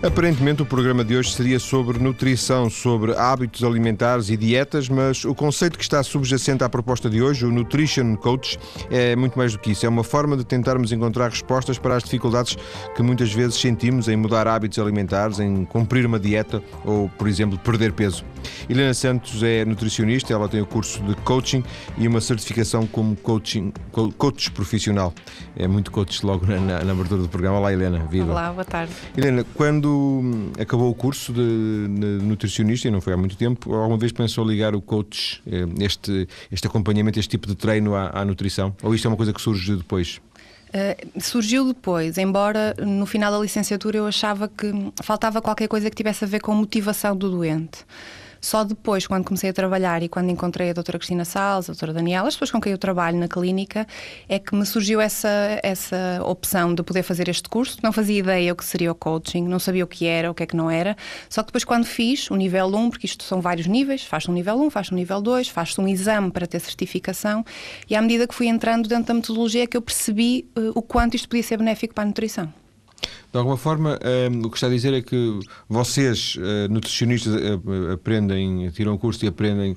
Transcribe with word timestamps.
Aparentemente, 0.00 0.62
o 0.62 0.66
programa 0.66 1.04
de 1.04 1.16
hoje 1.16 1.32
seria 1.32 1.58
sobre 1.58 1.98
nutrição, 1.98 2.70
sobre 2.70 3.16
hábitos 3.16 3.64
alimentares 3.64 4.30
e 4.30 4.36
dietas, 4.36 4.88
mas 4.88 5.24
o 5.24 5.34
conceito 5.34 5.76
que 5.76 5.82
está 5.82 6.04
subjacente 6.04 6.62
à 6.62 6.68
proposta 6.68 7.10
de 7.10 7.20
hoje, 7.20 7.44
o 7.44 7.50
Nutrition 7.50 8.14
Coach, 8.14 8.60
é 8.92 9.16
muito 9.16 9.36
mais 9.36 9.54
do 9.54 9.58
que 9.58 9.72
isso. 9.72 9.84
É 9.84 9.88
uma 9.88 10.04
forma 10.04 10.36
de 10.36 10.44
tentarmos 10.44 10.92
encontrar 10.92 11.30
respostas 11.30 11.78
para 11.78 11.96
as 11.96 12.04
dificuldades 12.04 12.56
que 12.94 13.02
muitas 13.02 13.32
vezes 13.32 13.56
sentimos 13.56 14.06
em 14.06 14.14
mudar 14.14 14.46
hábitos 14.46 14.78
alimentares, 14.78 15.40
em 15.40 15.64
cumprir 15.64 16.06
uma 16.06 16.20
dieta 16.20 16.62
ou, 16.84 17.08
por 17.18 17.26
exemplo, 17.26 17.58
perder 17.58 17.92
peso. 17.92 18.24
Helena 18.70 18.94
Santos 18.94 19.42
é 19.42 19.64
nutricionista, 19.64 20.32
ela 20.32 20.48
tem 20.48 20.60
o 20.60 20.66
curso 20.66 21.02
de 21.02 21.16
coaching 21.16 21.64
e 21.96 22.06
uma 22.06 22.20
certificação 22.20 22.86
como 22.86 23.16
coaching, 23.16 23.72
coach 24.16 24.52
profissional. 24.52 25.12
É 25.56 25.66
muito 25.66 25.90
coach 25.90 26.24
logo 26.24 26.46
na, 26.46 26.60
na, 26.60 26.84
na 26.84 26.92
abertura 26.92 27.20
do 27.20 27.28
programa. 27.28 27.58
Olá, 27.58 27.72
Helena, 27.72 28.06
viva. 28.08 28.30
Olá, 28.30 28.52
boa 28.52 28.64
tarde. 28.64 28.92
Helena, 29.16 29.44
quando 29.54 29.87
quando 29.88 30.52
acabou 30.60 30.90
o 30.90 30.94
curso 30.94 31.32
de, 31.32 31.40
nutricionista, 31.40 32.88
e 32.88 32.90
não 32.90 33.00
foi 33.00 33.12
há 33.12 33.16
muito 33.16 33.36
tempo, 33.36 33.74
alguma 33.74 33.98
vez 33.98 34.12
pensou 34.12 34.44
ligar 34.44 34.74
o 34.74 34.80
coach, 34.80 35.42
eh, 35.46 35.66
este, 35.80 36.28
este 36.52 36.66
acompanhamento, 36.66 37.18
este 37.18 37.30
tipo 37.30 37.46
de 37.46 37.54
treino 37.54 37.94
à, 37.94 38.10
à 38.20 38.24
nutrição? 38.24 38.74
Ou 38.82 38.94
isto 38.94 39.06
é 39.06 39.08
uma 39.08 39.16
coisa 39.16 39.32
que 39.32 39.40
surge 39.40 39.76
depois? 39.76 40.20
Uh, 40.68 41.20
surgiu 41.20 41.64
depois, 41.66 42.18
embora 42.18 42.74
no 42.78 43.06
final 43.06 43.32
da 43.32 43.38
licenciatura 43.38 43.96
eu 43.96 44.06
achava 44.06 44.48
que 44.48 44.70
faltava 45.02 45.40
qualquer 45.40 45.66
coisa 45.66 45.88
que 45.88 45.96
tivesse 45.96 46.24
a 46.24 46.28
ver 46.28 46.40
com 46.40 46.54
motivação 46.54 47.16
do 47.16 47.30
doente. 47.30 47.86
Só 48.40 48.64
depois, 48.64 49.06
quando 49.06 49.24
comecei 49.24 49.50
a 49.50 49.52
trabalhar 49.52 50.02
e 50.02 50.08
quando 50.08 50.30
encontrei 50.30 50.70
a 50.70 50.72
doutora 50.72 50.98
Cristina 50.98 51.24
Salles, 51.24 51.68
a 51.68 51.72
doutora 51.72 51.92
Daniela, 51.92 52.28
as 52.28 52.34
pessoas 52.34 52.50
com 52.50 52.60
quem 52.60 52.72
eu 52.72 52.78
trabalho 52.78 53.18
na 53.18 53.28
clínica, 53.28 53.86
é 54.28 54.38
que 54.38 54.54
me 54.54 54.64
surgiu 54.64 55.00
essa, 55.00 55.28
essa 55.62 56.20
opção 56.24 56.74
de 56.74 56.82
poder 56.82 57.02
fazer 57.02 57.28
este 57.28 57.48
curso. 57.48 57.78
Não 57.82 57.92
fazia 57.92 58.18
ideia 58.18 58.52
o 58.52 58.56
que 58.56 58.64
seria 58.64 58.92
o 58.92 58.94
coaching, 58.94 59.42
não 59.42 59.58
sabia 59.58 59.84
o 59.84 59.86
que 59.86 60.06
era, 60.06 60.30
o 60.30 60.34
que 60.34 60.42
é 60.42 60.46
que 60.46 60.56
não 60.56 60.70
era. 60.70 60.96
Só 61.28 61.42
que 61.42 61.48
depois, 61.48 61.64
quando 61.64 61.84
fiz 61.84 62.30
o 62.30 62.36
nível 62.36 62.66
1, 62.66 62.90
porque 62.90 63.06
isto 63.06 63.24
são 63.24 63.40
vários 63.40 63.66
níveis, 63.66 64.04
faz-se 64.04 64.30
um 64.30 64.34
nível 64.34 64.60
1, 64.60 64.70
faz-se 64.70 64.92
um 64.92 64.96
nível 64.96 65.20
2, 65.20 65.48
faz-se 65.48 65.80
um 65.80 65.88
exame 65.88 66.30
para 66.30 66.46
ter 66.46 66.60
certificação, 66.60 67.44
e 67.88 67.96
à 67.96 68.02
medida 68.02 68.26
que 68.26 68.34
fui 68.34 68.46
entrando 68.46 68.88
dentro 68.88 69.06
da 69.06 69.14
metodologia, 69.14 69.64
é 69.64 69.66
que 69.66 69.76
eu 69.76 69.82
percebi 69.82 70.48
uh, 70.56 70.72
o 70.74 70.82
quanto 70.82 71.14
isto 71.14 71.28
podia 71.28 71.42
ser 71.42 71.56
benéfico 71.56 71.94
para 71.94 72.04
a 72.04 72.06
nutrição. 72.06 72.52
De 73.32 73.38
alguma 73.38 73.56
forma, 73.56 73.98
um, 74.30 74.46
o 74.46 74.50
que 74.50 74.56
está 74.56 74.66
a 74.66 74.70
dizer 74.70 74.94
é 74.94 75.02
que 75.02 75.38
vocês, 75.68 76.36
uh, 76.36 76.72
nutricionistas, 76.72 77.34
uh, 77.34 77.92
aprendem, 77.92 78.70
tiram 78.70 78.96
curso 78.96 79.24
e 79.24 79.28
aprendem, 79.28 79.76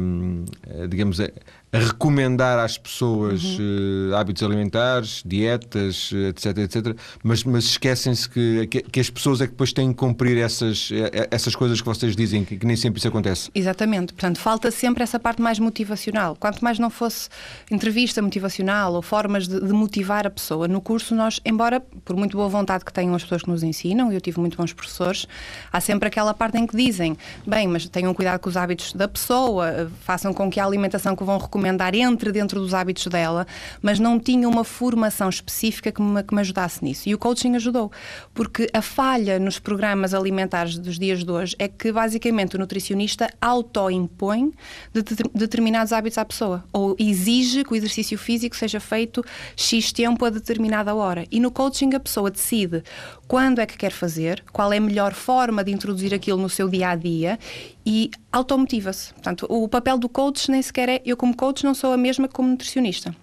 um, 0.00 0.44
digamos, 0.88 1.20
a 1.20 1.30
recomendar 1.78 2.58
às 2.58 2.78
pessoas 2.78 3.42
uhum. 3.42 4.10
uh, 4.10 4.16
hábitos 4.16 4.42
alimentares, 4.42 5.22
dietas, 5.26 6.10
etc, 6.12 6.58
etc, 6.58 6.96
mas, 7.22 7.42
mas 7.42 7.64
esquecem-se 7.64 8.28
que, 8.28 8.66
que, 8.68 8.82
que, 8.82 9.00
as 9.00 9.10
pessoas 9.10 9.40
é 9.40 9.46
que 9.46 9.52
depois 9.52 9.72
têm 9.72 9.88
que 9.88 9.98
cumprir 9.98 10.38
essas, 10.38 10.90
essas 11.30 11.56
coisas 11.56 11.80
que 11.80 11.86
vocês 11.86 12.14
dizem, 12.14 12.44
que, 12.44 12.56
que 12.56 12.66
nem 12.66 12.76
sempre 12.76 12.98
isso 12.98 13.08
acontece. 13.08 13.50
Exatamente, 13.54 14.12
portanto, 14.12 14.38
falta 14.38 14.70
sempre 14.70 15.02
essa 15.02 15.18
parte 15.18 15.42
mais 15.42 15.58
motivacional. 15.58 16.36
Quanto 16.38 16.62
mais 16.62 16.78
não 16.78 16.90
fosse 16.90 17.28
entrevista 17.70 18.22
motivacional 18.22 18.94
ou 18.94 19.02
formas 19.02 19.48
de, 19.48 19.60
de 19.60 19.72
motivar 19.72 20.26
a 20.26 20.30
pessoa, 20.30 20.68
no 20.68 20.80
curso 20.80 21.14
nós, 21.14 21.40
embora 21.44 21.80
por 21.80 22.16
muito 22.16 22.36
boa 22.36 22.48
vontade 22.48 22.84
que 22.84 22.92
tenham 22.92 23.14
as 23.14 23.22
pessoas 23.22 23.42
que 23.42 23.50
nos 23.50 23.62
ensinam, 23.62 24.12
e 24.12 24.14
eu 24.14 24.20
tive 24.20 24.38
muito 24.38 24.56
bons 24.56 24.72
professores, 24.72 25.26
há 25.72 25.80
sempre 25.80 26.06
aquela 26.06 26.32
parte 26.32 26.56
em 26.56 26.66
que 26.66 26.76
dizem, 26.76 27.16
bem, 27.44 27.66
mas 27.66 27.88
tenham 27.88 28.14
cuidado 28.14 28.38
com 28.38 28.48
os 28.48 28.56
hábitos 28.56 28.92
da 28.92 29.08
pessoa, 29.08 29.90
façam 30.02 30.32
com 30.32 30.48
que 30.48 30.60
a 30.60 30.64
alimentação 30.64 31.16
que 31.16 31.24
vão 31.24 31.38
recomendar 31.38 31.63
recomendar 31.64 31.94
entre 31.94 32.30
dentro 32.30 32.60
dos 32.60 32.74
hábitos 32.74 33.06
dela, 33.06 33.46
mas 33.80 33.98
não 33.98 34.20
tinha 34.20 34.46
uma 34.46 34.64
formação 34.64 35.28
específica 35.28 35.90
que 35.90 36.02
me, 36.02 36.22
que 36.22 36.34
me 36.34 36.40
ajudasse 36.40 36.84
nisso. 36.84 37.08
E 37.08 37.14
o 37.14 37.18
coaching 37.18 37.56
ajudou, 37.56 37.90
porque 38.34 38.68
a 38.72 38.82
falha 38.82 39.38
nos 39.38 39.58
programas 39.58 40.12
alimentares 40.12 40.76
dos 40.76 40.98
dias 40.98 41.24
de 41.24 41.30
hoje 41.30 41.56
é 41.58 41.66
que 41.66 41.90
basicamente 41.90 42.56
o 42.56 42.58
nutricionista 42.58 43.30
auto-impõe 43.40 44.52
de, 44.92 45.02
de, 45.02 45.16
determinados 45.34 45.92
hábitos 45.92 46.18
à 46.18 46.24
pessoa, 46.24 46.64
ou 46.72 46.94
exige 46.98 47.64
que 47.64 47.72
o 47.72 47.76
exercício 47.76 48.18
físico 48.18 48.54
seja 48.54 48.78
feito 48.78 49.24
X 49.56 49.92
tempo 49.92 50.24
a 50.24 50.30
determinada 50.30 50.94
hora. 50.94 51.24
E 51.30 51.40
no 51.40 51.50
coaching 51.50 51.94
a 51.94 52.00
pessoa 52.00 52.30
decide 52.30 52.82
quando 53.26 53.60
é 53.60 53.66
que 53.66 53.78
quer 53.78 53.90
fazer, 53.90 54.44
qual 54.52 54.72
é 54.72 54.76
a 54.76 54.80
melhor 54.80 55.14
forma 55.14 55.64
de 55.64 55.72
introduzir 55.72 56.12
aquilo 56.12 56.38
no 56.38 56.50
seu 56.50 56.68
dia 56.68 56.90
a 56.90 56.94
dia 56.94 57.38
e 57.84 58.10
automotiva-se. 58.32 59.12
Portanto, 59.12 59.46
o 59.48 59.68
papel 59.68 59.98
do 59.98 60.08
coach 60.08 60.50
nem 60.50 60.62
sequer 60.62 60.88
é 60.88 61.02
eu, 61.04 61.16
como 61.16 61.36
coach, 61.36 61.64
não 61.64 61.74
sou 61.74 61.92
a 61.92 61.96
mesma 61.96 62.28
que 62.28 62.34
como 62.34 62.48
nutricionista 62.48 63.14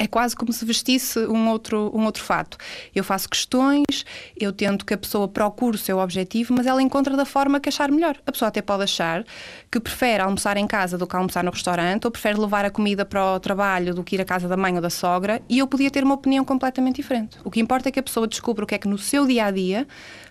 é 0.00 0.06
quase 0.06 0.34
como 0.34 0.50
se 0.50 0.64
vestisse 0.64 1.18
um 1.26 1.48
outro, 1.50 1.90
um 1.94 2.06
outro 2.06 2.22
fato. 2.22 2.56
Eu 2.94 3.04
faço 3.04 3.28
questões, 3.28 4.04
eu 4.34 4.50
tento 4.50 4.86
que 4.86 4.94
a 4.94 4.98
pessoa 4.98 5.28
procure 5.28 5.76
o 5.76 5.78
seu 5.78 5.98
objetivo, 5.98 6.54
mas 6.56 6.66
ela 6.66 6.82
encontra 6.82 7.14
da 7.16 7.26
forma 7.26 7.60
que 7.60 7.68
achar 7.68 7.90
melhor. 7.90 8.16
A 8.26 8.32
pessoa 8.32 8.48
até 8.48 8.62
pode 8.62 8.84
achar 8.84 9.24
que 9.70 9.78
prefere 9.78 10.22
almoçar 10.22 10.56
em 10.56 10.66
casa 10.66 10.96
do 10.96 11.06
que 11.06 11.14
almoçar 11.14 11.44
no 11.44 11.50
restaurante, 11.50 12.06
ou 12.06 12.10
prefere 12.10 12.38
levar 12.38 12.64
a 12.64 12.70
comida 12.70 13.04
para 13.04 13.34
o 13.34 13.40
trabalho 13.40 13.94
do 13.94 14.02
que 14.02 14.16
ir 14.16 14.22
à 14.22 14.24
casa 14.24 14.48
da 14.48 14.56
mãe 14.56 14.74
ou 14.74 14.80
da 14.80 14.90
sogra, 14.90 15.42
e 15.48 15.58
eu 15.58 15.66
podia 15.66 15.90
ter 15.90 16.02
uma 16.02 16.14
opinião 16.14 16.46
completamente 16.46 16.96
diferente. 16.96 17.38
O 17.44 17.50
que 17.50 17.60
importa 17.60 17.90
é 17.90 17.92
que 17.92 18.00
a 18.00 18.02
pessoa 18.02 18.26
descubra 18.26 18.64
o 18.64 18.66
que 18.66 18.74
é 18.74 18.78
que 18.78 18.88
no 18.88 18.96
seu 18.96 19.26
dia 19.26 19.44
a 19.44 19.50
dia 19.50 19.86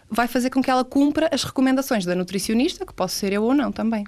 vai 0.09 0.27
fazer 0.27 0.49
com 0.49 0.61
que 0.61 0.69
ela 0.69 0.83
cumpra 0.83 1.29
as 1.31 1.43
recomendações 1.43 2.05
da 2.05 2.15
nutricionista, 2.15 2.85
que 2.85 2.93
posso 2.93 3.15
ser 3.15 3.33
eu 3.33 3.43
ou 3.43 3.53
não 3.53 3.71
também. 3.71 4.05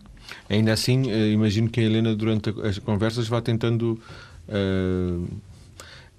Ainda 0.49 0.73
assim, 0.73 1.09
eh, 1.11 1.31
imagino 1.31 1.69
que 1.69 1.79
a 1.79 1.83
Helena, 1.83 2.15
durante 2.15 2.53
as 2.63 2.77
conversas, 2.79 3.27
vá 3.27 3.41
tentando. 3.41 3.99
Uh 4.47 5.50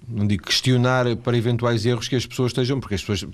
não 0.07 0.27
digo 0.27 0.43
questionar 0.43 1.15
para 1.17 1.37
eventuais 1.37 1.85
erros 1.85 2.07
que 2.07 2.15
as 2.15 2.25
pessoas 2.25 2.49
estejam, 2.49 2.79
porque 2.79 2.95
as 2.95 3.01
pessoas, 3.01 3.25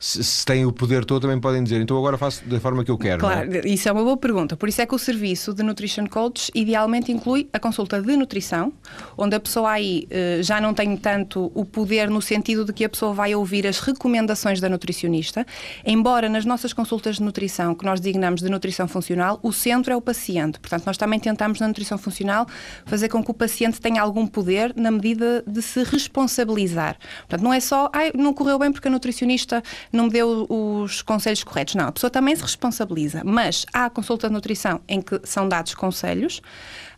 se, 0.00 0.24
se, 0.24 0.44
têm 0.44 0.64
o 0.64 0.72
poder 0.72 1.04
todo, 1.04 1.22
também 1.22 1.38
podem 1.38 1.62
dizer, 1.62 1.80
então 1.80 1.96
agora 1.98 2.16
faço 2.16 2.44
da 2.46 2.58
forma 2.58 2.84
que 2.84 2.90
eu 2.90 2.96
quero. 2.96 3.20
Claro, 3.20 3.54
é? 3.54 3.68
isso 3.68 3.88
é 3.88 3.92
uma 3.92 4.02
boa 4.02 4.16
pergunta. 4.16 4.56
Por 4.56 4.68
isso 4.68 4.80
é 4.80 4.86
que 4.86 4.94
o 4.94 4.98
serviço 4.98 5.52
de 5.52 5.62
Nutrition 5.62 6.06
Coach 6.06 6.50
idealmente 6.54 7.12
inclui 7.12 7.48
a 7.52 7.58
consulta 7.58 8.00
de 8.00 8.16
nutrição, 8.16 8.72
onde 9.16 9.36
a 9.36 9.40
pessoa 9.40 9.72
aí 9.72 10.06
eh, 10.10 10.40
já 10.42 10.60
não 10.60 10.72
tem 10.72 10.96
tanto 10.96 11.52
o 11.54 11.64
poder 11.64 12.08
no 12.08 12.22
sentido 12.22 12.64
de 12.64 12.72
que 12.72 12.84
a 12.84 12.88
pessoa 12.88 13.12
vai 13.12 13.34
ouvir 13.34 13.66
as 13.66 13.78
recomendações 13.80 14.60
da 14.60 14.68
nutricionista, 14.68 15.46
embora 15.84 16.28
nas 16.28 16.44
nossas 16.44 16.72
consultas 16.72 17.16
de 17.16 17.22
nutrição, 17.22 17.74
que 17.74 17.84
nós 17.84 18.00
designamos 18.00 18.40
de 18.40 18.48
nutrição 18.48 18.88
funcional, 18.88 19.38
o 19.42 19.52
centro 19.52 19.92
é 19.92 19.96
o 19.96 20.00
paciente. 20.00 20.58
Portanto, 20.58 20.86
nós 20.86 20.96
também 20.96 21.20
tentamos 21.20 21.60
na 21.60 21.68
nutrição 21.68 21.98
funcional 21.98 22.46
fazer 22.86 23.08
com 23.08 23.22
que 23.22 23.30
o 23.30 23.34
paciente 23.34 23.80
tenha 23.80 24.00
algum 24.00 24.26
poder 24.26 24.72
na 24.74 24.90
medida 24.90 25.44
de 25.46 25.60
se 25.60 25.82
responder 25.82 26.13
responsabilizar. 26.14 26.96
Portanto, 27.20 27.42
não 27.42 27.52
é 27.52 27.60
só, 27.60 27.90
ai, 27.92 28.12
não 28.14 28.32
correu 28.32 28.58
bem 28.58 28.70
porque 28.70 28.86
a 28.86 28.90
nutricionista 28.90 29.62
não 29.92 30.04
me 30.04 30.10
deu 30.10 30.46
os 30.48 31.02
conselhos 31.02 31.42
corretos. 31.42 31.74
Não, 31.74 31.88
a 31.88 31.92
pessoa 31.92 32.10
também 32.10 32.34
se 32.36 32.42
responsabiliza. 32.42 33.22
Mas 33.24 33.66
há 33.72 33.86
a 33.86 33.90
consulta 33.90 34.28
de 34.28 34.32
nutrição 34.32 34.80
em 34.88 35.02
que 35.02 35.20
são 35.24 35.48
dados 35.48 35.74
conselhos, 35.74 36.40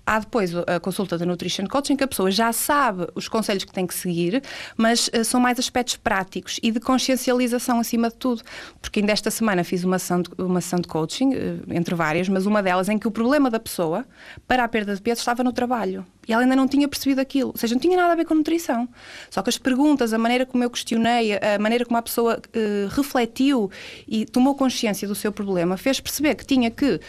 Há 0.07 0.21
depois 0.21 0.53
a 0.55 0.79
consulta 0.79 1.19
da 1.19 1.27
Nutrition 1.27 1.67
Coaching, 1.67 1.97
que 1.97 2.05
a 2.05 2.07
pessoa 2.07 2.31
já 2.31 2.53
sabe 2.53 3.09
os 3.17 3.27
conselhos 3.29 3.65
que 3.65 3.73
tem 3.73 3.85
que 3.85 3.95
seguir, 3.95 4.41
mas 4.77 5.09
uh, 5.09 5.25
são 5.25 5.41
mais 5.41 5.59
aspectos 5.59 5.97
práticos 5.97 6.61
e 6.63 6.71
de 6.71 6.79
consciencialização 6.79 7.81
acima 7.81 8.09
de 8.09 8.15
tudo. 8.15 8.41
Porque 8.81 9.01
ainda 9.01 9.13
esta 9.13 9.33
semana 9.33 9.65
fiz 9.65 9.83
uma 9.83 9.99
sessão 9.99 10.23
de, 10.23 10.31
uma 10.39 10.61
sessão 10.61 10.79
de 10.79 10.87
coaching, 10.87 11.35
uh, 11.35 11.63
entre 11.71 11.97
várias, 11.97 12.29
mas 12.29 12.47
uma 12.47 12.63
delas 12.63 12.89
em 12.89 13.01
que 13.01 13.09
o 13.09 13.11
problema 13.11 13.51
da 13.51 13.59
pessoa 13.59 14.07
para 14.47 14.63
a 14.63 14.69
perda 14.69 14.95
de 14.95 15.03
peso 15.03 15.19
estava 15.19 15.43
no 15.43 15.53
trabalho. 15.53 16.07
E 16.29 16.33
ela 16.33 16.43
ainda 16.43 16.55
não 16.55 16.69
tinha 16.69 16.87
percebido 16.87 17.21
aquilo. 17.21 17.51
Ou 17.51 17.57
seja, 17.57 17.75
não 17.75 17.81
tinha 17.81 17.97
nada 17.97 18.13
a 18.13 18.17
ver 18.17 18.27
com 18.27 18.35
nutrição. 18.35 18.89
Só 19.29 19.43
que 19.43 19.49
as 19.49 19.59
perguntas, 19.59 20.13
a 20.13 20.19
maneira 20.19 20.47
como 20.47 20.63
eu 20.63 20.71
questionei, 20.71 21.35
a 21.35 21.59
maneira 21.59 21.85
como 21.85 21.97
a 21.97 22.03
pessoa 22.03 22.39
uh, 22.39 22.89
refletiu 22.95 23.71
e 24.07 24.25
tomou 24.25 24.55
consciência 24.55 25.09
do 25.09 25.17
seu 25.17 25.33
problema, 25.33 25.77
fez 25.77 25.99
perceber 25.99 26.37
que 26.37 26.47
tinha 26.47 26.71
que 26.71 27.01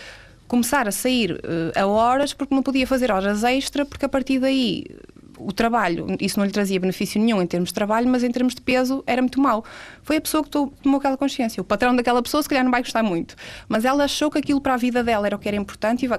começar 0.48 0.88
a 0.88 0.92
sair 0.92 1.34
uh, 1.34 1.80
a 1.80 1.86
horas 1.86 2.34
porque 2.34 2.54
não 2.54 2.64
podia 2.64 2.88
fazer 2.88 3.12
horas 3.12 3.44
extra, 3.44 3.86
porque 3.86 4.06
a 4.06 4.10
partir 4.10 4.40
daí 4.40 4.86
o 5.38 5.52
trabalho, 5.52 6.08
isso 6.20 6.40
não 6.40 6.46
lhe 6.46 6.52
trazia 6.52 6.80
benefício 6.80 7.22
nenhum 7.22 7.42
em 7.42 7.48
termos 7.48 7.70
de 7.70 7.76
trabalho, 7.76 8.08
mas 8.08 8.24
em 8.24 8.32
termos 8.32 8.56
de 8.56 8.62
peso 8.62 9.04
era 9.06 9.22
muito 9.22 9.40
mau. 9.40 9.64
Foi 10.02 10.18
a 10.18 10.22
pessoa 10.22 10.44
que 10.44 10.50
tomou 10.50 10.72
aquela 10.98 11.16
consciência. 11.16 11.62
O 11.62 11.64
patrão 11.64 11.96
daquela 11.96 12.22
pessoa, 12.22 12.42
se 12.42 12.50
calhar, 12.50 12.64
não 12.64 12.72
vai 12.72 12.82
gostar 12.82 13.04
muito, 13.04 13.36
mas 13.70 13.86
ela 13.86 14.04
achou 14.04 14.32
que 14.32 14.40
aquilo 14.40 14.60
para 14.60 14.74
a 14.74 14.78
vida 14.78 15.04
dela 15.04 15.28
era 15.28 15.36
o 15.36 15.40
que 15.40 15.48
era 15.48 15.58
importante 15.58 16.06
e 16.06 16.10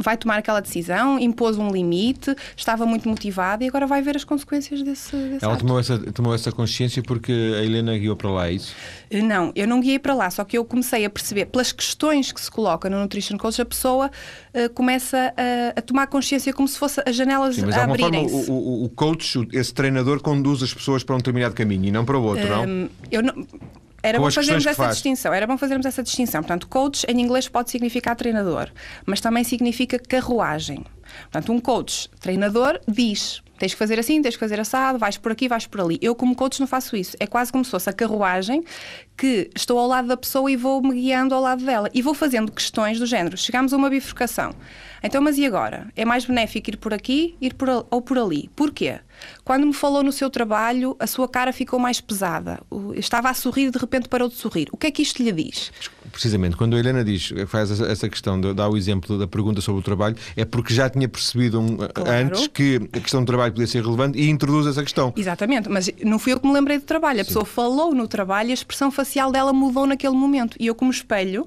vai, 0.00 0.16
tomar 0.16 0.38
aquela 0.38 0.60
decisão, 0.60 1.18
impôs 1.18 1.56
um 1.58 1.70
limite, 1.70 2.34
estava 2.56 2.86
muito 2.86 3.08
motivada 3.08 3.64
e 3.64 3.68
agora 3.68 3.86
vai 3.86 4.02
ver 4.02 4.16
as 4.16 4.24
consequências 4.24 4.82
desse, 4.82 5.16
desse 5.16 5.44
Ela 5.44 5.56
tomou 5.56 5.78
essa, 5.78 5.98
tomou 6.12 6.34
essa 6.34 6.52
consciência 6.52 7.02
porque 7.02 7.32
a 7.32 7.64
Helena 7.64 7.96
guiou 7.96 8.16
para 8.16 8.30
lá, 8.30 8.48
é 8.48 8.52
isso? 8.52 8.74
Eh, 9.10 9.22
não, 9.22 9.52
eu 9.54 9.66
não 9.66 9.80
guiei 9.80 9.98
para 9.98 10.14
lá, 10.14 10.30
só 10.30 10.44
que 10.44 10.56
eu 10.56 10.64
comecei 10.64 11.04
a 11.04 11.10
perceber, 11.10 11.46
pelas 11.46 11.72
questões 11.72 12.32
que 12.32 12.40
se 12.40 12.50
colocam 12.50 12.90
no 12.90 12.98
Nutrition 12.98 13.36
Coach, 13.36 13.60
a 13.60 13.64
pessoa 13.64 14.10
uh, 14.54 14.70
começa 14.74 15.32
a, 15.36 15.78
a, 15.78 15.82
tomar 15.82 16.06
consciência 16.06 16.52
como 16.52 16.68
se 16.68 16.78
fosse 16.78 17.00
as 17.04 17.14
janelas 17.14 17.56
Sim, 17.56 17.66
mas 17.66 17.76
a 17.76 17.84
abrirem 17.84 18.28
forma, 18.28 18.52
o, 18.52 18.82
o, 18.82 18.84
o 18.84 18.88
coach, 18.90 19.48
esse 19.52 19.72
treinador, 19.72 20.20
conduz 20.20 20.62
as 20.62 20.72
pessoas 20.72 21.02
para 21.02 21.14
um 21.14 21.18
determinado 21.18 21.54
caminho 21.54 21.86
e 21.86 21.92
não 21.92 22.04
para 22.04 22.18
o 22.18 22.22
outro, 22.22 22.44
um, 22.44 22.66
não? 22.66 22.90
Eu 23.10 23.22
não 23.22 23.46
era 24.08 24.18
bom 24.18 24.30
fazermos 24.30 24.66
essa 24.66 24.82
faz. 24.82 24.94
distinção. 24.94 25.32
Era 25.32 25.46
bom 25.46 25.58
fazermos 25.58 25.86
essa 25.86 26.02
distinção. 26.02 26.42
Portanto, 26.42 26.68
coach 26.68 27.04
em 27.08 27.20
inglês 27.20 27.48
pode 27.48 27.70
significar 27.70 28.16
treinador, 28.16 28.70
mas 29.04 29.20
também 29.20 29.44
significa 29.44 29.98
carruagem. 29.98 30.84
Portanto, 31.22 31.52
um 31.52 31.60
coach 31.60 32.08
treinador 32.20 32.80
diz 32.86 33.42
tens 33.58 33.72
que 33.72 33.78
fazer 33.78 33.98
assim, 33.98 34.20
tens 34.20 34.34
que 34.34 34.40
fazer 34.40 34.60
assado, 34.60 34.98
vais 34.98 35.16
por 35.16 35.32
aqui, 35.32 35.48
vais 35.48 35.66
por 35.66 35.80
ali. 35.80 35.98
Eu, 36.02 36.14
como 36.14 36.34
coach, 36.34 36.60
não 36.60 36.66
faço 36.66 36.96
isso. 36.96 37.16
É 37.18 37.26
quase 37.26 37.50
como 37.50 37.64
se 37.64 37.70
fosse 37.70 37.88
a 37.88 37.92
carruagem 37.92 38.64
que 39.16 39.50
estou 39.54 39.78
ao 39.78 39.86
lado 39.86 40.08
da 40.08 40.16
pessoa 40.16 40.50
e 40.50 40.56
vou-me 40.56 40.94
guiando 40.94 41.34
ao 41.34 41.40
lado 41.40 41.64
dela. 41.64 41.88
E 41.94 42.02
vou 42.02 42.14
fazendo 42.14 42.52
questões 42.52 42.98
do 42.98 43.06
género. 43.06 43.36
Chegamos 43.36 43.72
a 43.72 43.76
uma 43.76 43.88
bifurcação. 43.88 44.54
Então, 45.02 45.22
mas 45.22 45.38
e 45.38 45.46
agora? 45.46 45.88
É 45.96 46.04
mais 46.04 46.24
benéfico 46.24 46.70
ir 46.70 46.76
por 46.76 46.92
aqui 46.92 47.36
ir 47.40 47.54
por, 47.54 47.86
ou 47.90 48.02
por 48.02 48.18
ali? 48.18 48.50
Porquê? 48.54 49.00
Quando 49.44 49.66
me 49.66 49.72
falou 49.72 50.02
no 50.02 50.12
seu 50.12 50.28
trabalho, 50.28 50.96
a 50.98 51.06
sua 51.06 51.28
cara 51.28 51.52
ficou 51.52 51.78
mais 51.78 52.00
pesada. 52.00 52.60
Estava 52.94 53.30
a 53.30 53.34
sorrir 53.34 53.66
e 53.66 53.70
de 53.70 53.78
repente 53.78 54.08
parou 54.08 54.28
de 54.28 54.34
sorrir. 54.34 54.68
O 54.72 54.76
que 54.76 54.86
é 54.86 54.90
que 54.90 55.02
isto 55.02 55.22
lhe 55.22 55.32
diz? 55.32 55.70
Precisamente, 56.10 56.56
quando 56.56 56.76
a 56.76 56.78
Helena 56.78 57.04
diz, 57.04 57.32
faz 57.46 57.80
essa 57.80 58.08
questão, 58.08 58.40
dá 58.40 58.68
o 58.68 58.76
exemplo 58.76 59.18
da 59.18 59.26
pergunta 59.26 59.60
sobre 59.60 59.80
o 59.80 59.82
trabalho, 59.82 60.16
é 60.36 60.44
porque 60.44 60.72
já 60.72 60.88
tinha 60.88 61.08
percebido 61.08 61.60
um, 61.60 61.76
claro. 61.76 62.10
antes 62.10 62.46
que 62.46 62.80
a 62.92 63.00
questão 63.00 63.22
do 63.22 63.26
trabalho 63.26 63.52
podia 63.52 63.66
ser 63.66 63.82
relevante 63.82 64.18
e 64.18 64.28
introduz 64.28 64.66
essa 64.66 64.82
questão. 64.82 65.12
Exatamente, 65.16 65.68
mas 65.68 65.90
não 66.04 66.18
fui 66.18 66.32
eu 66.32 66.40
que 66.40 66.46
me 66.46 66.52
lembrei 66.52 66.78
do 66.78 66.84
trabalho. 66.84 67.20
A 67.20 67.24
Sim. 67.24 67.28
pessoa 67.28 67.44
falou 67.44 67.94
no 67.94 68.08
trabalho 68.08 68.48
e 68.48 68.50
a 68.52 68.54
expressão 68.54 68.90
facial 68.90 69.30
dela 69.32 69.52
mudou 69.52 69.86
naquele 69.86 70.14
momento. 70.14 70.56
E 70.60 70.66
eu, 70.66 70.74
como 70.74 70.90
espelho, 70.90 71.46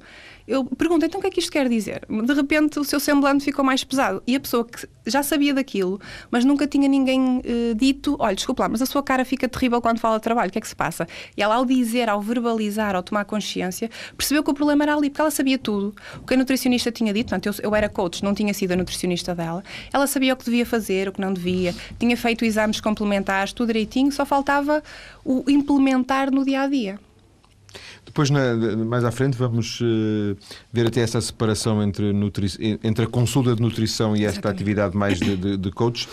eu 0.49 0.65
pergunto, 0.65 1.05
então 1.05 1.19
o 1.19 1.21
que 1.21 1.27
é 1.27 1.29
que 1.29 1.39
isto 1.39 1.51
quer 1.51 1.69
dizer? 1.69 2.01
De 2.09 2.33
repente 2.33 2.79
o 2.79 2.83
seu 2.83 2.99
semblante 2.99 3.45
ficou 3.45 3.63
mais 3.63 3.83
pesado. 3.83 4.23
E 4.25 4.35
a 4.35 4.39
pessoa 4.39 4.65
que 4.65 4.87
já 5.05 5.21
sabia 5.21 5.53
daquilo, 5.53 6.01
mas 6.31 6.43
nunca 6.43 6.65
tinha 6.65 6.87
ninguém 6.87 7.37
uh, 7.37 7.75
dito, 7.75 8.15
olha, 8.19 8.35
desculpa 8.35 8.63
lá, 8.63 8.69
mas 8.69 8.81
a 8.81 8.87
sua 8.87 9.03
cara 9.03 9.23
fica 9.23 9.47
terrível 9.47 9.79
quando 9.79 9.99
fala 9.99 10.17
de 10.17 10.23
trabalho, 10.23 10.49
o 10.49 10.51
que 10.51 10.57
é 10.57 10.61
que 10.61 10.67
se 10.67 10.75
passa? 10.75 11.07
E 11.37 11.43
ela, 11.43 11.53
ao 11.53 11.65
dizer, 11.65 12.09
ao 12.09 12.19
verbalizar, 12.19 12.95
ao 12.95 13.03
tomar 13.03 13.25
consciência, 13.25 13.91
percebeu 14.17 14.43
que 14.43 14.49
o 14.49 14.53
problema 14.55 14.83
era 14.83 14.95
ali, 14.95 15.11
porque 15.11 15.21
ela 15.21 15.31
sabia 15.31 15.57
tudo. 15.59 15.93
O 16.17 16.25
que 16.25 16.33
a 16.33 16.37
nutricionista 16.37 16.91
tinha 16.91 17.13
dito, 17.13 17.29
portanto, 17.29 17.45
eu, 17.45 17.69
eu 17.69 17.75
era 17.75 17.87
coach, 17.87 18.23
não 18.23 18.33
tinha 18.33 18.53
sido 18.53 18.71
a 18.71 18.75
nutricionista 18.75 19.35
dela, 19.35 19.63
ela 19.93 20.07
sabia 20.07 20.33
o 20.33 20.37
que 20.37 20.45
devia 20.45 20.65
fazer, 20.65 21.07
o 21.07 21.11
que 21.11 21.21
não 21.21 21.31
devia, 21.31 21.75
tinha 21.99 22.17
feito 22.17 22.43
exames 22.43 22.81
complementares, 22.81 23.53
tudo 23.53 23.67
direitinho, 23.67 24.11
só 24.11 24.25
faltava 24.25 24.81
o 25.23 25.43
implementar 25.47 26.31
no 26.31 26.43
dia 26.43 26.61
a 26.61 26.67
dia. 26.67 26.99
Depois, 28.09 28.31
na, 28.31 28.55
mais 28.75 29.03
à 29.03 29.11
frente, 29.11 29.37
vamos 29.37 29.79
uh, 29.81 30.35
ver 30.73 30.87
até 30.87 31.01
essa 31.01 31.21
separação 31.21 31.81
entre, 31.83 32.11
entre 32.83 33.05
a 33.05 33.07
consulta 33.07 33.55
de 33.55 33.61
nutrição 33.61 34.15
e 34.15 34.25
esta 34.25 34.39
Exatamente. 34.39 34.55
atividade 34.55 34.97
mais 34.97 35.19
de, 35.19 35.37
de, 35.37 35.57
de 35.57 35.71
coach. 35.71 36.09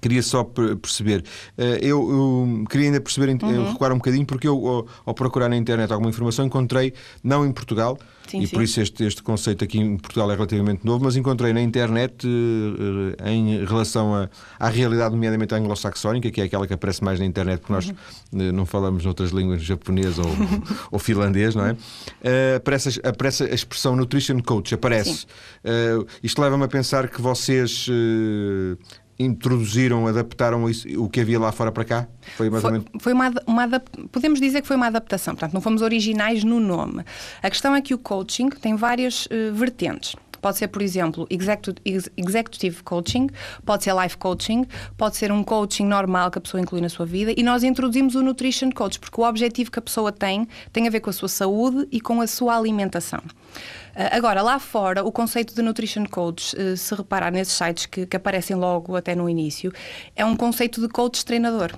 Queria 0.00 0.22
só 0.22 0.44
perceber, 0.44 1.24
eh, 1.56 1.78
eu, 1.82 2.10
eu, 2.10 2.64
queria 2.68 2.86
ainda 2.86 3.00
perceber, 3.00 3.28
uhum. 3.42 3.72
recuar 3.72 3.92
um 3.92 3.96
bocadinho, 3.96 4.26
porque 4.26 4.46
eu, 4.46 4.66
ao, 4.66 4.86
ao, 5.06 5.14
procurar 5.14 5.48
na 5.48 5.56
internet 5.56 5.92
alguma 5.92 6.10
informação, 6.10 6.44
encontrei, 6.44 6.92
não 7.22 7.46
em 7.46 7.52
Portugal, 7.52 7.98
sim, 8.28 8.40
e 8.40 8.46
sim. 8.46 8.54
por 8.54 8.62
isso 8.62 8.80
este, 8.80 9.04
este 9.04 9.22
conceito 9.22 9.64
aqui 9.64 9.78
em 9.78 9.96
Portugal 9.96 10.30
é 10.30 10.34
relativamente 10.34 10.84
novo, 10.84 11.04
mas 11.04 11.16
encontrei 11.16 11.52
na 11.52 11.60
internet, 11.60 12.26
eh, 12.26 13.30
em 13.30 13.64
relação 13.64 14.14
a, 14.14 14.28
à 14.58 14.68
realidade, 14.68 15.14
nomeadamente 15.14 15.54
anglo-saxónica, 15.54 16.30
que 16.30 16.40
é 16.40 16.44
aquela 16.44 16.66
que 16.66 16.74
aparece 16.74 17.02
mais 17.02 17.18
na 17.18 17.26
internet, 17.26 17.60
porque 17.60 17.72
nós 17.72 17.88
uhum. 18.32 18.52
não 18.52 18.66
falamos 18.66 19.04
noutras 19.04 19.30
línguas, 19.30 19.62
japonês 19.62 20.18
ou, 20.18 20.26
ou 20.92 20.98
finlandês, 20.98 21.54
não 21.54 21.66
é? 21.66 21.72
Uh, 21.72 22.56
aparece, 22.56 23.00
aparece 23.04 23.44
a 23.44 23.54
expressão 23.54 23.96
nutrition 23.96 24.40
coach, 24.40 24.74
aparece. 24.74 25.26
Uh, 25.64 26.06
isto 26.22 26.40
leva-me 26.40 26.64
a 26.64 26.68
pensar 26.68 27.08
que 27.08 27.20
vocês. 27.20 27.86
Uh, 27.88 28.76
introduziram, 29.18 30.06
adaptaram 30.06 30.68
isso, 30.70 30.88
o 31.02 31.08
que 31.08 31.20
havia 31.20 31.40
lá 31.40 31.50
fora 31.50 31.72
para 31.72 31.84
cá? 31.84 32.08
Foi 32.36 32.48
mais 32.48 32.62
foi, 32.62 32.70
ou 32.70 32.72
menos. 32.78 32.88
Foi 33.00 33.12
uma, 33.12 33.32
uma, 33.46 33.80
podemos 34.12 34.40
dizer 34.40 34.62
que 34.62 34.68
foi 34.68 34.76
uma 34.76 34.86
adaptação, 34.86 35.34
portanto, 35.34 35.52
não 35.52 35.60
fomos 35.60 35.82
originais 35.82 36.44
no 36.44 36.60
nome. 36.60 37.04
A 37.42 37.50
questão 37.50 37.74
é 37.74 37.80
que 37.80 37.92
o 37.92 37.98
coaching 37.98 38.48
tem 38.48 38.76
várias 38.76 39.26
uh, 39.26 39.52
vertentes. 39.52 40.14
Pode 40.40 40.56
ser, 40.56 40.68
por 40.68 40.82
exemplo, 40.82 41.26
executive 42.16 42.82
coaching, 42.84 43.28
pode 43.64 43.84
ser 43.84 43.94
life 43.94 44.16
coaching, 44.16 44.66
pode 44.96 45.16
ser 45.16 45.32
um 45.32 45.42
coaching 45.42 45.84
normal 45.84 46.30
que 46.30 46.38
a 46.38 46.40
pessoa 46.40 46.60
inclui 46.60 46.80
na 46.80 46.88
sua 46.88 47.04
vida 47.04 47.34
e 47.36 47.42
nós 47.42 47.64
introduzimos 47.64 48.14
o 48.14 48.22
nutrition 48.22 48.70
coach, 48.70 48.98
porque 48.98 49.20
o 49.20 49.24
objetivo 49.24 49.70
que 49.70 49.78
a 49.78 49.82
pessoa 49.82 50.12
tem 50.12 50.46
tem 50.72 50.86
a 50.86 50.90
ver 50.90 51.00
com 51.00 51.10
a 51.10 51.12
sua 51.12 51.28
saúde 51.28 51.88
e 51.90 52.00
com 52.00 52.20
a 52.20 52.26
sua 52.26 52.56
alimentação. 52.56 53.20
Ah, 54.00 54.16
agora, 54.16 54.42
lá 54.42 54.60
fora, 54.60 55.02
o 55.04 55.10
conceito 55.10 55.52
de 55.52 55.60
nutrition 55.60 56.06
coach, 56.06 56.54
eh, 56.56 56.76
se 56.76 56.94
reparar 56.94 57.32
nesses 57.32 57.54
sites 57.54 57.86
que, 57.86 58.06
que 58.06 58.16
aparecem 58.16 58.54
logo 58.54 58.94
até 58.94 59.12
no 59.12 59.28
início, 59.28 59.72
é 60.14 60.24
um 60.24 60.36
conceito 60.36 60.80
de 60.80 60.88
coach 60.88 61.24
treinador. 61.24 61.72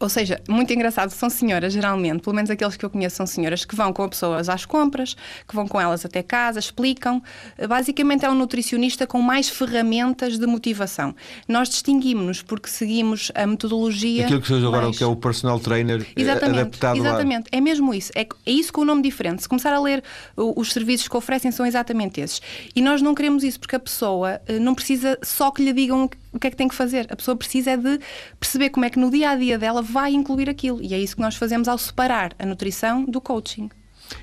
Ou 0.00 0.08
seja, 0.08 0.40
muito 0.48 0.72
engraçado, 0.72 1.10
são 1.10 1.28
senhoras, 1.28 1.72
geralmente, 1.72 2.22
pelo 2.22 2.34
menos 2.34 2.50
aqueles 2.50 2.76
que 2.76 2.84
eu 2.84 2.90
conheço 2.90 3.16
são 3.16 3.26
senhoras 3.26 3.64
que 3.64 3.74
vão 3.74 3.92
com 3.92 4.04
as 4.04 4.10
pessoas 4.10 4.48
às 4.48 4.64
compras, 4.64 5.16
que 5.46 5.54
vão 5.54 5.66
com 5.66 5.80
elas 5.80 6.04
até 6.04 6.22
casa, 6.22 6.60
explicam. 6.60 7.22
Basicamente 7.68 8.24
é 8.24 8.30
um 8.30 8.34
nutricionista 8.34 9.06
com 9.06 9.20
mais 9.20 9.48
ferramentas 9.48 10.38
de 10.38 10.46
motivação. 10.46 11.14
Nós 11.48 11.68
distinguimos-nos 11.68 12.42
porque 12.42 12.68
seguimos 12.68 13.32
a 13.34 13.46
metodologia. 13.46 14.24
Aquilo 14.24 14.40
que 14.40 14.48
seja 14.48 14.66
agora 14.66 14.82
mais... 14.82 14.94
o 14.94 14.98
que 14.98 15.04
é 15.04 15.06
o 15.06 15.16
personal 15.16 15.58
trainer 15.58 16.02
eh, 16.02 16.22
exatamente, 16.22 16.60
adaptado 16.60 16.98
Exatamente, 16.98 17.48
é 17.50 17.60
mesmo 17.60 17.92
isso. 17.92 18.12
É, 18.14 18.22
é 18.22 18.50
isso 18.50 18.72
com 18.72 18.82
o 18.82 18.84
nome 18.84 19.02
diferente. 19.02 19.42
Se 19.42 19.48
começar 19.48 19.72
a 19.72 19.80
ler 19.80 20.02
os 20.36 20.72
serviços 20.72 21.08
que 21.08 21.16
oferecem, 21.16 21.50
são 21.50 21.66
exatamente 21.66 22.20
esses. 22.20 22.40
E 22.74 22.80
nós 22.80 23.02
não 23.02 23.14
queremos 23.14 23.42
isso 23.42 23.58
porque 23.58 23.76
a 23.76 23.80
pessoa 23.80 24.40
eh, 24.46 24.58
não 24.58 24.74
precisa 24.74 25.18
só 25.22 25.50
que 25.50 25.62
lhe 25.62 25.72
digam 25.72 26.04
o 26.04 26.08
que 26.08 26.16
é 26.34 26.50
que 26.50 26.56
tem 26.56 26.68
que 26.68 26.74
fazer. 26.74 27.06
A 27.10 27.16
pessoa 27.16 27.36
precisa 27.36 27.72
é 27.72 27.76
de 27.76 27.98
perceber 28.38 28.70
como 28.70 28.84
é 28.84 28.90
que 28.90 28.98
no 28.98 29.10
dia 29.10 29.30
a 29.30 29.36
dia 29.36 29.58
dela 29.58 29.82
vai 29.82 30.12
incluir 30.12 30.48
aquilo. 30.48 30.82
E 30.82 30.94
é 30.94 30.98
isso 30.98 31.16
que 31.16 31.22
nós 31.22 31.36
fazemos 31.36 31.68
ao 31.68 31.78
separar 31.78 32.34
a 32.38 32.46
nutrição 32.46 33.04
do 33.04 33.20
coaching. 33.20 33.70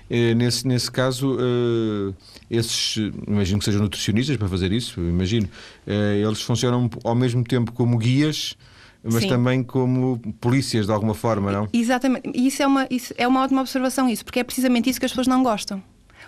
É, 0.10 0.34
nesse, 0.34 0.68
nesse 0.68 0.92
caso, 0.92 1.36
uh, 1.36 2.16
esses, 2.50 2.98
imagino 3.28 3.60
que 3.60 3.66
sejam 3.66 3.82
nutricionistas 3.82 4.36
para 4.38 4.48
fazer 4.48 4.72
isso, 4.72 5.00
imagino, 5.00 5.48
uh, 5.86 5.92
eles 5.92 6.42
funcionam 6.42 6.90
ao 7.04 7.14
mesmo 7.14 7.44
tempo 7.44 7.72
como 7.72 7.98
guias, 7.98 8.56
mas 9.04 9.22
Sim. 9.22 9.30
também 9.30 9.62
como 9.62 10.20
polícias 10.42 10.88
de 10.88 10.92
alguma 10.92 11.14
forma, 11.14 11.52
não? 11.52 11.68
Exatamente. 11.72 12.32
E 12.34 12.48
isso 12.48 12.64
é 12.64 12.68
uma, 12.68 12.88
isso 12.90 13.14
é 13.16 13.28
uma 13.28 13.44
ótima 13.44 13.62
observação, 13.62 14.10
isso, 14.10 14.26
porque 14.26 14.40
é 14.40 14.44
precisamente 14.44 14.90
isso 14.90 15.00
que 15.00 15.06
as 15.06 15.12
pessoas 15.12 15.28
não 15.28 15.44
gostam 15.44 15.84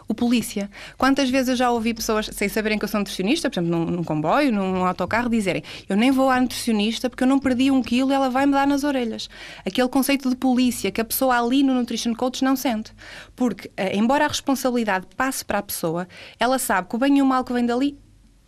o 0.07 0.13
polícia. 0.13 0.69
Quantas 0.98 1.30
vezes 1.30 1.50
eu 1.50 1.56
já 1.56 1.69
ouvi 1.69 1.94
pessoas, 1.94 2.30
sem 2.33 2.48
saberem 2.48 2.80
que 2.80 2.86
eu 2.86 2.89
sou 2.89 3.00
nutricionista, 3.00 3.50
por 3.50 3.59
exemplo, 3.59 3.77
num, 3.77 3.86
num 3.86 4.04
comboio, 4.04 4.51
num 4.51 4.86
autocarro, 4.86 5.30
dizerem 5.30 5.63
eu 5.89 5.98
nem 5.98 6.12
vou 6.12 6.30
à 6.30 6.39
nutricionista 6.39 7.09
porque 7.09 7.24
eu 7.24 7.27
não 7.27 7.39
perdi 7.39 7.69
um 7.69 7.81
quilo 7.81 8.12
e 8.12 8.13
ela 8.13 8.30
vai 8.30 8.45
me 8.45 8.54
dar 8.54 8.65
nas 8.65 8.83
orelhas. 8.83 9.30
Aquele 9.65 9.89
conceito 9.89 10.30
de 10.30 10.36
polícia 10.36 10.92
que 10.92 11.01
a 11.01 11.06
pessoa 11.06 11.38
ali 11.38 11.63
no 11.63 11.74
Nutrition 11.74 12.13
Coach 12.13 12.44
não 12.44 12.56
sente. 12.56 12.94
Porque, 13.36 13.69
eh, 13.75 13.95
embora 13.98 14.25
a 14.25 14.27
responsabilidade 14.27 15.06
passe 15.15 15.44
para 15.44 15.59
a 15.59 15.63
pessoa, 15.63 16.07
ela 16.39 16.57
sabe 16.57 16.88
que 16.89 16.95
o 16.95 17.00
bem 17.00 17.18
e 17.18 17.21
o 17.21 17.25
mal 17.25 17.44
que 17.44 17.54
vem 17.54 17.65
dali 17.65 17.98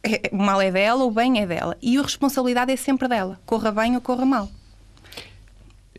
é, 0.04 0.30
o 0.32 0.38
mal 0.38 0.62
é 0.62 0.72
dela, 0.72 1.04
o 1.04 1.12
bem 1.12 1.42
é 1.42 1.46
dela. 1.46 1.78
E 1.82 1.98
a 1.98 2.02
responsabilidade 2.02 2.72
é 2.72 2.76
sempre 2.76 3.08
dela, 3.08 3.40
corra 3.46 3.72
bem 3.72 3.96
ou 3.96 4.02
corra 4.02 4.26
mal. 4.26 4.50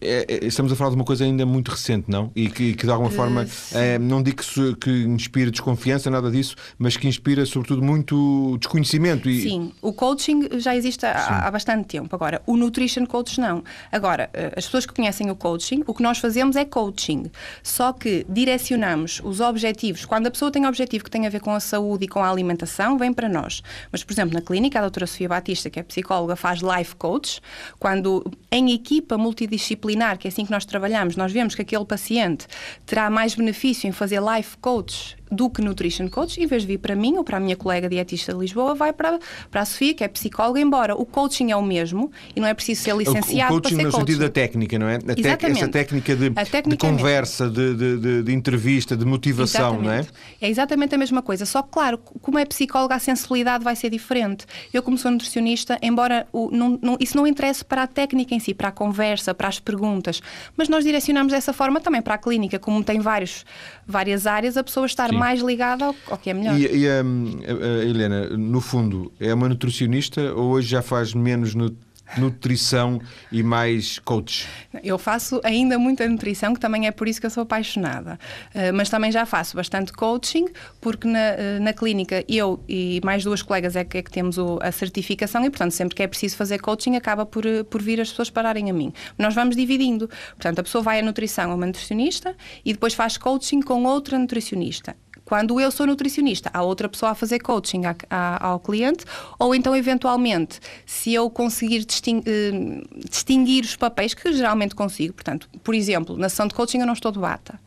É, 0.00 0.24
é, 0.28 0.46
estamos 0.46 0.72
a 0.72 0.76
falar 0.76 0.90
de 0.90 0.96
uma 0.96 1.04
coisa 1.04 1.24
ainda 1.24 1.44
muito 1.44 1.70
recente, 1.70 2.06
não? 2.08 2.30
E 2.34 2.48
que, 2.48 2.74
que 2.74 2.86
de 2.86 2.90
alguma 2.90 3.10
forma, 3.10 3.46
é, 3.72 3.98
não 3.98 4.22
digo 4.22 4.42
que, 4.42 4.76
que 4.76 4.90
inspira 5.04 5.50
desconfiança, 5.50 6.10
nada 6.10 6.30
disso, 6.30 6.56
mas 6.78 6.96
que 6.96 7.06
inspira 7.06 7.44
sobretudo 7.44 7.82
muito 7.82 8.56
desconhecimento. 8.58 9.28
E... 9.28 9.42
Sim, 9.42 9.72
o 9.82 9.92
coaching 9.92 10.48
já 10.58 10.74
existe 10.74 11.04
há, 11.04 11.46
há, 11.46 11.50
bastante 11.50 11.86
tempo. 11.86 12.14
Agora, 12.14 12.40
o 12.46 12.56
nutrition 12.56 13.04
coach 13.04 13.38
não. 13.38 13.62
Agora, 13.92 14.30
eh, 14.32 14.52
as 14.56 14.64
pessoas 14.64 14.86
que 14.86 14.94
conhecem 14.94 15.30
o 15.30 15.36
coaching, 15.36 15.82
o 15.86 15.92
que 15.92 16.02
nós 16.02 16.18
fazemos 16.18 16.56
é 16.56 16.64
coaching. 16.64 17.30
Só 17.62 17.92
que 17.92 18.24
direcionamos 18.28 19.20
os 19.22 19.40
objetivos. 19.40 20.04
Quando 20.06 20.28
a 20.28 20.30
pessoa 20.30 20.50
tem 20.50 20.64
um 20.64 20.68
objetivo 20.68 21.04
que 21.04 21.10
tem 21.10 21.26
a 21.26 21.30
ver 21.30 21.40
com 21.40 21.52
a 21.52 21.60
saúde 21.60 22.06
e 22.06 22.08
com 22.08 22.24
a 22.24 22.30
alimentação, 22.30 22.96
vem 22.96 23.12
para 23.12 23.28
nós. 23.28 23.62
Mas, 23.92 24.02
por 24.02 24.12
exemplo, 24.12 24.34
na 24.34 24.40
clínica, 24.40 24.78
a 24.78 24.82
doutora 24.82 25.06
Sofia 25.06 25.28
Batista, 25.28 25.68
que 25.68 25.78
é 25.78 25.82
psicóloga, 25.82 26.36
faz 26.36 26.60
life 26.60 26.96
coach, 26.96 27.40
quando 27.78 28.24
em 28.50 28.72
equipa 28.72 29.18
multidisciplinar 29.18 29.89
que 30.18 30.26
é 30.26 30.30
assim 30.30 30.44
que 30.44 30.50
nós 30.50 30.64
trabalhamos, 30.64 31.16
nós 31.16 31.32
vemos 31.32 31.54
que 31.54 31.62
aquele 31.62 31.84
paciente 31.84 32.46
terá 32.86 33.10
mais 33.10 33.34
benefício 33.34 33.88
em 33.88 33.92
fazer 33.92 34.20
life 34.20 34.56
coach 34.58 35.19
do 35.30 35.48
que 35.48 35.62
nutrition 35.62 36.08
coach, 36.08 36.40
em 36.40 36.46
vez 36.46 36.62
de 36.62 36.68
vir 36.68 36.78
para 36.78 36.96
mim 36.96 37.16
ou 37.16 37.24
para 37.24 37.36
a 37.36 37.40
minha 37.40 37.56
colega 37.56 37.88
dietista 37.88 38.32
de 38.32 38.38
Lisboa, 38.38 38.74
vai 38.74 38.92
para, 38.92 39.18
para 39.50 39.60
a 39.60 39.64
Sofia, 39.64 39.94
que 39.94 40.02
é 40.02 40.08
psicóloga, 40.08 40.60
embora 40.60 40.94
o 40.94 41.06
coaching 41.06 41.50
é 41.50 41.56
o 41.56 41.62
mesmo 41.62 42.10
e 42.34 42.40
não 42.40 42.48
é 42.48 42.54
preciso 42.54 42.82
ser 42.82 42.96
licenciado 42.96 43.54
o, 43.54 43.60
coaching 43.60 43.76
para 43.76 43.82
ser 43.82 43.86
no 43.86 43.92
coaching. 43.92 44.06
sentido 44.06 44.20
da 44.20 44.28
técnica, 44.28 44.78
não 44.78 44.88
é? 44.88 44.96
A 44.96 44.98
Exatamente. 45.16 45.60
Essa 45.60 45.68
técnica 45.68 46.16
de, 46.16 46.30
técnica 46.30 46.68
de 46.70 46.76
conversa, 46.76 47.44
é 47.44 47.48
de, 47.48 47.74
de, 47.74 48.22
de, 48.22 48.32
entrevista, 48.32 48.96
de 48.96 49.04
motivação, 49.04 49.74
exatamente. 49.74 49.86
não 49.86 49.92
é? 49.92 50.06
É 50.40 50.48
exatamente 50.48 50.94
a 50.94 50.98
mesma 50.98 51.22
coisa, 51.22 51.46
só 51.46 51.62
que, 51.62 51.70
claro, 51.70 51.98
como 51.98 52.38
é 52.38 52.44
psicóloga, 52.44 52.94
a 52.94 52.98
sensibilidade 52.98 53.62
vai 53.62 53.76
ser 53.76 53.90
diferente. 53.90 54.46
Eu, 54.72 54.82
como 54.82 54.98
sou 54.98 55.10
nutricionista, 55.10 55.78
embora 55.82 56.26
o, 56.32 56.50
não, 56.50 56.78
não, 56.82 56.96
isso 56.98 57.16
não 57.16 57.26
interesse 57.26 57.64
para 57.64 57.84
a 57.84 57.86
técnica 57.86 58.34
em 58.34 58.40
si, 58.40 58.52
para 58.52 58.68
a 58.68 58.72
conversa, 58.72 59.34
para 59.34 59.48
as 59.48 59.60
perguntas, 59.60 60.20
mas 60.56 60.68
nós 60.68 60.84
direcionamos 60.84 61.32
dessa 61.32 61.52
forma 61.52 61.80
também 61.80 62.02
para 62.02 62.14
a 62.14 62.18
clínica, 62.18 62.58
como 62.58 62.82
tem 62.82 63.00
vários, 63.00 63.44
várias 63.86 64.26
áreas, 64.26 64.56
a 64.56 64.64
pessoa 64.64 64.86
estar 64.86 65.10
Sim. 65.10 65.19
Mais 65.20 65.40
ligada 65.40 65.84
ao, 65.86 65.94
ao, 66.08 66.18
que 66.18 66.30
é 66.30 66.34
melhor. 66.34 66.58
E, 66.58 66.66
e 66.66 66.88
a, 66.88 67.02
a, 67.02 67.84
Helena, 67.84 68.28
no 68.30 68.60
fundo, 68.60 69.12
é 69.20 69.32
uma 69.32 69.48
nutricionista 69.48 70.34
ou 70.34 70.50
hoje 70.50 70.68
já 70.68 70.82
faz 70.82 71.14
menos 71.14 71.54
nutricionista? 71.54 71.90
nutrição 72.18 73.00
e 73.30 73.42
mais 73.42 73.98
coach? 73.98 74.48
Eu 74.82 74.98
faço 74.98 75.40
ainda 75.44 75.78
muita 75.78 76.08
nutrição, 76.08 76.54
que 76.54 76.60
também 76.60 76.86
é 76.86 76.90
por 76.90 77.06
isso 77.06 77.20
que 77.20 77.26
eu 77.26 77.30
sou 77.30 77.42
apaixonada. 77.42 78.18
Uh, 78.54 78.74
mas 78.74 78.88
também 78.88 79.12
já 79.12 79.26
faço 79.26 79.56
bastante 79.56 79.92
coaching, 79.92 80.46
porque 80.80 81.06
na, 81.06 81.18
uh, 81.18 81.62
na 81.62 81.72
clínica 81.72 82.24
eu 82.28 82.62
e 82.68 83.00
mais 83.04 83.22
duas 83.22 83.42
colegas 83.42 83.76
é 83.76 83.84
que, 83.84 83.98
é 83.98 84.02
que 84.02 84.10
temos 84.10 84.38
o, 84.38 84.58
a 84.62 84.72
certificação 84.72 85.44
e, 85.44 85.50
portanto, 85.50 85.72
sempre 85.72 85.94
que 85.94 86.02
é 86.02 86.06
preciso 86.06 86.36
fazer 86.36 86.58
coaching, 86.58 86.96
acaba 86.96 87.24
por, 87.24 87.44
uh, 87.46 87.64
por 87.64 87.82
vir 87.82 88.00
as 88.00 88.10
pessoas 88.10 88.30
pararem 88.30 88.70
a 88.70 88.72
mim. 88.72 88.92
Nós 89.18 89.34
vamos 89.34 89.56
dividindo. 89.56 90.08
Portanto, 90.30 90.60
a 90.60 90.62
pessoa 90.62 90.82
vai 90.82 91.00
à 91.00 91.02
nutrição 91.02 91.50
a 91.50 91.54
uma 91.54 91.66
nutricionista 91.66 92.34
e 92.64 92.72
depois 92.72 92.94
faz 92.94 93.16
coaching 93.16 93.60
com 93.60 93.84
outra 93.84 94.18
nutricionista. 94.18 94.96
Quando 95.30 95.60
eu 95.60 95.70
sou 95.70 95.86
nutricionista, 95.86 96.50
há 96.52 96.60
outra 96.60 96.88
pessoa 96.88 97.12
a 97.12 97.14
fazer 97.14 97.38
coaching 97.38 97.84
a, 97.84 97.94
a, 98.10 98.48
ao 98.48 98.58
cliente, 98.58 99.04
ou 99.38 99.54
então, 99.54 99.76
eventualmente, 99.76 100.58
se 100.84 101.14
eu 101.14 101.30
conseguir 101.30 101.86
eh, 102.26 102.82
distinguir 103.08 103.62
os 103.62 103.76
papéis, 103.76 104.12
que 104.12 104.32
geralmente 104.32 104.74
consigo, 104.74 105.14
portanto, 105.14 105.48
por 105.62 105.72
exemplo, 105.72 106.16
na 106.16 106.28
sessão 106.28 106.48
de 106.48 106.54
coaching 106.56 106.80
eu 106.80 106.86
não 106.86 106.94
estou 106.94 107.12
de 107.12 107.20
bata. 107.20 107.60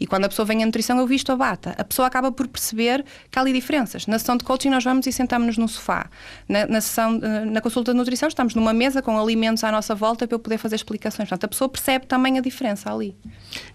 E 0.00 0.06
quando 0.06 0.24
a 0.24 0.30
pessoa 0.30 0.46
vem 0.46 0.62
à 0.62 0.66
nutrição, 0.66 0.98
eu 0.98 1.06
visto 1.06 1.30
a 1.30 1.36
bata. 1.36 1.74
A 1.76 1.84
pessoa 1.84 2.08
acaba 2.08 2.32
por 2.32 2.48
perceber 2.48 3.04
que 3.30 3.38
há 3.38 3.42
ali 3.42 3.52
diferenças. 3.52 4.06
Na 4.06 4.18
sessão 4.18 4.38
de 4.38 4.42
coaching, 4.42 4.70
nós 4.70 4.82
vamos 4.82 5.06
e 5.06 5.12
sentamos-nos 5.12 5.58
no 5.58 5.68
sofá. 5.68 6.08
Na, 6.48 6.66
na, 6.66 6.80
sessão, 6.80 7.20
eh, 7.22 7.44
na 7.44 7.60
consulta 7.60 7.92
de 7.92 7.98
nutrição, 7.98 8.30
estamos 8.30 8.54
numa 8.54 8.72
mesa 8.72 9.02
com 9.02 9.20
alimentos 9.20 9.62
à 9.62 9.70
nossa 9.70 9.94
volta 9.94 10.26
para 10.26 10.36
eu 10.36 10.38
poder 10.38 10.56
fazer 10.56 10.76
explicações. 10.76 11.28
Portanto, 11.28 11.44
a 11.44 11.48
pessoa 11.48 11.68
percebe 11.68 12.06
também 12.06 12.38
a 12.38 12.40
diferença 12.40 12.90
ali. 12.90 13.14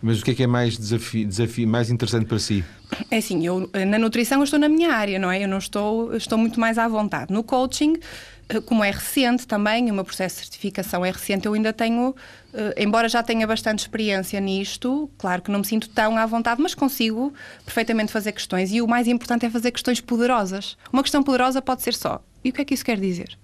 Mas 0.02 0.20
o 0.20 0.26
que 0.26 0.32
é 0.32 0.34
que 0.34 0.42
é 0.42 0.48
mais 0.48 0.80
desafio 0.80 1.68
mais 1.68 1.92
interessante 1.92 2.26
para 2.26 2.40
si? 2.40 2.66
É 3.10 3.18
assim, 3.18 3.46
eu 3.46 3.70
na 3.88 3.98
nutrição 3.98 4.40
eu 4.40 4.44
estou 4.44 4.60
na 4.60 4.70
minha 4.70 4.92
área, 4.92 5.18
não 5.20 5.32
é? 5.32 5.44
Eu 5.44 5.48
não 5.48 5.58
estou, 5.58 6.16
estou 6.16 6.38
muito 6.38 6.60
mais 6.60 6.78
à 6.78 6.88
vontade. 6.88 7.34
No 7.34 7.44
coaching, 7.44 7.98
eh, 8.50 8.62
como 8.62 8.84
é 8.84 8.92
recente 8.92 9.48
também, 9.48 9.90
o 9.90 9.94
meu 9.94 10.04
processo 10.04 10.36
de 10.36 10.42
certificação 10.42 11.04
é 11.04 11.12
recente, 11.12 11.46
eu 11.48 11.54
ainda 11.54 11.74
tenho, 11.74 12.16
eh, 12.54 12.76
embora 12.78 13.10
já 13.10 13.24
tenha 13.24 13.46
bastante 13.48 13.80
experiência 13.80 14.40
nisto, 14.40 15.10
claro 15.18 15.42
que 15.42 15.52
não 15.52 15.60
me 15.60 15.66
sinto 15.66 15.90
tão 15.90 16.18
à 16.18 16.26
vontade, 16.26 16.62
mas 16.62 16.76
consigo 16.76 17.34
perfeitamente 17.64 18.12
fazer 18.12 18.32
questões. 18.32 18.72
E 18.72 18.82
o 18.82 18.88
mais 18.88 19.08
importante 19.08 19.46
é 19.46 19.50
fazer 19.50 19.72
questões 19.72 20.00
poderosas. 20.00 20.78
Uma 20.92 21.02
questão 21.02 21.24
poderosa 21.24 21.62
pode 21.62 21.82
ser 21.82 21.94
só. 21.94 22.24
E 22.44 22.50
o 22.50 22.54
que 22.54 22.62
é 22.62 22.66
que 22.66 22.74
isso 22.74 22.86
quer 22.86 23.00
dizer? 23.00 23.38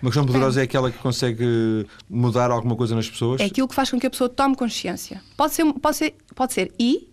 Uma 0.00 0.10
questão 0.10 0.24
poderosa 0.24 0.60
é 0.60 0.64
aquela 0.64 0.90
que 0.90 0.98
consegue 0.98 1.86
mudar 2.08 2.50
alguma 2.50 2.76
coisa 2.76 2.94
nas 2.94 3.08
pessoas? 3.08 3.40
É 3.40 3.44
aquilo 3.44 3.68
que 3.68 3.74
faz 3.74 3.90
com 3.90 3.98
que 3.98 4.06
a 4.06 4.10
pessoa 4.10 4.30
tome 4.30 4.56
consciência. 4.56 5.20
Pode 5.36 5.52
ser, 5.52 5.64
pode 5.74 5.96
ser, 5.96 6.14
pode 6.34 6.52
ser 6.52 6.72
e 6.78 7.08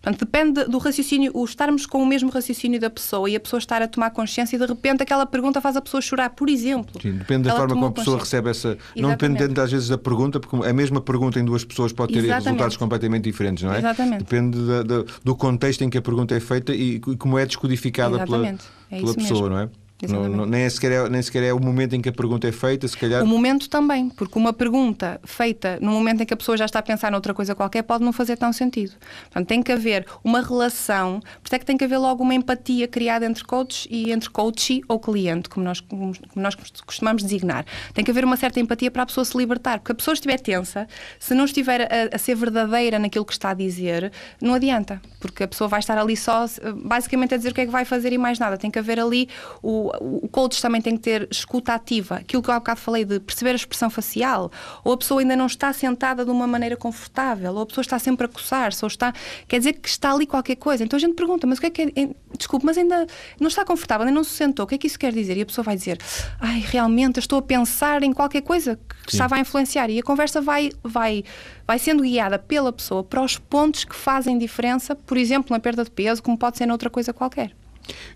Portanto, 0.00 0.20
depende 0.20 0.64
do 0.64 0.78
raciocínio, 0.78 1.32
o 1.34 1.44
estarmos 1.44 1.86
com 1.86 2.02
o 2.02 2.06
mesmo 2.06 2.30
raciocínio 2.30 2.78
da 2.78 2.90
pessoa 2.90 3.28
e 3.28 3.36
a 3.36 3.40
pessoa 3.40 3.58
estar 3.58 3.82
a 3.82 3.88
tomar 3.88 4.10
consciência 4.10 4.56
e 4.56 4.58
de 4.58 4.66
repente 4.66 5.02
aquela 5.02 5.26
pergunta 5.26 5.60
faz 5.60 5.76
a 5.76 5.80
pessoa 5.80 6.00
chorar, 6.00 6.30
por 6.30 6.48
exemplo. 6.48 7.00
Sim, 7.00 7.12
depende 7.12 7.48
da 7.48 7.56
forma 7.56 7.74
como 7.74 7.86
a 7.86 7.92
pessoa 7.92 8.18
recebe 8.18 8.50
essa. 8.50 8.68
Exatamente. 8.68 9.02
Não 9.02 9.10
depende 9.10 9.60
às 9.60 9.70
vezes 9.70 9.88
da 9.88 9.98
pergunta, 9.98 10.38
porque 10.38 10.68
a 10.68 10.72
mesma 10.72 11.00
pergunta 11.00 11.40
em 11.40 11.44
duas 11.44 11.64
pessoas 11.64 11.92
pode 11.92 12.12
ter 12.12 12.20
Exatamente. 12.20 12.44
resultados 12.44 12.76
completamente 12.76 13.24
diferentes, 13.24 13.64
não 13.64 13.72
é? 13.72 13.78
Exatamente. 13.78 14.24
Depende 14.24 14.58
da, 14.66 14.82
da, 14.82 15.04
do 15.24 15.34
contexto 15.34 15.82
em 15.82 15.90
que 15.90 15.98
a 15.98 16.02
pergunta 16.02 16.34
é 16.34 16.40
feita 16.40 16.74
e 16.74 17.00
como 17.00 17.38
é 17.38 17.46
descodificada 17.46 18.16
Exatamente. 18.16 18.64
pela, 18.88 19.00
é 19.00 19.02
pela 19.02 19.14
pessoa, 19.14 19.42
mesmo. 19.42 19.56
não 19.56 19.58
é? 19.60 19.85
Não, 20.02 20.28
não, 20.28 20.44
nem, 20.44 20.68
sequer 20.68 20.92
é, 20.92 21.08
nem 21.08 21.22
sequer 21.22 21.44
é 21.44 21.54
o 21.54 21.58
momento 21.58 21.94
em 21.94 22.02
que 22.02 22.08
a 22.10 22.12
pergunta 22.12 22.46
é 22.46 22.52
feita, 22.52 22.86
se 22.86 22.96
calhar. 22.96 23.22
O 23.22 23.26
momento 23.26 23.66
também, 23.70 24.10
porque 24.10 24.38
uma 24.38 24.52
pergunta 24.52 25.18
feita 25.24 25.78
no 25.80 25.90
momento 25.90 26.22
em 26.22 26.26
que 26.26 26.34
a 26.34 26.36
pessoa 26.36 26.54
já 26.54 26.66
está 26.66 26.80
a 26.80 26.82
pensar 26.82 27.10
noutra 27.10 27.32
coisa 27.32 27.54
qualquer 27.54 27.82
pode 27.82 28.04
não 28.04 28.12
fazer 28.12 28.36
tão 28.36 28.52
sentido. 28.52 28.92
Portanto, 29.22 29.48
tem 29.48 29.62
que 29.62 29.72
haver 29.72 30.04
uma 30.22 30.42
relação, 30.42 31.20
por 31.20 31.46
isso 31.46 31.54
é 31.54 31.58
que 31.58 31.64
tem 31.64 31.78
que 31.78 31.84
haver 31.84 31.96
logo 31.96 32.22
uma 32.22 32.34
empatia 32.34 32.86
criada 32.86 33.24
entre 33.24 33.42
coach 33.42 33.88
e 33.90 34.12
entre 34.12 34.28
coach 34.28 34.82
ou 34.86 35.00
cliente, 35.00 35.48
como 35.48 35.64
nós, 35.64 35.80
como 35.80 36.12
nós 36.34 36.54
costumamos 36.84 37.22
designar. 37.22 37.64
Tem 37.94 38.04
que 38.04 38.10
haver 38.10 38.24
uma 38.24 38.36
certa 38.36 38.60
empatia 38.60 38.90
para 38.90 39.02
a 39.02 39.06
pessoa 39.06 39.24
se 39.24 39.36
libertar, 39.38 39.78
porque 39.78 39.92
a 39.92 39.94
pessoa 39.94 40.12
estiver 40.12 40.38
tensa, 40.38 40.86
se 41.18 41.34
não 41.34 41.46
estiver 41.46 41.82
a, 41.82 42.14
a 42.16 42.18
ser 42.18 42.34
verdadeira 42.34 42.98
naquilo 42.98 43.24
que 43.24 43.32
está 43.32 43.50
a 43.50 43.54
dizer, 43.54 44.12
não 44.42 44.52
adianta, 44.52 45.00
porque 45.20 45.44
a 45.44 45.48
pessoa 45.48 45.68
vai 45.68 45.80
estar 45.80 45.96
ali 45.96 46.18
só, 46.18 46.44
basicamente 46.84 47.32
a 47.32 47.38
dizer 47.38 47.52
o 47.52 47.54
que 47.54 47.62
é 47.62 47.66
que 47.66 47.72
vai 47.72 47.86
fazer 47.86 48.12
e 48.12 48.18
mais 48.18 48.38
nada. 48.38 48.58
Tem 48.58 48.70
que 48.70 48.78
haver 48.78 49.00
ali 49.00 49.28
o 49.62 49.85
o, 50.00 50.28
coach 50.28 50.60
também 50.60 50.80
tem 50.80 50.96
que 50.96 51.02
ter 51.02 51.28
escuta 51.30 51.74
ativa, 51.74 52.16
aquilo 52.16 52.42
que 52.42 52.50
eu 52.50 52.54
há 52.54 52.58
bocado 52.58 52.80
falei 52.80 53.04
de 53.04 53.20
perceber 53.20 53.50
a 53.50 53.54
expressão 53.54 53.90
facial, 53.90 54.50
ou 54.84 54.92
a 54.92 54.96
pessoa 54.96 55.20
ainda 55.20 55.36
não 55.36 55.46
está 55.46 55.72
sentada 55.72 56.24
de 56.24 56.30
uma 56.30 56.46
maneira 56.46 56.76
confortável, 56.76 57.54
ou 57.54 57.62
a 57.62 57.66
pessoa 57.66 57.82
está 57.82 57.98
sempre 57.98 58.26
a 58.26 58.28
coçar-se, 58.28 58.84
ou 58.84 58.88
está. 58.88 59.12
Quer 59.48 59.58
dizer 59.58 59.74
que 59.74 59.88
está 59.88 60.12
ali 60.12 60.26
qualquer 60.26 60.56
coisa. 60.56 60.84
Então 60.84 60.96
a 60.96 61.00
gente 61.00 61.14
pergunta, 61.14 61.46
mas 61.46 61.58
o 61.58 61.60
que 61.60 61.66
é 61.66 61.70
que 61.70 61.82
é. 61.82 62.08
Desculpe, 62.36 62.66
mas 62.66 62.76
ainda 62.76 63.06
não 63.40 63.48
está 63.48 63.64
confortável, 63.64 64.06
ainda 64.06 64.14
não 64.14 64.24
se 64.24 64.30
sentou, 64.30 64.64
o 64.64 64.68
que 64.68 64.74
é 64.74 64.78
que 64.78 64.86
isso 64.86 64.98
quer 64.98 65.12
dizer? 65.12 65.36
E 65.36 65.42
a 65.42 65.46
pessoa 65.46 65.64
vai 65.64 65.76
dizer, 65.76 65.98
ai, 66.38 66.62
realmente, 66.66 67.18
estou 67.18 67.38
a 67.38 67.42
pensar 67.42 68.02
em 68.02 68.12
qualquer 68.12 68.42
coisa 68.42 68.78
que 69.04 69.12
Sim. 69.12 69.16
estava 69.16 69.36
a 69.36 69.40
influenciar. 69.40 69.88
E 69.90 69.98
a 69.98 70.02
conversa 70.02 70.40
vai, 70.40 70.70
vai, 70.82 71.24
vai 71.66 71.78
sendo 71.78 72.02
guiada 72.02 72.38
pela 72.38 72.72
pessoa 72.72 73.02
para 73.02 73.22
os 73.22 73.38
pontos 73.38 73.84
que 73.84 73.94
fazem 73.94 74.38
diferença, 74.38 74.94
por 74.94 75.16
exemplo, 75.16 75.48
na 75.50 75.60
perda 75.60 75.84
de 75.84 75.90
peso, 75.90 76.22
como 76.22 76.36
pode 76.36 76.58
ser 76.58 76.66
noutra 76.66 76.90
coisa 76.90 77.12
qualquer. 77.12 77.54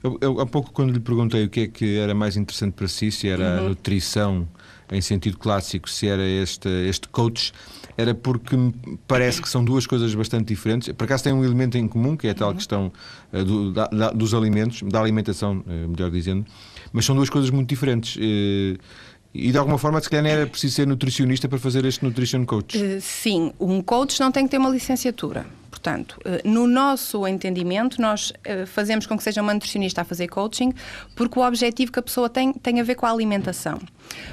Eu, 0.03 0.19
eu, 0.21 0.41
há 0.41 0.47
pouco, 0.47 0.73
quando 0.73 0.93
lhe 0.93 1.01
perguntei 1.01 1.45
o 1.45 1.49
que 1.49 1.61
é 1.61 1.67
que 1.69 1.99
era 1.99 2.15
mais 2.15 2.37
interessante 2.37 2.75
para 2.75 2.89
si, 2.89 3.11
se 3.11 3.29
era 3.29 3.45
uhum. 3.45 3.67
a 3.67 3.69
nutrição 3.71 4.49
em 4.93 5.01
sentido 5.01 5.39
clássico, 5.39 5.89
se 5.89 6.09
era 6.09 6.27
este, 6.27 6.69
este 6.89 7.09
coach, 7.09 7.53
era 7.97 8.15
porque 8.15 8.57
me 8.57 8.73
parece 9.07 9.41
que 9.41 9.49
são 9.49 9.65
duas 9.65 9.87
coisas 9.87 10.15
bastante 10.15 10.49
diferentes. 10.49 10.93
Por 10.93 11.05
acaso 11.05 11.25
tem 11.25 11.33
um 11.33 11.45
elemento 11.45 11.79
em 11.79 11.87
comum, 11.87 12.17
que 12.17 12.27
é 12.27 12.31
a 12.31 12.35
tal 12.35 12.49
uhum. 12.49 12.57
questão 12.57 12.93
uh, 13.33 13.45
do, 13.45 13.73
da, 13.73 13.87
da, 13.87 14.11
dos 14.11 14.35
alimentos, 14.35 14.83
da 14.83 15.01
alimentação, 15.01 15.59
uh, 15.67 15.89
melhor 15.89 16.11
dizendo, 16.11 16.45
mas 16.93 17.05
são 17.05 17.15
duas 17.15 17.31
coisas 17.31 17.51
muito 17.51 17.69
diferentes. 17.69 18.17
Uh, 18.17 18.79
e 19.33 19.53
de 19.53 19.59
alguma 19.59 19.79
forma, 19.79 20.01
se 20.01 20.11
calhar, 20.11 20.25
não 20.25 20.31
era 20.31 20.47
preciso 20.47 20.75
ser 20.75 20.87
nutricionista 20.89 21.49
para 21.49 21.59
fazer 21.59 21.85
este 21.85 22.05
nutrition 22.05 22.45
coach? 22.45 22.77
sim, 23.01 23.53
um 23.61 23.81
coach 23.81 24.19
não 24.19 24.33
tem 24.33 24.45
que 24.45 24.51
ter 24.51 24.59
uma 24.59 24.69
licenciatura. 24.69 25.47
Portanto, 25.83 26.21
eh, 26.27 26.43
no 26.45 26.67
nosso 26.67 27.27
entendimento, 27.27 28.01
nós 28.03 28.35
eh, 28.45 28.67
fazemos 28.67 29.07
com 29.07 29.17
que 29.17 29.23
seja 29.23 29.41
uma 29.41 29.55
nutricionista 29.55 30.03
a 30.03 30.05
fazer 30.05 30.29
coaching, 30.29 30.75
porque 31.17 31.39
o 31.39 31.43
objetivo 31.43 31.91
que 31.91 31.99
a 31.99 32.03
pessoa 32.03 32.29
tem 32.29 32.53
tem 32.53 32.81
a 32.81 32.85
ver 32.85 32.97
com 32.97 33.07
a 33.07 33.11
alimentação. 33.11 33.79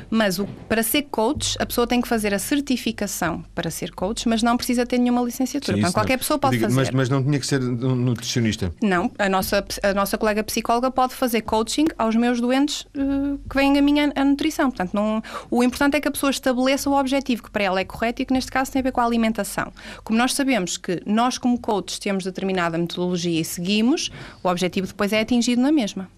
Mas 0.10 0.39
o, 0.39 0.46
para 0.67 0.84
ser 0.84 1.03
coach, 1.03 1.55
a 1.60 1.65
pessoa 1.65 1.86
tem 1.86 2.01
que 2.01 2.07
fazer 2.07 2.34
a 2.34 2.39
certificação 2.39 3.43
para 3.53 3.69
ser 3.69 3.91
coach, 3.91 4.27
mas 4.27 4.41
não 4.41 4.57
precisa 4.57 4.86
ter 4.86 4.98
nenhuma 4.98 5.22
licenciatura. 5.22 5.75
Sim, 5.75 5.81
Portanto, 5.81 5.93
qualquer 5.96 6.13
não. 6.13 6.19
pessoa 6.19 6.39
pode 6.39 6.55
Diga, 6.57 6.69
fazer. 6.69 6.75
Mas, 6.77 6.89
mas, 6.91 7.10
não 7.10 7.24
tinha 7.24 7.39
que 7.39 7.48
ser 7.48 7.62
um 7.62 7.96
nutricionista? 7.96 8.74
Não, 8.81 9.12
a 9.17 9.29
nossa, 9.29 9.65
a 9.84 9.93
nossa 9.93 10.17
colega 10.17 10.43
psicóloga 10.43 10.89
pode 10.89 11.13
fazer 11.13 11.41
coaching 11.41 11.88
aos 11.98 12.15
meus 12.15 12.39
doentes 12.39 12.81
uh, 12.96 13.39
que 13.50 13.55
vêm 13.55 13.77
a 13.77 13.81
minha 13.81 14.12
a 14.15 14.24
nutrição. 14.24 14.69
Portanto, 14.69 14.93
não, 14.93 15.22
o 15.50 15.63
importante 15.63 15.98
é 15.98 16.01
que 16.01 16.07
a 16.07 16.12
pessoa 16.12 16.29
estabeleça 16.29 16.89
o 16.89 16.93
objetivo 16.98 17.43
que 17.43 17.51
para 17.51 17.63
ela 17.63 17.79
é 17.79 17.86
correto 17.86 18.22
e 18.22 18.25
que 18.25 18.34
neste 18.34 18.51
caso 18.51 18.72
tem 18.72 18.79
a 18.79 18.84
ver 18.84 18.91
com 18.91 19.01
a 19.01 19.05
alimentação. 19.05 19.72
Como 20.03 20.17
nós 20.17 20.34
sabemos 20.34 20.77
que 20.77 21.01
nós, 21.05 21.38
como 21.38 21.60
coaches, 21.60 22.00
temos 22.00 22.24
determinada 22.24 22.77
metodologia 22.77 23.41
e 23.41 23.46
seguimos, 23.46 24.10
o 24.43 24.48
objetivo 24.48 24.88
depois 24.88 25.12
é 25.13 25.19
atingido 25.19 25.62
na 25.62 25.72
mesma. 25.72 26.10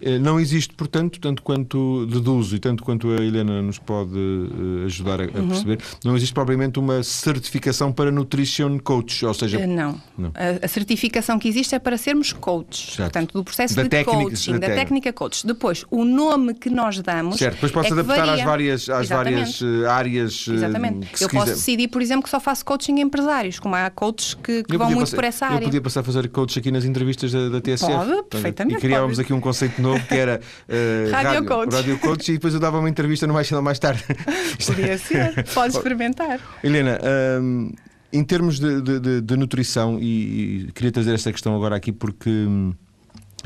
Eh, 0.00 0.18
não 0.18 0.38
existe, 0.38 0.74
portanto, 0.74 1.18
tanto 1.20 1.42
quanto 1.42 2.06
deduzo 2.06 2.56
e 2.56 2.58
tanto 2.58 2.82
quanto 2.82 3.10
a 3.10 3.22
Helena 3.22 3.62
nos 3.62 3.78
pode 3.78 4.12
eh, 4.14 4.86
ajudar 4.86 5.20
a, 5.20 5.24
uhum. 5.24 5.48
perceber, 5.48 5.78
não 6.04 6.16
existe 6.16 6.34
propriamente 6.34 6.78
uma 6.78 7.02
certificação 7.02 7.92
para 7.92 8.10
Nutrition 8.10 8.78
Coach, 8.78 9.24
ou 9.24 9.34
seja... 9.34 9.60
Eh, 9.60 9.66
não. 9.66 10.00
não. 10.16 10.32
A, 10.34 10.68
certificação 10.68 11.38
que 11.38 11.48
existe 11.48 11.74
é 11.74 11.78
para 11.78 11.96
sermos 11.96 12.32
coaches, 12.32 12.94
certo. 12.94 13.12
portanto, 13.12 13.32
do 13.32 13.44
processo 13.44 13.74
da 13.74 13.82
de 13.82 13.88
técnica, 13.88 14.22
coaching, 14.22 14.52
da, 14.52 14.68
da 14.68 14.74
técnica 14.74 15.12
coach. 15.12 15.46
Depois, 15.46 15.84
o 15.90 16.04
nome 16.04 16.54
que 16.54 16.68
nós 16.68 17.00
damos 17.00 17.36
Certo, 17.36 17.54
depois 17.54 17.72
pode-se 17.72 17.92
é 17.92 18.00
adaptar 18.00 18.28
às 18.28 18.42
várias, 18.42 18.88
às 18.88 19.08
várias 19.08 19.62
áreas 19.88 20.46
Exatamente. 20.48 21.22
Eu 21.22 21.28
posso 21.28 21.46
decidir, 21.46 21.88
por 21.88 22.02
exemplo, 22.02 22.24
que 22.24 22.30
só 22.30 22.38
faço 22.38 22.64
coaching 22.64 22.96
em 22.96 23.00
empresários, 23.00 23.58
como 23.58 23.74
há 23.74 23.90
coaches 23.90 24.34
que, 24.34 24.62
que 24.62 24.76
vão 24.76 24.90
muito 24.90 25.00
passar, 25.00 25.16
por 25.16 25.24
essa 25.24 25.46
área. 25.46 25.56
Eu 25.56 25.62
podia 25.64 25.80
passar 25.80 26.00
a 26.00 26.04
fazer 26.04 26.28
coach 26.28 26.58
aqui 26.58 26.70
nas 26.70 26.84
entrevistas 26.84 27.32
da, 27.32 27.48
da 27.48 27.60
TSF. 27.60 27.92
Pode, 27.92 28.22
perfeitamente. 28.24 28.78
E 28.78 28.80
criávamos 28.80 29.16
pode. 29.16 29.24
aqui 29.24 29.32
um 29.32 29.40
conceito 29.40 29.55
novo 29.78 30.04
que 30.06 30.14
era 30.14 30.40
uh, 30.68 31.10
rádio, 31.10 31.44
coach. 31.46 31.96
coach 31.98 32.28
e 32.28 32.32
depois 32.34 32.54
eu 32.54 32.60
dava 32.60 32.78
uma 32.78 32.88
entrevista 32.88 33.26
no 33.26 33.34
mais 33.34 33.46
cedo 33.46 33.62
mais 33.62 33.78
tarde. 33.78 34.04
Podia 34.64 34.98
ser, 34.98 35.44
pode 35.54 35.76
experimentar. 35.76 36.40
Helena, 36.62 36.98
um, 37.40 37.72
em 38.12 38.24
termos 38.24 38.58
de, 38.58 38.80
de, 38.80 39.00
de, 39.00 39.20
de 39.20 39.36
nutrição, 39.36 39.98
e, 40.00 40.66
e, 40.68 40.72
queria 40.72 40.92
trazer 40.92 41.14
esta 41.14 41.32
questão 41.32 41.54
agora 41.54 41.76
aqui 41.76 41.92
porque. 41.92 42.30
Hum, 42.30 42.74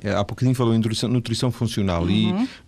há 0.09 0.25
pouquinho 0.25 0.55
falou 0.55 0.75
em 0.75 0.79
nutrição, 0.79 1.09
nutrição 1.09 1.51
funcional 1.51 2.03
uhum. 2.03 2.11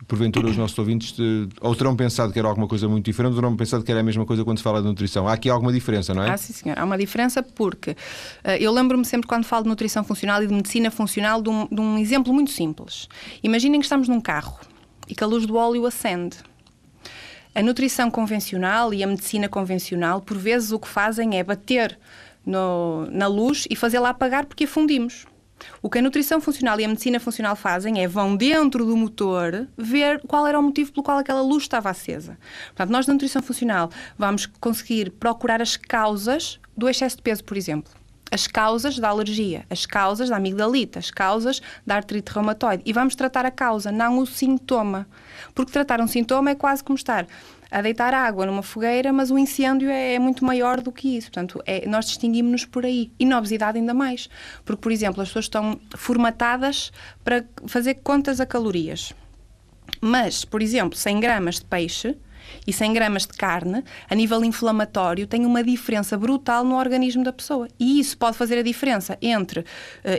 e 0.01 0.05
porventura 0.07 0.49
os 0.49 0.57
nossos 0.57 0.79
ouvintes 0.79 1.13
de, 1.13 1.49
ou 1.61 1.75
terão 1.75 1.97
pensado 1.97 2.33
que 2.33 2.39
era 2.39 2.49
alguma 2.49 2.69
coisa 2.69 2.89
muito 2.89 3.05
diferente 3.05 3.33
ou 3.33 3.41
terão 3.41 3.57
pensado 3.57 3.83
que 3.85 3.91
era 3.91 4.01
a 4.01 4.03
mesma 4.03 4.27
coisa 4.27 4.45
quando 4.45 4.59
se 4.59 4.65
fala 4.65 4.81
de 4.81 4.89
nutrição. 4.89 5.27
Há 5.27 5.33
aqui 5.33 5.49
alguma 5.49 5.73
diferença, 5.73 6.13
não 6.13 6.23
é? 6.23 6.31
Ah, 6.31 6.37
sim, 6.37 6.53
senhor. 6.53 6.79
Há 6.79 6.85
uma 6.85 6.99
diferença 6.99 7.43
porque 7.43 7.93
uh, 7.93 8.51
eu 8.61 8.73
lembro-me 8.73 9.05
sempre 9.05 9.27
quando 9.27 9.45
falo 9.45 9.63
de 9.63 9.69
nutrição 9.69 10.05
funcional 10.05 10.43
e 10.43 10.47
de 10.47 10.55
medicina 10.55 10.91
funcional 10.91 11.41
de 11.41 11.49
um, 11.49 11.67
de 11.67 11.81
um 11.81 11.99
exemplo 11.99 12.33
muito 12.33 12.51
simples. 12.51 13.09
Imaginem 13.43 13.81
que 13.81 13.87
estamos 13.87 14.09
num 14.09 14.21
carro 14.21 14.59
e 15.09 15.15
que 15.15 15.25
a 15.25 15.27
luz 15.27 15.47
do 15.47 15.57
óleo 15.57 15.87
acende. 15.87 16.37
A 17.55 17.63
nutrição 17.63 18.11
convencional 18.11 18.95
e 18.95 19.05
a 19.05 19.07
medicina 19.07 19.49
convencional, 19.49 20.23
por 20.23 20.39
vezes, 20.39 20.73
o 20.73 20.79
que 20.79 20.89
fazem 20.89 21.39
é 21.39 21.45
bater 21.45 21.99
no, 22.47 23.07
na 23.11 23.27
luz 23.27 23.67
e 23.71 23.77
fazê-la 23.77 24.11
apagar 24.11 24.47
porque 24.47 24.65
afundimos. 24.65 25.27
O 25.81 25.91
que 25.91 25.99
a 25.99 26.03
nutrição 26.03 26.41
funcional 26.41 26.79
e 26.81 26.85
a 26.85 26.89
medicina 26.89 27.19
funcional 27.21 27.57
fazem 27.57 28.03
é 28.03 28.09
vão 28.09 28.37
dentro 28.37 28.85
do 28.85 28.97
motor 28.97 29.69
ver 29.77 30.21
qual 30.27 30.47
era 30.47 30.59
o 30.59 30.63
motivo 30.63 30.93
pelo 30.93 31.03
qual 31.03 31.19
aquela 31.19 31.43
luz 31.43 31.65
estava 31.65 31.91
acesa. 31.91 32.39
Portanto, 32.69 32.91
nós 32.91 33.07
na 33.07 33.15
nutrição 33.15 33.43
funcional 33.43 33.91
vamos 34.17 34.47
conseguir 34.47 35.11
procurar 35.13 35.61
as 35.61 35.77
causas 35.77 36.59
do 36.77 36.89
excesso 36.89 37.17
de 37.17 37.23
peso, 37.23 37.45
por 37.45 37.57
exemplo 37.57 38.03
as 38.33 38.47
causas 38.47 38.99
da 38.99 39.11
alergia, 39.11 39.67
as 39.69 39.85
causas 39.85 40.31
da 40.31 40.37
amigdalite, 40.37 40.99
as 40.99 41.11
causas 41.11 41.61
da 41.87 41.97
artrite 41.97 42.33
reumatoide. 42.33 42.83
E 42.87 42.91
vamos 42.91 43.15
tratar 43.15 43.45
a 43.45 43.51
causa, 43.51 43.93
não 43.93 44.19
o 44.19 44.27
sintoma. 44.27 45.07
Porque 45.55 45.71
tratar 45.71 46.01
um 46.01 46.07
sintoma 46.07 46.49
é 46.49 46.55
quase 46.55 46.83
como 46.83 46.97
estar 46.97 47.27
a 47.73 47.81
deitar 47.81 48.13
água 48.13 48.45
numa 48.45 48.63
fogueira, 48.63 49.13
mas 49.13 49.31
o 49.31 49.39
incêndio 49.39 49.89
é, 49.89 50.15
é 50.15 50.19
muito 50.19 50.45
maior 50.45 50.81
do 50.83 50.93
que 50.93 51.17
isso. 51.17 51.29
Portanto, 51.29 51.63
é, 51.65 51.89
nós 51.89 52.05
distinguimos-nos 52.05 52.67
por 52.67 52.85
aí. 52.85 53.11
E 53.19 53.25
na 53.25 53.39
obesidade 53.39 53.79
ainda 53.79 53.95
mais. 53.95 54.29
Porque, 54.65 54.83
por 54.83 54.93
exemplo, 54.93 55.23
as 55.23 55.29
pessoas 55.29 55.47
estão 55.47 55.81
formatadas 55.97 56.93
para 57.25 57.45
fazer 57.67 57.95
contas 57.95 58.41
a 58.41 58.47
calorias. 58.47 59.15
Mas, 60.01 60.45
por 60.45 60.61
exemplo, 60.61 60.99
100 60.99 61.21
gramas 61.21 61.55
de 61.57 61.65
peixe 61.65 62.15
e 62.67 62.73
100 62.73 62.93
gramas 62.93 63.27
de 63.27 63.33
carne, 63.33 63.83
a 64.09 64.15
nível 64.15 64.45
inflamatório, 64.45 65.27
tem 65.27 65.47
uma 65.47 65.65
diferença 65.65 66.19
brutal 66.19 66.65
no 66.65 66.77
organismo 66.77 67.25
da 67.25 67.33
pessoa. 67.33 67.69
E 67.81 67.99
isso 67.99 68.19
pode 68.19 68.37
fazer 68.37 68.59
a 68.59 68.63
diferença 68.63 69.17
entre 69.23 69.61
uh, 69.61 69.65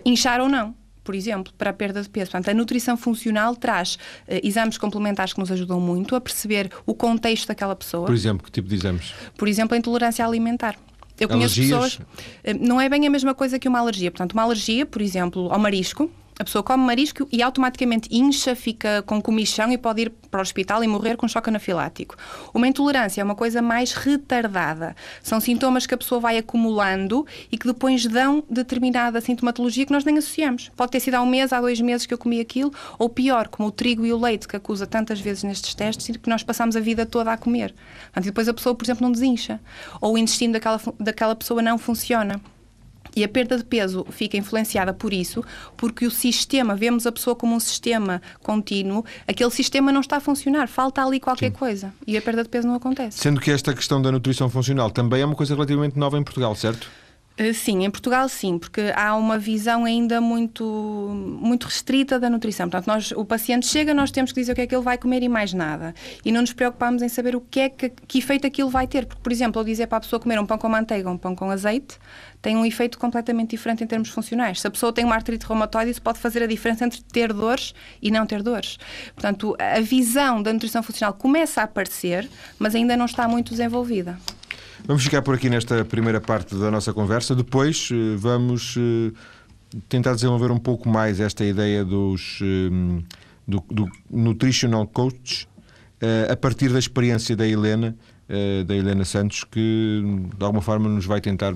inchar 0.04 0.42
ou 0.42 0.50
não 0.50 0.76
por 1.04 1.16
exemplo, 1.16 1.54
para 1.58 1.70
a 1.70 1.74
perda 1.74 2.02
de 2.02 2.10
peso. 2.10 2.32
Portanto, 2.32 2.50
a 2.50 2.54
nutrição 2.54 2.96
funcional 2.96 3.56
traz 3.56 3.96
uh, 3.96 4.40
exames 4.44 4.78
complementares 4.78 5.34
que 5.34 5.40
nos 5.40 5.52
ajudam 5.52 5.80
muito 5.80 6.16
a 6.16 6.22
perceber 6.22 6.70
o 6.86 6.94
contexto 6.94 7.48
daquela 7.48 7.76
pessoa. 7.76 8.06
Por 8.06 8.16
exemplo, 8.16 8.46
que 8.46 8.52
tipo 8.52 8.68
de 8.68 8.76
exames? 8.76 9.14
Por 9.38 9.48
exemplo, 9.48 9.76
a 9.76 9.78
intolerância 9.78 10.26
alimentar. 10.26 10.78
Eu 11.20 11.28
conheço 11.28 11.60
Alergias? 11.60 11.98
pessoas. 11.98 12.56
Uh, 12.56 12.66
não 12.66 12.82
é 12.82 12.90
bem 12.90 13.06
a 13.06 13.10
mesma 13.10 13.34
coisa 13.34 13.60
que 13.60 13.68
uma 13.68 13.80
alergia. 13.80 14.10
Portanto, 14.10 14.34
uma 14.34 14.44
alergia, 14.44 14.86
por 14.86 15.02
exemplo, 15.02 15.52
ao 15.52 15.60
marisco, 15.60 16.10
a 16.40 16.44
pessoa 16.44 16.64
come 16.64 16.84
marisco 16.84 17.28
e 17.32 17.42
automaticamente 17.42 18.10
incha, 18.12 18.56
fica 18.56 19.04
com 19.04 19.22
comichão 19.22 19.72
e 19.72 19.78
pode 19.78 20.04
ir 20.04 20.10
para 20.10 20.40
o 20.40 20.42
hospital 20.42 20.84
e 20.84 20.88
morrer 20.88 21.16
com 21.16 21.28
choque 21.28 21.50
anafilático. 21.50 22.16
Uma 22.54 22.68
intolerância 22.68 23.22
é 23.22 23.24
uma 23.24 23.36
coisa 23.36 23.62
mais 23.62 23.94
retardada. 23.94 24.96
São 25.22 25.40
sintomas 25.40 25.86
que 25.86 25.94
a 25.94 25.98
pessoa 25.98 26.20
vai 26.20 26.38
acumulando 26.38 27.26
e 27.52 27.58
que 27.58 27.68
depois 27.68 28.06
dão 28.06 28.44
determinada 28.50 29.22
sintomatologia 29.22 29.86
que 29.86 29.92
nós 29.92 30.04
nem 30.04 30.18
associamos. 30.18 30.72
Pode 30.76 30.92
ter 30.92 31.00
sido 31.00 31.16
há 31.16 31.22
um 31.22 31.26
mês, 31.26 31.54
há 31.54 31.62
dois 31.62 31.80
meses 31.80 32.06
que 32.06 32.14
eu 32.14 32.18
comi 32.18 32.40
aquilo, 32.40 32.74
ou 32.98 33.10
pior, 33.10 33.48
como 33.48 33.70
o 33.70 33.72
trigo 33.72 34.06
e 34.06 34.12
o 34.12 34.20
leite 34.20 34.48
que 34.48 34.56
acusa 34.56 34.88
tantas 34.88 35.20
vezes 35.20 35.44
nestes 35.44 35.74
testes 35.76 36.10
e 36.10 36.18
que 36.18 36.30
nós 36.30 36.44
passamos 36.44 36.76
a 36.76 36.80
vida 36.80 37.06
toda 37.06 37.32
a 37.32 37.38
comer. 37.38 37.74
E 38.16 38.22
depois 38.22 38.48
a 38.48 38.54
pessoa, 38.54 38.74
por 38.74 38.84
exemplo, 38.84 39.04
não 39.04 39.12
desincha. 39.12 39.60
Ou 40.02 40.16
o 40.16 40.18
intestino 40.18 40.54
daquela, 40.54 40.80
daquela 41.00 41.36
pessoa 41.36 41.62
não 41.62 41.78
funciona. 41.78 42.42
E 43.16 43.24
a 43.24 43.28
perda 43.28 43.58
de 43.58 43.64
peso 43.64 44.06
fica 44.10 44.38
influenciada 44.38 44.94
por 44.94 45.14
isso, 45.14 45.44
porque 45.78 46.06
o 46.06 46.12
sistema, 46.12 46.76
vemos 46.76 47.06
a 47.06 47.12
pessoa 47.12 47.36
como 47.36 47.56
um 47.56 47.60
sistema 47.60 48.22
contínuo, 48.42 49.06
aquele 49.28 49.52
sistema 49.52 49.92
não 49.92 50.02
está 50.02 50.18
a 50.18 50.20
funcionar, 50.20 50.68
falta 50.68 51.04
ali 51.04 51.20
qualquer 51.20 51.52
Sim. 51.52 51.58
coisa. 51.58 51.94
E 52.08 52.18
a 52.18 52.22
perda 52.22 52.44
de 52.44 52.50
peso 52.50 52.68
não 52.68 52.76
acontece. 52.76 53.20
Sendo 53.20 53.40
que 53.40 53.52
esta 53.52 53.74
questão 53.74 54.02
da 54.02 54.12
nutrição 54.12 54.50
funcional 54.50 54.90
também 54.90 55.22
é 55.22 55.26
uma 55.26 55.36
coisa 55.36 55.54
relativamente 55.54 55.98
nova 55.98 56.18
em 56.18 56.24
Portugal, 56.24 56.56
certo? 56.56 56.90
Eh, 57.36 57.52
sim, 57.52 57.84
em 57.84 57.90
Portugal 57.90 58.30
sim, 58.30 58.60
porque 58.60 58.94
há 58.96 59.16
uma 59.16 59.40
visão 59.40 59.86
ainda 59.86 60.22
muito, 60.22 60.64
muito 60.64 61.66
restrita 61.66 62.20
da 62.20 62.30
nutrição. 62.30 62.70
Portanto, 62.70 62.88
nós, 62.88 63.12
o 63.12 63.26
paciente 63.26 63.66
chega, 63.66 63.92
nós 63.92 64.12
temos 64.12 64.32
que 64.32 64.40
dizer 64.40 64.52
o 64.52 64.56
que 64.56 64.62
é 64.62 64.68
que 64.68 64.76
ele 64.76 64.84
vai 64.84 65.00
comer 65.00 65.24
e 65.24 65.30
mais 65.30 65.52
nada. 65.52 65.96
E 66.24 66.32
não 66.32 66.42
nos 66.42 66.54
preocupamos 66.54 67.02
em 67.02 67.10
saber 67.10 67.36
o 67.36 67.42
que 67.42 67.60
é 67.62 67.70
que, 67.70 67.90
que 67.90 68.20
efeito 68.20 68.46
aquilo 68.46 68.70
vai 68.70 68.86
ter. 68.86 69.08
Porque, 69.08 69.22
por 69.22 69.32
exemplo, 69.32 69.60
eu 69.60 69.66
dizer 69.66 69.88
para 69.88 69.98
a 69.98 70.02
pessoa 70.02 70.20
comer 70.20 70.40
um 70.40 70.46
pão 70.46 70.60
com 70.60 70.70
manteiga 70.70 71.10
ou 71.10 71.16
um 71.16 71.18
pão 71.18 71.36
com 71.36 71.50
azeite, 71.50 71.98
tem 72.40 72.56
um 72.56 72.64
efeito 72.64 73.00
completamente 73.00 73.52
diferente 73.52 73.84
em 73.84 73.88
termos 73.88 74.10
funcionais. 74.10 74.62
Se 74.62 74.68
a 74.68 74.72
pessoa 74.72 74.94
tem 74.94 75.04
uma 75.04 75.16
artrite 75.16 75.48
reumatoide, 75.48 75.90
isso 75.90 76.02
pode 76.04 76.20
fazer 76.20 76.44
a 76.44 76.48
diferença 76.48 76.86
entre 76.86 77.02
ter 77.02 77.34
dores 77.34 77.74
e 78.00 78.12
não 78.12 78.28
ter 78.28 78.44
dores. 78.44 78.78
Portanto, 79.16 79.56
a 79.58 79.80
visão 79.80 80.44
da 80.44 80.54
nutrição 80.54 80.84
funcional 80.84 81.16
começa 81.16 81.62
a 81.62 81.64
aparecer, 81.64 82.30
mas 82.60 82.76
ainda 82.76 82.96
não 82.96 83.06
está 83.06 83.28
muito 83.28 83.50
desenvolvida. 83.52 84.20
Vamos 84.86 85.02
ficar 85.04 85.22
por 85.22 85.34
aqui 85.34 85.50
nesta 85.50 85.86
primeira 85.86 86.20
parte 86.20 86.56
da 86.56 86.70
nossa 86.70 86.94
conversa. 86.94 87.34
Depois 87.34 87.88
eh, 87.90 88.16
vamos 88.18 88.76
eh, 88.78 89.14
tentar 89.88 90.14
desenvolver 90.14 90.52
um 90.52 90.58
pouco 90.58 90.90
mais 90.90 91.22
esta 91.22 91.46
ideia 91.46 91.86
dos 91.86 92.40
eh, 92.42 93.02
do, 93.48 93.64
do 93.72 93.90
nutritional 94.10 94.86
coach 94.88 95.48
a 96.30 96.36
partir 96.36 96.68
da 96.68 96.80
experiência 96.80 97.34
da 97.34 97.48
Helena, 97.48 97.96
da 98.68 98.76
Helena 98.76 99.06
Santos, 99.06 99.46
que 99.46 100.04
de 100.38 100.44
alguma 100.44 100.62
forma 100.62 100.90
nos 100.90 101.06
vai 101.06 101.22
tentar 101.22 101.54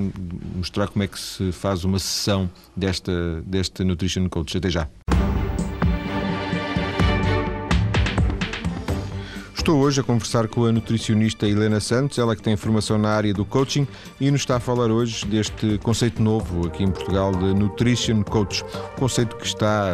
mostrar 0.55 0.87
como 0.87 1.03
é 1.03 1.07
que 1.07 1.19
se 1.19 1.51
faz 1.51 1.83
uma 1.83 1.99
sessão 1.99 2.49
desta, 2.73 3.41
desta 3.45 3.83
nutrition 3.83 4.29
coach. 4.29 4.57
Até 4.57 4.69
já. 4.69 4.87
Estou 9.67 9.81
hoje 9.81 9.99
a 9.99 10.03
conversar 10.03 10.47
com 10.47 10.63
a 10.63 10.71
nutricionista 10.71 11.45
Helena 11.45 11.81
Santos, 11.81 12.17
ela 12.17 12.37
que 12.37 12.41
tem 12.41 12.55
formação 12.55 12.97
na 12.97 13.09
área 13.09 13.33
do 13.33 13.43
coaching 13.43 13.85
e 14.17 14.31
nos 14.31 14.39
está 14.39 14.55
a 14.55 14.59
falar 14.61 14.89
hoje 14.89 15.25
deste 15.25 15.77
conceito 15.79 16.23
novo 16.23 16.67
aqui 16.67 16.85
em 16.85 16.89
Portugal 16.89 17.33
de 17.35 17.53
Nutrition 17.53 18.23
Coach, 18.23 18.63
conceito 18.97 19.35
que 19.35 19.45
está 19.45 19.89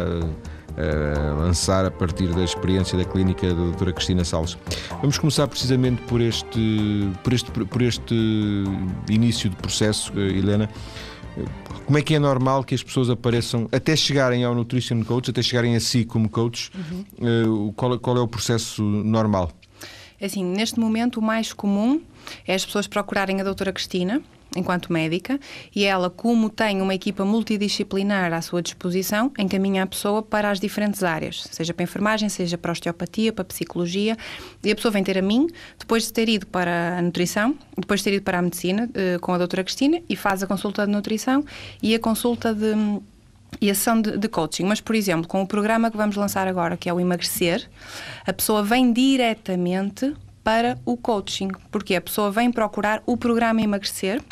eh, 0.76 1.14
a 1.28 1.32
lançar 1.32 1.84
a 1.84 1.90
partir 1.90 2.28
da 2.28 2.44
experiência 2.44 2.96
da 2.96 3.04
clínica 3.04 3.48
da 3.48 3.54
doutora 3.54 3.92
Cristina 3.92 4.22
Salles. 4.24 4.56
Vamos 5.00 5.18
começar 5.18 5.48
precisamente 5.48 6.00
por 6.02 6.20
este, 6.20 7.10
por 7.24 7.32
este, 7.32 7.50
por 7.50 7.82
este 7.82 8.14
início 9.10 9.50
de 9.50 9.56
processo, 9.56 10.12
eh, 10.14 10.38
Helena. 10.38 10.70
Como 11.84 11.98
é 11.98 12.02
que 12.02 12.14
é 12.14 12.20
normal 12.20 12.62
que 12.62 12.76
as 12.76 12.82
pessoas 12.84 13.10
apareçam 13.10 13.68
até 13.72 13.96
chegarem 13.96 14.44
ao 14.44 14.54
Nutrition 14.54 15.02
Coach, 15.02 15.30
até 15.30 15.42
chegarem 15.42 15.74
a 15.74 15.80
si 15.80 16.04
como 16.04 16.28
coach? 16.28 16.70
Uhum. 17.20 17.72
Qual, 17.72 17.98
qual 17.98 18.16
é 18.16 18.20
o 18.20 18.28
processo 18.28 18.80
normal? 18.80 19.50
É 20.24 20.26
assim, 20.26 20.42
neste 20.42 20.80
momento 20.80 21.20
o 21.20 21.22
mais 21.22 21.52
comum 21.52 22.00
é 22.46 22.54
as 22.54 22.64
pessoas 22.64 22.86
procurarem 22.86 23.42
a 23.42 23.44
doutora 23.44 23.70
Cristina, 23.74 24.22
enquanto 24.56 24.90
médica, 24.90 25.38
e 25.76 25.84
ela, 25.84 26.08
como 26.08 26.48
tem 26.48 26.80
uma 26.80 26.94
equipa 26.94 27.26
multidisciplinar 27.26 28.32
à 28.32 28.40
sua 28.40 28.62
disposição, 28.62 29.30
encaminha 29.38 29.82
a 29.82 29.86
pessoa 29.86 30.22
para 30.22 30.50
as 30.50 30.58
diferentes 30.58 31.02
áreas, 31.02 31.44
seja 31.50 31.74
para 31.74 31.82
enfermagem, 31.82 32.30
seja 32.30 32.56
para 32.56 32.72
osteopatia, 32.72 33.34
para 33.34 33.44
psicologia, 33.44 34.16
e 34.62 34.72
a 34.72 34.74
pessoa 34.74 34.90
vem 34.90 35.04
ter 35.04 35.18
a 35.18 35.22
mim, 35.22 35.46
depois 35.78 36.04
de 36.04 36.12
ter 36.14 36.26
ido 36.26 36.46
para 36.46 36.96
a 36.96 37.02
nutrição, 37.02 37.54
depois 37.76 38.00
de 38.00 38.04
ter 38.04 38.14
ido 38.14 38.22
para 38.22 38.38
a 38.38 38.42
medicina 38.42 38.88
eh, 38.94 39.18
com 39.20 39.30
a 39.34 39.36
doutora 39.36 39.62
Cristina, 39.62 40.00
e 40.08 40.16
faz 40.16 40.42
a 40.42 40.46
consulta 40.46 40.86
de 40.86 40.90
nutrição 40.90 41.44
e 41.82 41.94
a 41.94 41.98
consulta 41.98 42.54
de 42.54 42.74
e 43.60 43.70
a 43.70 43.74
sessão 43.74 44.00
de, 44.00 44.16
de, 44.16 44.28
coaching. 44.28 44.64
Mas, 44.64 44.80
por 44.80 44.94
exemplo, 44.94 45.26
com 45.26 45.42
o 45.42 45.46
programa 45.46 45.90
que 45.90 45.96
vamos 45.96 46.16
lançar 46.16 46.46
agora, 46.46 46.76
que 46.76 46.88
é 46.88 46.92
o 46.92 47.00
Emagrecer, 47.00 47.68
a 48.26 48.32
pessoa 48.32 48.62
vem 48.62 48.92
diretamente 48.92 50.14
para 50.42 50.78
o 50.84 50.96
coaching, 50.96 51.48
porque 51.70 51.94
a 51.94 52.00
pessoa 52.00 52.30
vem 52.30 52.52
procurar 52.52 53.02
o 53.06 53.16
programa 53.16 53.62
Emagrecer 53.62 54.22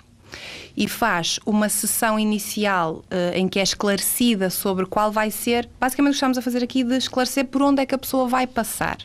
e 0.76 0.88
faz 0.88 1.38
uma 1.44 1.68
sessão 1.68 2.18
inicial 2.18 3.04
uh, 3.10 3.36
em 3.36 3.48
que 3.48 3.58
é 3.58 3.62
esclarecida 3.62 4.50
sobre 4.50 4.86
qual 4.86 5.12
vai 5.12 5.30
ser, 5.30 5.68
basicamente 5.78 6.12
o 6.12 6.14
que 6.14 6.16
estamos 6.16 6.38
a 6.38 6.42
fazer 6.42 6.62
aqui 6.62 6.82
de 6.82 6.96
esclarecer 6.96 7.46
por 7.46 7.62
onde 7.62 7.82
é 7.82 7.86
que 7.86 7.94
a 7.94 7.98
pessoa 7.98 8.26
vai 8.26 8.46
passar. 8.46 8.98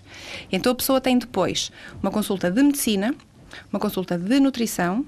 Então 0.52 0.72
a 0.72 0.76
pessoa 0.76 1.02
tem 1.02 1.18
depois 1.18 1.72
uma 2.02 2.12
consulta 2.12 2.50
de 2.50 2.64
medicina, 2.64 3.14
uma 3.72 3.80
consulta 3.80 4.18
de 4.18 4.40
nutrição 4.40 5.06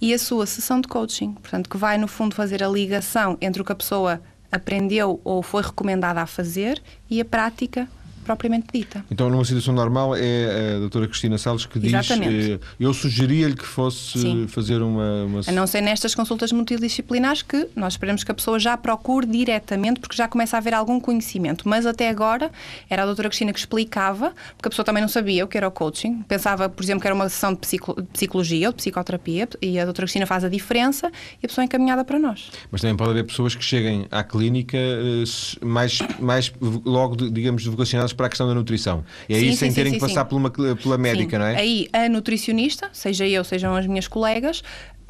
e 0.00 0.12
a 0.12 0.18
sua 0.18 0.46
sessão 0.46 0.80
de 0.80 0.88
coaching, 0.88 1.32
portanto 1.34 1.68
que 1.68 1.76
vai 1.76 1.96
no 1.96 2.08
fundo 2.08 2.34
fazer 2.34 2.62
a 2.62 2.68
ligação 2.68 3.38
entre 3.40 3.62
o 3.62 3.64
que 3.64 3.72
a 3.72 3.76
pessoa 3.76 4.20
aprendeu 4.52 5.20
ou 5.24 5.42
foi 5.42 5.62
recomendada 5.62 6.20
a 6.20 6.26
fazer 6.26 6.80
e 7.10 7.20
a 7.20 7.24
prática 7.24 7.88
propriamente 8.24 8.66
dita. 8.72 9.04
Então, 9.10 9.28
numa 9.28 9.44
situação 9.44 9.74
normal, 9.74 10.14
é 10.16 10.76
a 10.76 10.78
doutora 10.78 11.06
Cristina 11.06 11.38
Salles 11.38 11.66
que 11.66 11.78
diz 11.78 11.92
eh, 11.92 12.58
eu 12.78 12.92
sugeria-lhe 12.94 13.54
que 13.54 13.66
fosse 13.66 14.18
Sim. 14.18 14.46
fazer 14.48 14.80
uma, 14.82 15.24
uma... 15.24 15.40
A 15.46 15.52
não 15.52 15.66
ser 15.66 15.80
nestas 15.80 16.14
consultas 16.14 16.52
multidisciplinares 16.52 17.42
que 17.42 17.68
nós 17.74 17.94
esperamos 17.94 18.24
que 18.24 18.30
a 18.30 18.34
pessoa 18.34 18.58
já 18.58 18.76
procure 18.76 19.26
diretamente 19.26 20.00
porque 20.00 20.16
já 20.16 20.28
começa 20.28 20.56
a 20.56 20.58
haver 20.58 20.74
algum 20.74 21.00
conhecimento. 21.00 21.68
Mas 21.68 21.86
até 21.86 22.08
agora 22.08 22.50
era 22.88 23.02
a 23.02 23.06
doutora 23.06 23.28
Cristina 23.28 23.52
que 23.52 23.58
explicava, 23.58 24.32
porque 24.56 24.68
a 24.68 24.70
pessoa 24.70 24.84
também 24.84 25.00
não 25.00 25.08
sabia 25.08 25.44
o 25.44 25.48
que 25.48 25.56
era 25.56 25.68
o 25.68 25.70
coaching. 25.70 26.22
Pensava, 26.22 26.68
por 26.68 26.82
exemplo, 26.82 27.00
que 27.00 27.06
era 27.06 27.14
uma 27.14 27.28
sessão 27.28 27.54
de, 27.54 27.60
de 27.60 28.08
psicologia 28.12 28.68
ou 28.68 28.72
de 28.72 28.76
psicoterapia 28.76 29.48
e 29.60 29.78
a 29.78 29.84
doutora 29.84 30.06
Cristina 30.06 30.26
faz 30.26 30.44
a 30.44 30.48
diferença 30.48 31.10
e 31.42 31.46
a 31.46 31.48
pessoa 31.48 31.64
é 31.64 31.66
encaminhada 31.66 32.04
para 32.04 32.18
nós. 32.18 32.50
Mas 32.70 32.80
também 32.80 32.96
pode 32.96 33.10
haver 33.10 33.24
pessoas 33.24 33.54
que 33.54 33.64
cheguem 33.64 34.06
à 34.10 34.22
clínica 34.22 34.76
eh, 34.76 35.24
mais, 35.64 35.98
mais 36.18 36.52
logo, 36.84 37.16
digamos, 37.30 37.64
vocacionadas 37.66 38.12
para 38.12 38.21
a 38.26 38.28
questão 38.28 38.46
da 38.46 38.54
nutrição. 38.54 39.04
E 39.28 39.34
aí 39.34 39.50
sim, 39.50 39.56
sem 39.56 39.70
sim, 39.70 39.74
terem 39.74 39.92
sim, 39.92 39.98
que 39.98 40.06
passar 40.06 40.24
pela, 40.24 40.50
pela 40.50 40.98
médica, 40.98 41.38
não 41.38 41.46
é? 41.46 41.56
Aí 41.56 41.88
a 41.92 42.08
nutricionista, 42.08 42.88
seja 42.92 43.26
eu, 43.26 43.44
sejam 43.44 43.74
as 43.74 43.86
minhas 43.86 44.08
colegas, 44.08 44.62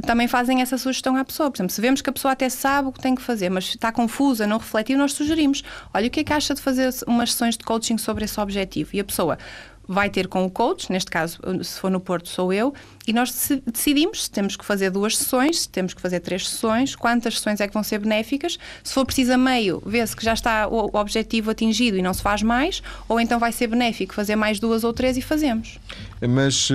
também 0.03 0.27
fazem 0.27 0.61
essa 0.61 0.77
sugestão 0.79 1.17
à 1.17 1.25
pessoa. 1.25 1.51
Por 1.51 1.57
exemplo, 1.57 1.73
se 1.73 1.81
vemos 1.81 2.03
que 2.03 2.11
a 2.11 2.13
pessoa 2.13 2.33
até 2.33 2.49
sabe 2.49 2.89
o 2.89 2.93
que 2.93 3.01
tem 3.01 3.15
que 3.15 3.23
fazer, 3.23 3.49
mas 3.51 3.67
está 3.67 3.93
confusa, 3.93 4.47
não 4.47 4.59
refletiu, 4.59 4.99
nós 4.99 5.13
sugerimos: 5.13 5.63
olha, 5.93 6.09
o 6.09 6.11
que 6.11 6.21
é 6.21 6.25
que 6.25 6.33
acha 6.33 6.55
de 6.55 6.61
fazer 6.61 6.91
umas 7.07 7.33
sessões 7.33 7.57
de 7.57 7.65
coaching 7.65 7.99
sobre 7.99 8.25
esse 8.25 8.39
objetivo? 8.41 8.91
E 8.95 9.01
a 9.01 9.05
pessoa 9.05 9.39
vai 9.87 10.09
ter 10.09 10.29
com 10.29 10.45
o 10.45 10.51
coach, 10.51 10.91
neste 10.91 11.11
caso, 11.11 11.39
se 11.63 11.79
for 11.79 11.91
no 11.91 12.01
Porto, 12.01 12.29
sou 12.29 12.53
eu, 12.53 12.73
e 13.07 13.13
nós 13.13 13.35
decidimos 13.67 14.25
se 14.25 14.31
temos 14.31 14.57
que 14.57 14.65
fazer 14.65 14.91
duas 14.91 15.17
sessões, 15.17 15.63
se 15.63 15.69
temos 15.69 15.93
que 15.93 16.01
fazer 16.01 16.21
três 16.21 16.49
sessões, 16.49 16.95
quantas 16.95 17.35
sessões 17.35 17.61
é 17.61 17.67
que 17.67 17.75
vão 17.75 17.83
ser 17.83 17.99
benéficas. 17.99 18.59
Se 18.83 18.95
for 18.95 19.05
preciso 19.05 19.33
a 19.33 19.37
meio, 19.37 19.83
vê-se 19.85 20.15
que 20.15 20.25
já 20.25 20.33
está 20.33 20.69
o 20.69 20.91
objetivo 20.97 21.51
atingido 21.51 21.97
e 21.97 22.03
não 22.03 22.15
se 22.15 22.23
faz 22.23 22.43
mais, 22.43 22.83
ou 23.09 23.19
então 23.19 23.39
vai 23.39 23.51
ser 23.51 23.67
benéfico 23.67 24.15
fazer 24.15 24.37
mais 24.37 24.61
duas 24.61 24.85
ou 24.85 24.93
três 24.93 25.17
e 25.17 25.23
fazemos. 25.23 25.79
Mas 26.21 26.71
uh, 26.71 26.75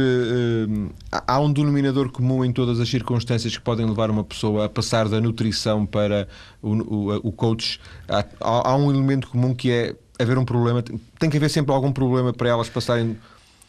há 1.12 1.40
um 1.40 1.52
denominador 1.52 2.12
comum 2.12 2.44
em 2.44 2.52
todas 2.52 2.80
as 2.80 2.90
circunstâncias 2.90 3.56
que 3.56 3.62
podem 3.62 3.86
levar 3.86 4.12
uma 4.12 4.24
pessoa 4.24 4.66
a 4.66 4.70
passar 4.70 5.08
da 5.08 5.22
nutrição 5.22 5.86
para 5.86 6.28
o, 6.62 6.74
o, 6.74 7.16
o 7.30 7.32
coach. 7.32 7.80
Há, 8.10 8.26
há 8.42 8.76
um 8.76 8.92
elemento 8.92 9.30
comum 9.30 9.56
que 9.56 9.72
é 9.72 9.96
haver 10.20 10.38
um 10.38 10.46
problema, 10.46 10.84
tem 11.20 11.30
que 11.30 11.38
haver 11.38 11.50
sempre 11.50 11.74
algum 11.74 11.92
problema 11.92 12.34
para 12.34 12.50
elas 12.50 12.70
passarem 12.70 13.18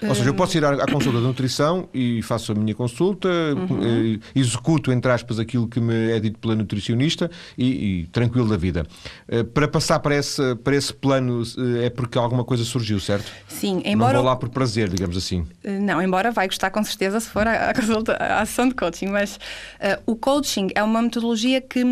ou 0.07 0.15
seja, 0.15 0.29
eu 0.29 0.35
posso 0.35 0.57
ir 0.57 0.65
à, 0.65 0.71
à 0.71 0.87
consulta 0.87 1.19
de 1.19 1.25
nutrição 1.25 1.89
e 1.93 2.23
faço 2.23 2.53
a 2.53 2.55
minha 2.55 2.75
consulta, 2.75 3.29
uhum. 3.29 4.15
Eh, 4.15 4.19
executo, 4.35 4.93
entre 4.93 5.11
aspas, 5.11 5.41
aquilo 5.41 5.67
que 5.67 5.81
me 5.81 6.13
é 6.13 6.21
dito 6.21 6.39
pela 6.39 6.55
nutricionista 6.55 7.29
e, 7.57 8.03
e 8.03 8.07
tranquilo 8.07 8.49
da 8.49 8.57
vida. 8.57 8.87
Eh, 9.27 9.43
para 9.43 9.67
passar 9.67 9.99
para 9.99 10.15
esse, 10.15 10.55
para 10.57 10.77
esse 10.77 10.93
plano 10.93 11.43
eh, 11.43 11.87
é 11.87 11.91
porque 11.91 12.17
alguma 12.17 12.45
coisa 12.45 12.63
surgiu, 12.65 13.01
certo? 13.01 13.31
Sim, 13.49 13.83
embora. 13.85 14.13
Não 14.13 14.21
vou 14.21 14.31
lá 14.31 14.37
por 14.37 14.49
prazer, 14.51 14.89
digamos 14.89 15.17
assim. 15.17 15.45
Não, 15.65 16.01
embora 16.01 16.31
vai 16.31 16.47
gostar 16.47 16.71
com 16.71 16.85
certeza 16.85 17.19
se 17.19 17.29
for 17.29 17.47
à, 17.47 17.75
consulta, 17.75 18.15
à 18.15 18.47
sessão 18.47 18.69
de 18.69 18.75
coaching, 18.75 19.09
mas 19.09 19.37
uh, 19.37 20.01
o 20.07 20.15
coaching 20.15 20.69
é 20.77 20.83
uma 20.83 21.03
metodologia 21.03 21.61
que 21.61 21.83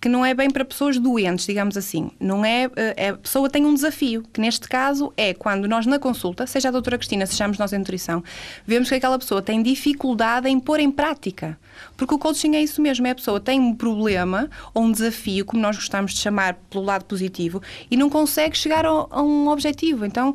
que 0.00 0.08
não 0.08 0.24
é 0.24 0.32
bem 0.32 0.50
para 0.50 0.64
pessoas 0.64 0.98
doentes, 0.98 1.46
digamos 1.46 1.76
assim. 1.76 2.10
Não 2.20 2.44
é, 2.44 2.70
é, 2.76 3.08
a 3.08 3.16
pessoa 3.16 3.50
tem 3.50 3.64
um 3.64 3.74
desafio, 3.74 4.22
que 4.32 4.40
neste 4.40 4.68
caso 4.68 5.12
é 5.16 5.34
quando 5.34 5.66
nós 5.66 5.86
na 5.86 5.98
consulta, 5.98 6.46
seja 6.46 6.68
a 6.68 6.72
doutora 6.72 6.96
Cristina, 6.96 7.26
sejamos 7.26 7.58
nós 7.58 7.72
em 7.72 7.78
nutrição, 7.78 8.22
vemos 8.66 8.88
que 8.88 8.94
aquela 8.94 9.18
pessoa 9.18 9.42
tem 9.42 9.62
dificuldade 9.62 10.48
em 10.48 10.60
pôr 10.60 10.80
em 10.80 10.90
prática. 10.90 11.58
Porque 11.96 12.14
o 12.14 12.18
coaching 12.18 12.54
é 12.54 12.62
isso 12.62 12.80
mesmo, 12.80 13.06
é 13.06 13.10
a 13.10 13.14
pessoa 13.14 13.40
tem 13.40 13.60
um 13.60 13.74
problema 13.74 14.48
ou 14.72 14.84
um 14.84 14.92
desafio, 14.92 15.44
como 15.44 15.62
nós 15.62 15.76
gostamos 15.76 16.12
de 16.12 16.20
chamar 16.20 16.54
pelo 16.70 16.84
lado 16.84 17.04
positivo, 17.04 17.62
e 17.90 17.96
não 17.96 18.08
consegue 18.08 18.56
chegar 18.56 18.84
a, 18.84 18.88
a 18.88 19.22
um 19.22 19.48
objetivo. 19.48 20.04
Então, 20.04 20.34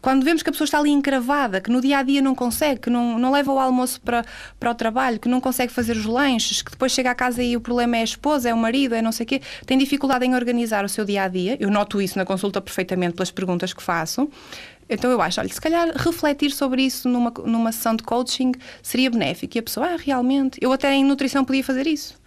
quando 0.00 0.24
vemos 0.24 0.42
que 0.42 0.48
a 0.48 0.52
pessoa 0.52 0.64
está 0.64 0.78
ali 0.78 0.90
encravada, 0.90 1.60
que 1.60 1.70
no 1.70 1.80
dia 1.80 1.98
a 1.98 2.02
dia 2.02 2.22
não 2.22 2.34
consegue, 2.34 2.80
que 2.80 2.90
não, 2.90 3.18
não 3.18 3.32
leva 3.32 3.52
o 3.52 3.58
almoço 3.58 4.00
para, 4.00 4.24
para 4.58 4.70
o 4.70 4.74
trabalho, 4.74 5.18
que 5.18 5.28
não 5.28 5.40
consegue 5.40 5.72
fazer 5.72 5.96
os 5.96 6.04
lanches, 6.04 6.62
que 6.62 6.70
depois 6.70 6.92
chega 6.92 7.10
a 7.10 7.14
casa 7.14 7.42
e 7.42 7.56
o 7.56 7.60
problema 7.60 7.96
é 7.96 8.00
a 8.00 8.04
esposa, 8.04 8.48
é 8.48 8.54
o 8.54 8.56
marido, 8.56 8.94
é 8.94 9.02
não 9.02 9.12
sei 9.12 9.24
o 9.24 9.26
quê, 9.26 9.42
tem 9.66 9.76
dificuldade 9.76 10.24
em 10.24 10.34
organizar 10.34 10.84
o 10.84 10.88
seu 10.88 11.04
dia 11.04 11.24
a 11.24 11.28
dia. 11.28 11.56
Eu 11.58 11.70
noto 11.70 12.00
isso 12.00 12.18
na 12.18 12.24
consulta 12.24 12.60
perfeitamente 12.60 13.14
pelas 13.14 13.30
perguntas 13.30 13.72
que 13.72 13.82
faço. 13.82 14.28
Então 14.88 15.10
eu 15.10 15.20
acho, 15.22 15.40
olha, 15.40 15.48
se 15.48 15.60
calhar 15.60 15.90
refletir 15.96 16.50
sobre 16.50 16.82
isso 16.82 17.08
numa, 17.08 17.32
numa 17.44 17.72
sessão 17.72 17.96
de 17.96 18.02
coaching 18.02 18.52
seria 18.82 19.10
benéfico. 19.10 19.56
E 19.56 19.58
a 19.58 19.62
pessoa, 19.62 19.86
ah, 19.86 19.96
realmente, 19.96 20.58
eu 20.60 20.72
até 20.72 20.92
em 20.92 21.04
nutrição 21.04 21.44
podia 21.44 21.64
fazer 21.64 21.86
isso. 21.86 22.21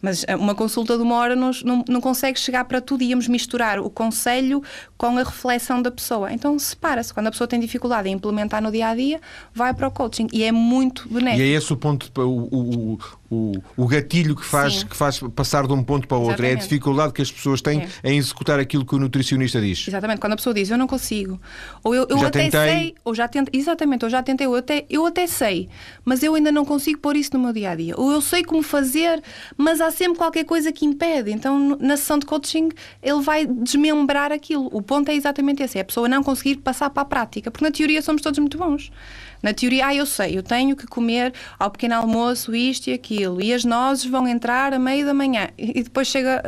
Mas 0.00 0.24
eh, 0.26 0.36
uma 0.36 0.54
consulta 0.54 0.96
de 0.96 1.02
uma 1.02 1.16
hora 1.16 1.36
não, 1.36 1.50
não, 1.64 1.84
não 1.88 2.00
consegue 2.00 2.38
chegar 2.38 2.64
para 2.64 2.80
tudo. 2.80 3.02
Íamos 3.02 3.28
misturar 3.28 3.78
o 3.78 3.90
conselho 3.90 4.62
com 4.96 5.18
a 5.18 5.22
reflexão 5.22 5.80
da 5.80 5.90
pessoa. 5.90 6.32
Então 6.32 6.58
separa-se. 6.58 7.12
Quando 7.12 7.28
a 7.28 7.30
pessoa 7.30 7.48
tem 7.48 7.60
dificuldade 7.60 8.08
em 8.08 8.12
implementar 8.12 8.62
no 8.62 8.70
dia 8.70 8.88
a 8.88 8.94
dia, 8.94 9.20
vai 9.54 9.72
para 9.74 9.88
o 9.88 9.90
coaching. 9.90 10.26
E 10.32 10.44
é 10.44 10.52
muito 10.52 11.08
benéfico. 11.08 11.42
E 11.42 11.52
é 11.52 11.56
esse 11.56 11.72
o 11.72 11.76
ponto, 11.76 12.10
o, 12.20 12.94
o, 12.94 12.98
o, 13.30 13.52
o 13.76 13.86
gatilho 13.86 14.36
que 14.36 14.44
faz, 14.44 14.84
que 14.84 14.96
faz 14.96 15.18
passar 15.34 15.66
de 15.66 15.72
um 15.72 15.82
ponto 15.82 16.06
para 16.06 16.16
o 16.16 16.20
outro. 16.20 16.34
Exatamente. 16.34 16.54
É 16.54 16.60
a 16.60 16.62
dificuldade 16.62 17.12
que 17.12 17.22
as 17.22 17.30
pessoas 17.30 17.60
têm 17.60 17.86
é. 18.02 18.12
em 18.12 18.18
executar 18.18 18.58
aquilo 18.58 18.84
que 18.84 18.94
o 18.94 18.98
nutricionista 18.98 19.60
diz. 19.60 19.86
Exatamente. 19.88 20.20
Quando 20.20 20.34
a 20.34 20.36
pessoa 20.36 20.54
diz 20.54 20.70
eu 20.70 20.78
não 20.78 20.86
consigo, 20.86 21.40
ou 21.82 21.94
eu, 21.94 22.06
eu 22.08 22.18
até 22.18 22.44
tentei. 22.44 22.50
sei, 22.50 22.94
ou 23.04 23.14
já 23.14 23.28
tentei, 23.28 23.58
exatamente, 23.60 24.02
eu 24.04 24.10
já 24.10 24.22
tentei, 24.22 24.46
eu 24.46 24.54
até, 24.54 24.84
eu 24.88 25.06
até 25.06 25.26
sei, 25.26 25.68
mas 26.04 26.22
eu 26.22 26.34
ainda 26.34 26.52
não 26.52 26.64
consigo 26.64 26.98
pôr 26.98 27.16
isso 27.16 27.30
no 27.34 27.40
meu 27.40 27.52
dia 27.52 27.70
a 27.70 27.74
dia. 27.74 27.94
Ou 27.96 28.12
eu 28.12 28.20
sei 28.20 28.44
como 28.44 28.62
fazer, 28.62 29.22
mas 29.56 29.80
há 29.80 29.90
sempre 29.90 30.18
qualquer 30.18 30.44
coisa 30.44 30.72
que 30.72 30.84
impede. 30.84 31.30
Então, 31.32 31.76
na 31.80 31.96
sessão 31.96 32.18
de 32.18 32.26
coaching, 32.26 32.68
ele 33.02 33.20
vai 33.20 33.46
desmembrar 33.46 34.32
aquilo. 34.32 34.68
O 34.72 34.82
ponto 34.82 35.10
é 35.10 35.14
exatamente 35.14 35.62
esse: 35.62 35.78
é 35.78 35.80
a 35.80 35.84
pessoa 35.84 36.08
não 36.08 36.22
conseguir 36.22 36.56
passar 36.56 36.90
para 36.90 37.02
a 37.02 37.06
prática, 37.06 37.50
porque 37.50 37.64
na 37.64 37.70
teoria 37.70 38.02
somos 38.02 38.22
todos 38.22 38.38
muito 38.38 38.58
bons. 38.58 38.90
Na 39.42 39.52
teoria, 39.52 39.86
ah, 39.86 39.94
eu 39.94 40.06
sei, 40.06 40.36
eu 40.36 40.42
tenho 40.42 40.74
que 40.74 40.86
comer 40.86 41.32
ao 41.58 41.70
pequeno 41.70 41.94
almoço 41.94 42.54
isto 42.54 42.88
e 42.88 42.92
aquilo, 42.92 43.15
e 43.22 43.52
as 43.52 43.64
nozes 43.64 44.04
vão 44.04 44.26
entrar 44.26 44.72
a 44.72 44.78
meio 44.78 45.06
da 45.06 45.14
manhã, 45.14 45.48
e 45.56 45.82
depois 45.82 46.08
chega 46.08 46.42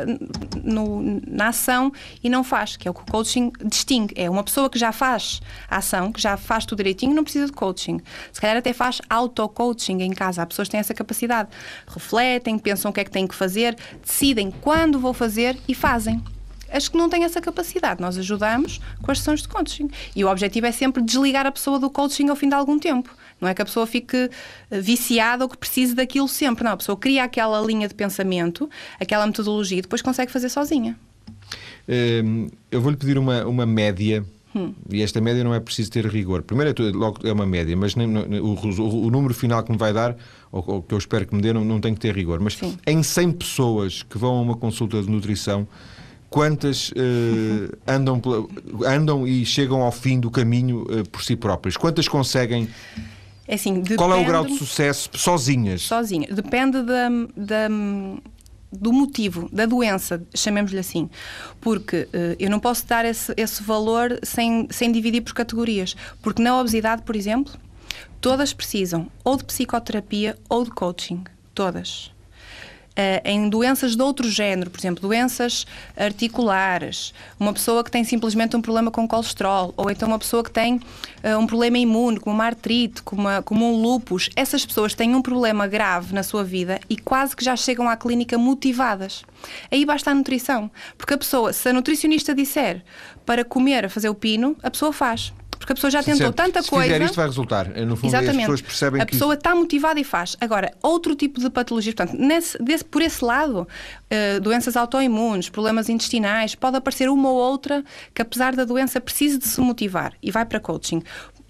no, 0.63 1.21
na 1.27 1.49
ação 1.49 1.91
e 2.23 2.29
não 2.29 2.43
faz, 2.43 2.77
que 2.77 2.87
é 2.87 2.91
o 2.91 2.93
que 2.93 3.01
o 3.01 3.05
coaching 3.05 3.51
distingue. 3.65 4.13
É 4.15 4.29
uma 4.29 4.43
pessoa 4.43 4.69
que 4.69 4.77
já 4.77 4.91
faz 4.91 5.41
a 5.69 5.77
ação, 5.77 6.11
que 6.11 6.21
já 6.21 6.37
faz 6.37 6.65
tudo 6.65 6.77
direitinho, 6.77 7.13
não 7.13 7.23
precisa 7.23 7.45
de 7.45 7.51
coaching. 7.51 7.99
Se 8.31 8.39
calhar 8.39 8.57
até 8.57 8.73
faz 8.73 9.01
auto-coaching 9.09 10.01
em 10.01 10.11
casa. 10.11 10.41
Há 10.41 10.45
pessoas 10.45 10.67
que 10.67 10.71
têm 10.71 10.79
essa 10.79 10.93
capacidade. 10.93 11.49
Refletem, 11.87 12.57
pensam 12.57 12.91
o 12.91 12.93
que 12.93 12.99
é 12.99 13.03
que 13.03 13.11
têm 13.11 13.27
que 13.27 13.35
fazer, 13.35 13.75
decidem 14.01 14.51
quando 14.61 14.99
vou 14.99 15.13
fazer 15.13 15.57
e 15.67 15.73
fazem 15.73 16.23
as 16.71 16.87
que 16.87 16.97
não 16.97 17.09
têm 17.09 17.23
essa 17.23 17.41
capacidade. 17.41 18.01
Nós 18.01 18.17
ajudamos 18.17 18.79
com 19.01 19.11
as 19.11 19.19
sessões 19.19 19.41
de 19.41 19.47
coaching. 19.47 19.89
E 20.15 20.23
o 20.23 20.29
objetivo 20.29 20.65
é 20.67 20.71
sempre 20.71 21.01
desligar 21.01 21.45
a 21.45 21.51
pessoa 21.51 21.79
do 21.79 21.89
coaching 21.89 22.29
ao 22.29 22.35
fim 22.35 22.49
de 22.49 22.55
algum 22.55 22.77
tempo. 22.79 23.09
Não 23.39 23.47
é 23.47 23.53
que 23.53 23.61
a 23.61 23.65
pessoa 23.65 23.87
fique 23.87 24.29
eh, 24.69 24.81
viciada 24.81 25.45
ou 25.45 25.49
que 25.49 25.57
precise 25.57 25.95
daquilo 25.95 26.27
sempre. 26.27 26.63
Não, 26.63 26.73
a 26.73 26.77
pessoa 26.77 26.97
cria 26.97 27.23
aquela 27.23 27.61
linha 27.61 27.87
de 27.87 27.95
pensamento, 27.95 28.69
aquela 28.99 29.25
metodologia 29.25 29.79
e 29.79 29.81
depois 29.81 30.01
consegue 30.01 30.31
fazer 30.31 30.49
sozinha. 30.49 30.97
Hum, 31.87 32.49
eu 32.71 32.81
vou-lhe 32.81 32.97
pedir 32.97 33.17
uma, 33.17 33.45
uma 33.45 33.65
média. 33.65 34.23
Hum. 34.55 34.73
E 34.91 35.01
esta 35.01 35.21
média 35.21 35.43
não 35.43 35.53
é 35.53 35.59
preciso 35.59 35.91
ter 35.91 36.05
rigor. 36.05 36.41
Primeiro, 36.41 36.73
é, 36.83 36.91
logo 36.91 37.25
é 37.25 37.31
uma 37.31 37.45
média, 37.45 37.75
mas 37.77 37.95
nem, 37.95 38.07
o, 38.39 38.55
o, 38.55 39.05
o, 39.05 39.11
número 39.11 39.33
final 39.33 39.63
que 39.63 39.71
me 39.71 39.77
vai 39.77 39.93
dar, 39.93 40.17
ou, 40.51 40.63
ou, 40.67 40.81
que 40.81 40.93
eu 40.93 40.97
espero 40.97 41.25
que 41.25 41.35
me 41.35 41.41
dê, 41.41 41.53
não, 41.53 41.63
não 41.63 41.79
tem 41.79 41.93
que 41.93 41.99
ter 41.99 42.13
rigor. 42.13 42.39
Mas 42.39 42.55
Sim. 42.55 42.77
em 42.85 43.01
100 43.01 43.31
pessoas 43.33 44.03
que 44.03 44.17
vão 44.17 44.37
a 44.37 44.41
uma 44.41 44.55
consulta 44.55 45.01
de 45.01 45.09
nutrição, 45.09 45.67
quantas 46.29 46.89
uh, 46.91 47.77
andam, 47.87 48.21
andam 48.85 49.27
e 49.27 49.45
chegam 49.45 49.81
ao 49.81 49.91
fim 49.91 50.19
do 50.19 50.29
caminho 50.29 50.83
uh, 50.83 51.07
por 51.09 51.23
si 51.23 51.35
próprias? 51.35 51.75
Quantas 51.75 52.07
conseguem? 52.07 52.69
É 53.47 53.55
assim, 53.55 53.83
Qual 53.97 54.13
é 54.13 54.15
o 54.15 54.23
grau 54.23 54.45
de 54.45 54.55
sucesso 54.57 55.09
sozinhas? 55.15 55.81
Sozinhas. 55.81 56.35
Depende 56.35 56.83
da, 56.83 57.09
da, 57.35 57.67
do 58.71 58.93
motivo, 58.93 59.49
da 59.51 59.65
doença, 59.65 60.21
chamemos-lhe 60.35 60.77
assim. 60.77 61.09
Porque 61.59 62.07
uh, 62.13 62.35
eu 62.39 62.49
não 62.49 62.59
posso 62.59 62.85
dar 62.85 63.05
esse, 63.05 63.33
esse 63.35 63.63
valor 63.63 64.19
sem, 64.21 64.67
sem 64.69 64.91
dividir 64.91 65.21
por 65.21 65.33
categorias. 65.33 65.95
Porque 66.21 66.43
na 66.43 66.59
obesidade, 66.59 67.01
por 67.01 67.15
exemplo, 67.15 67.53
todas 68.21 68.53
precisam 68.53 69.07
ou 69.23 69.35
de 69.35 69.43
psicoterapia 69.45 70.37
ou 70.47 70.63
de 70.63 70.69
coaching. 70.69 71.23
Todas. 71.55 72.11
Uh, 72.99 73.21
em 73.23 73.47
doenças 73.47 73.95
de 73.95 74.01
outro 74.01 74.29
género, 74.29 74.69
por 74.69 74.77
exemplo, 74.77 75.01
doenças 75.01 75.65
articulares, 75.95 77.13
uma 77.39 77.53
pessoa 77.53 77.81
que 77.81 77.89
tem 77.89 78.03
simplesmente 78.03 78.57
um 78.57 78.61
problema 78.61 78.91
com 78.91 79.07
colesterol, 79.07 79.73
ou 79.77 79.89
então 79.89 80.09
uma 80.09 80.19
pessoa 80.19 80.43
que 80.43 80.51
tem 80.51 80.75
uh, 80.75 81.37
um 81.39 81.47
problema 81.47 81.77
imune, 81.77 82.19
como 82.19 82.35
uma 82.35 82.43
artrite, 82.43 83.01
como, 83.01 83.21
uma, 83.21 83.41
como 83.41 83.65
um 83.65 83.81
lupus, 83.81 84.29
essas 84.35 84.65
pessoas 84.65 84.93
têm 84.93 85.15
um 85.15 85.21
problema 85.21 85.65
grave 85.65 86.13
na 86.13 86.23
sua 86.23 86.43
vida 86.43 86.81
e 86.89 86.97
quase 86.97 87.37
que 87.37 87.45
já 87.45 87.55
chegam 87.55 87.87
à 87.87 87.95
clínica 87.95 88.37
motivadas. 88.37 89.23
Aí 89.71 89.85
basta 89.85 90.11
a 90.11 90.13
nutrição, 90.13 90.69
porque 90.97 91.13
a 91.13 91.17
pessoa, 91.17 91.53
se 91.53 91.69
a 91.69 91.73
nutricionista 91.73 92.35
disser 92.35 92.83
para 93.25 93.45
comer, 93.45 93.85
a 93.85 93.89
fazer 93.89 94.09
o 94.09 94.15
pino, 94.15 94.57
a 94.61 94.69
pessoa 94.69 94.91
faz 94.91 95.31
porque 95.57 95.73
a 95.73 95.75
pessoa 95.75 95.91
já 95.91 96.01
tentou 96.01 96.31
tanta 96.31 96.61
se 96.61 96.69
coisa. 96.69 96.87
Se 96.87 96.93
fizer 96.93 97.05
isto 97.05 97.15
vai 97.15 97.25
resultar. 97.25 97.67
No 97.69 97.95
fundo, 97.95 98.07
Exatamente. 98.09 98.37
as 98.37 98.41
pessoas 98.41 98.61
percebem 98.61 99.01
a 99.01 99.05
que. 99.05 99.11
A 99.11 99.13
pessoa 99.13 99.33
está 99.33 99.55
motivada 99.55 99.99
e 99.99 100.03
faz. 100.03 100.37
Agora, 100.39 100.71
outro 100.81 101.15
tipo 101.15 101.39
de 101.39 101.49
patologia, 101.49 101.93
portanto, 101.93 102.17
nesse, 102.19 102.57
desse, 102.61 102.85
por 102.85 103.01
esse 103.01 103.23
lado, 103.23 103.67
uh, 103.67 104.39
doenças 104.41 104.77
autoimunes, 104.77 105.49
problemas 105.49 105.89
intestinais, 105.89 106.55
pode 106.55 106.77
aparecer 106.77 107.09
uma 107.09 107.29
ou 107.29 107.35
outra 107.35 107.83
que, 108.13 108.21
apesar 108.21 108.55
da 108.55 108.63
doença, 108.63 109.01
precise 109.01 109.37
de 109.37 109.47
se 109.47 109.59
motivar 109.59 110.13
e 110.21 110.31
vai 110.31 110.45
para 110.45 110.59
coaching. 110.59 111.03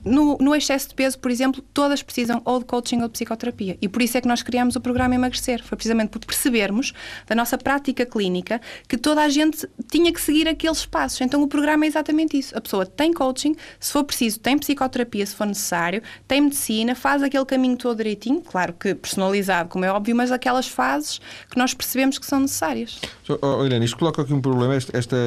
No, 0.04 0.38
no, 0.40 0.56
excesso 0.56 0.90
de 0.90 0.96
peso, 0.96 1.20
por 1.20 1.32
exemplo, 1.32 1.62
todas 1.74 2.02
precisam 2.02 2.42
ou 2.46 2.60
de 2.60 2.66
coaching 2.66 3.02
ou 3.02 3.08
de 3.08 3.14
psicoterapia. 3.14 3.78
E 3.82 3.88
por 3.88 4.02
isso 4.02 4.18
é 4.18 4.22
que 4.22 4.28
nós 4.28 4.42
criamos 4.42 4.76
o 4.76 4.82
programa 4.82 5.16
Emagrecer. 5.16 5.64
Foi 5.64 5.76
precisamente 5.76 6.10
por 6.10 6.20
percebermos 6.20 6.94
da 7.28 7.36
nossa 7.36 7.58
prática 7.58 8.06
clínica 8.06 8.62
que 8.88 8.98
toda 8.98 9.22
a 9.22 9.30
gente 9.30 9.68
tinha 9.92 10.12
que 10.14 10.22
seguir 10.22 10.48
aqueles 10.48 10.86
passos. 10.86 11.20
Então 11.22 11.42
o 11.42 11.48
programa 11.48 11.86
é 11.86 11.88
exatamente 11.88 12.38
isso. 12.38 12.58
A 12.58 12.62
pessoa 12.62 12.86
tem 12.86 13.14
coaching, 13.14 13.56
se 13.80 13.92
for 13.92 14.04
preciso, 14.04 14.40
tem 14.40 14.58
psicoterapia, 14.58 15.26
se 15.26 15.36
for 15.36 15.46
necessário, 15.46 16.02
tem 16.28 16.42
medicina, 16.42 16.96
faz 16.96 17.22
aquele 17.22 17.46
caminho 17.46 17.78
todo 17.78 17.98
direitinho, 17.98 18.42
claro 18.42 18.74
que 18.74 18.96
personalizado, 18.96 19.70
como 19.70 19.86
é 19.86 19.92
óbvio, 19.92 20.16
mas 20.16 20.32
aquelas 20.32 20.68
fases 20.68 21.20
que 21.50 21.58
nós 21.58 21.74
percebemos 21.74 22.18
que 22.18 22.26
são 22.26 22.40
necessárias. 22.40 23.00
Oh, 23.42 23.66
Helena, 23.66 23.86
isto 23.86 23.98
coloca 23.98 24.22
aqui 24.22 24.34
um 24.34 24.42
problema. 24.42 24.76
Esta, 24.76 24.98
esta, 24.98 25.18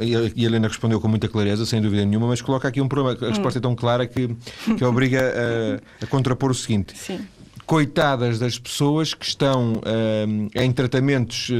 e 0.00 0.16
a 0.16 0.46
Helena 0.46 0.68
respondeu 0.68 1.00
com 1.00 1.08
muita 1.08 1.28
clareza, 1.28 1.66
sem 1.66 1.80
dúvida 1.80 2.04
nenhuma, 2.04 2.28
mas 2.28 2.40
coloca 2.40 2.68
aqui 2.68 2.80
um 2.80 2.88
problema. 2.88 3.18
A 3.20 3.28
resposta 3.28 3.58
hum. 3.58 3.60
é 3.60 3.62
tão 3.62 3.76
clara 3.76 3.87
clara 3.88 4.06
que, 4.06 4.28
que 4.76 4.84
obriga 4.84 5.32
a, 6.00 6.04
a 6.04 6.06
contrapor 6.06 6.50
o 6.50 6.54
seguinte. 6.54 6.96
Sim 6.96 7.20
coitadas 7.64 8.38
das 8.38 8.58
pessoas 8.58 9.12
que 9.12 9.26
estão 9.26 9.74
uh, 9.74 10.50
em 10.54 10.72
tratamentos, 10.72 11.50
uh, 11.50 11.52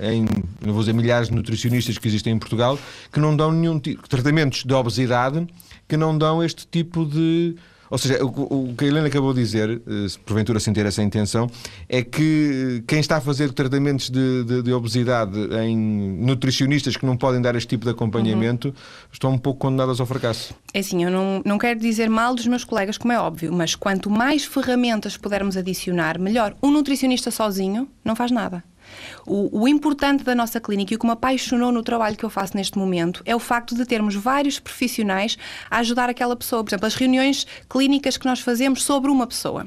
em, 0.00 0.24
não 0.64 0.72
vou 0.72 0.78
dizer 0.78 0.92
milhares 0.92 1.28
de 1.28 1.34
nutricionistas 1.34 1.98
que 1.98 2.06
existem 2.06 2.34
em 2.34 2.38
Portugal, 2.38 2.78
que 3.12 3.18
não 3.18 3.36
dão 3.36 3.50
nenhum 3.50 3.80
tipo, 3.80 4.08
tratamentos 4.08 4.62
de 4.62 4.72
obesidade, 4.72 5.44
que 5.88 5.96
não 5.96 6.16
dão 6.16 6.40
este 6.40 6.68
tipo 6.68 7.04
de 7.04 7.56
ou 7.90 7.98
seja, 7.98 8.24
o, 8.24 8.70
o, 8.70 8.74
que 8.76 8.84
a 8.84 8.88
Helena 8.88 9.06
acabou 9.06 9.32
de 9.32 9.40
dizer, 9.40 9.70
eh, 9.86 10.06
porventura 10.24 10.60
sem 10.60 10.72
ter 10.72 10.86
essa 10.86 11.02
intenção, 11.02 11.48
é 11.88 12.02
que 12.02 12.82
quem 12.86 13.00
está 13.00 13.16
a 13.16 13.20
fazer 13.20 13.52
tratamentos 13.52 14.10
de, 14.10 14.44
de, 14.44 14.62
de 14.62 14.72
obesidade 14.72 15.38
em 15.62 15.76
nutricionistas 15.76 16.96
que 16.96 17.06
não 17.06 17.16
podem 17.16 17.40
dar 17.40 17.54
este 17.54 17.68
tipo 17.68 17.84
de 17.84 17.90
acompanhamento 17.90 18.68
uhum. 18.68 18.74
estão 19.12 19.32
um 19.32 19.38
pouco 19.38 19.60
condenadas 19.60 20.00
ao 20.00 20.06
fracasso. 20.06 20.54
É 20.72 20.80
assim, 20.80 21.04
eu 21.04 21.10
não, 21.10 21.42
não 21.44 21.58
quero 21.58 21.78
dizer 21.78 22.08
mal 22.10 22.34
dos 22.34 22.46
meus 22.46 22.64
colegas, 22.64 22.98
como 22.98 23.12
é 23.12 23.18
óbvio, 23.18 23.52
mas 23.52 23.74
quanto 23.74 24.10
mais 24.10 24.44
ferramentas 24.44 25.16
pudermos 25.16 25.56
adicionar, 25.56 26.18
melhor. 26.18 26.54
Um 26.62 26.70
nutricionista 26.70 27.30
sozinho 27.30 27.88
não 28.04 28.16
faz 28.16 28.30
nada. 28.30 28.62
O, 29.26 29.62
o, 29.62 29.68
importante 29.68 30.24
da 30.24 30.34
nossa 30.34 30.60
clínica 30.60 30.92
e 30.92 30.96
o 30.96 30.98
que 30.98 31.06
me 31.06 31.12
apaixonou 31.12 31.72
no 31.72 31.82
trabalho 31.82 32.16
que 32.16 32.24
eu 32.24 32.30
faço 32.30 32.56
neste 32.56 32.78
momento 32.78 33.22
é 33.24 33.34
o 33.34 33.38
facto 33.38 33.74
de 33.74 33.84
termos 33.84 34.14
vários 34.14 34.58
profissionais 34.58 35.36
a 35.70 35.78
ajudar 35.78 36.08
aquela 36.08 36.36
pessoa. 36.36 36.62
Por 36.62 36.70
exemplo, 36.70 36.86
as 36.86 36.94
reuniões 36.94 37.46
clínicas 37.68 38.16
que 38.16 38.26
nós 38.26 38.40
fazemos 38.40 38.82
sobre 38.82 39.10
uma 39.10 39.26
pessoa. 39.26 39.66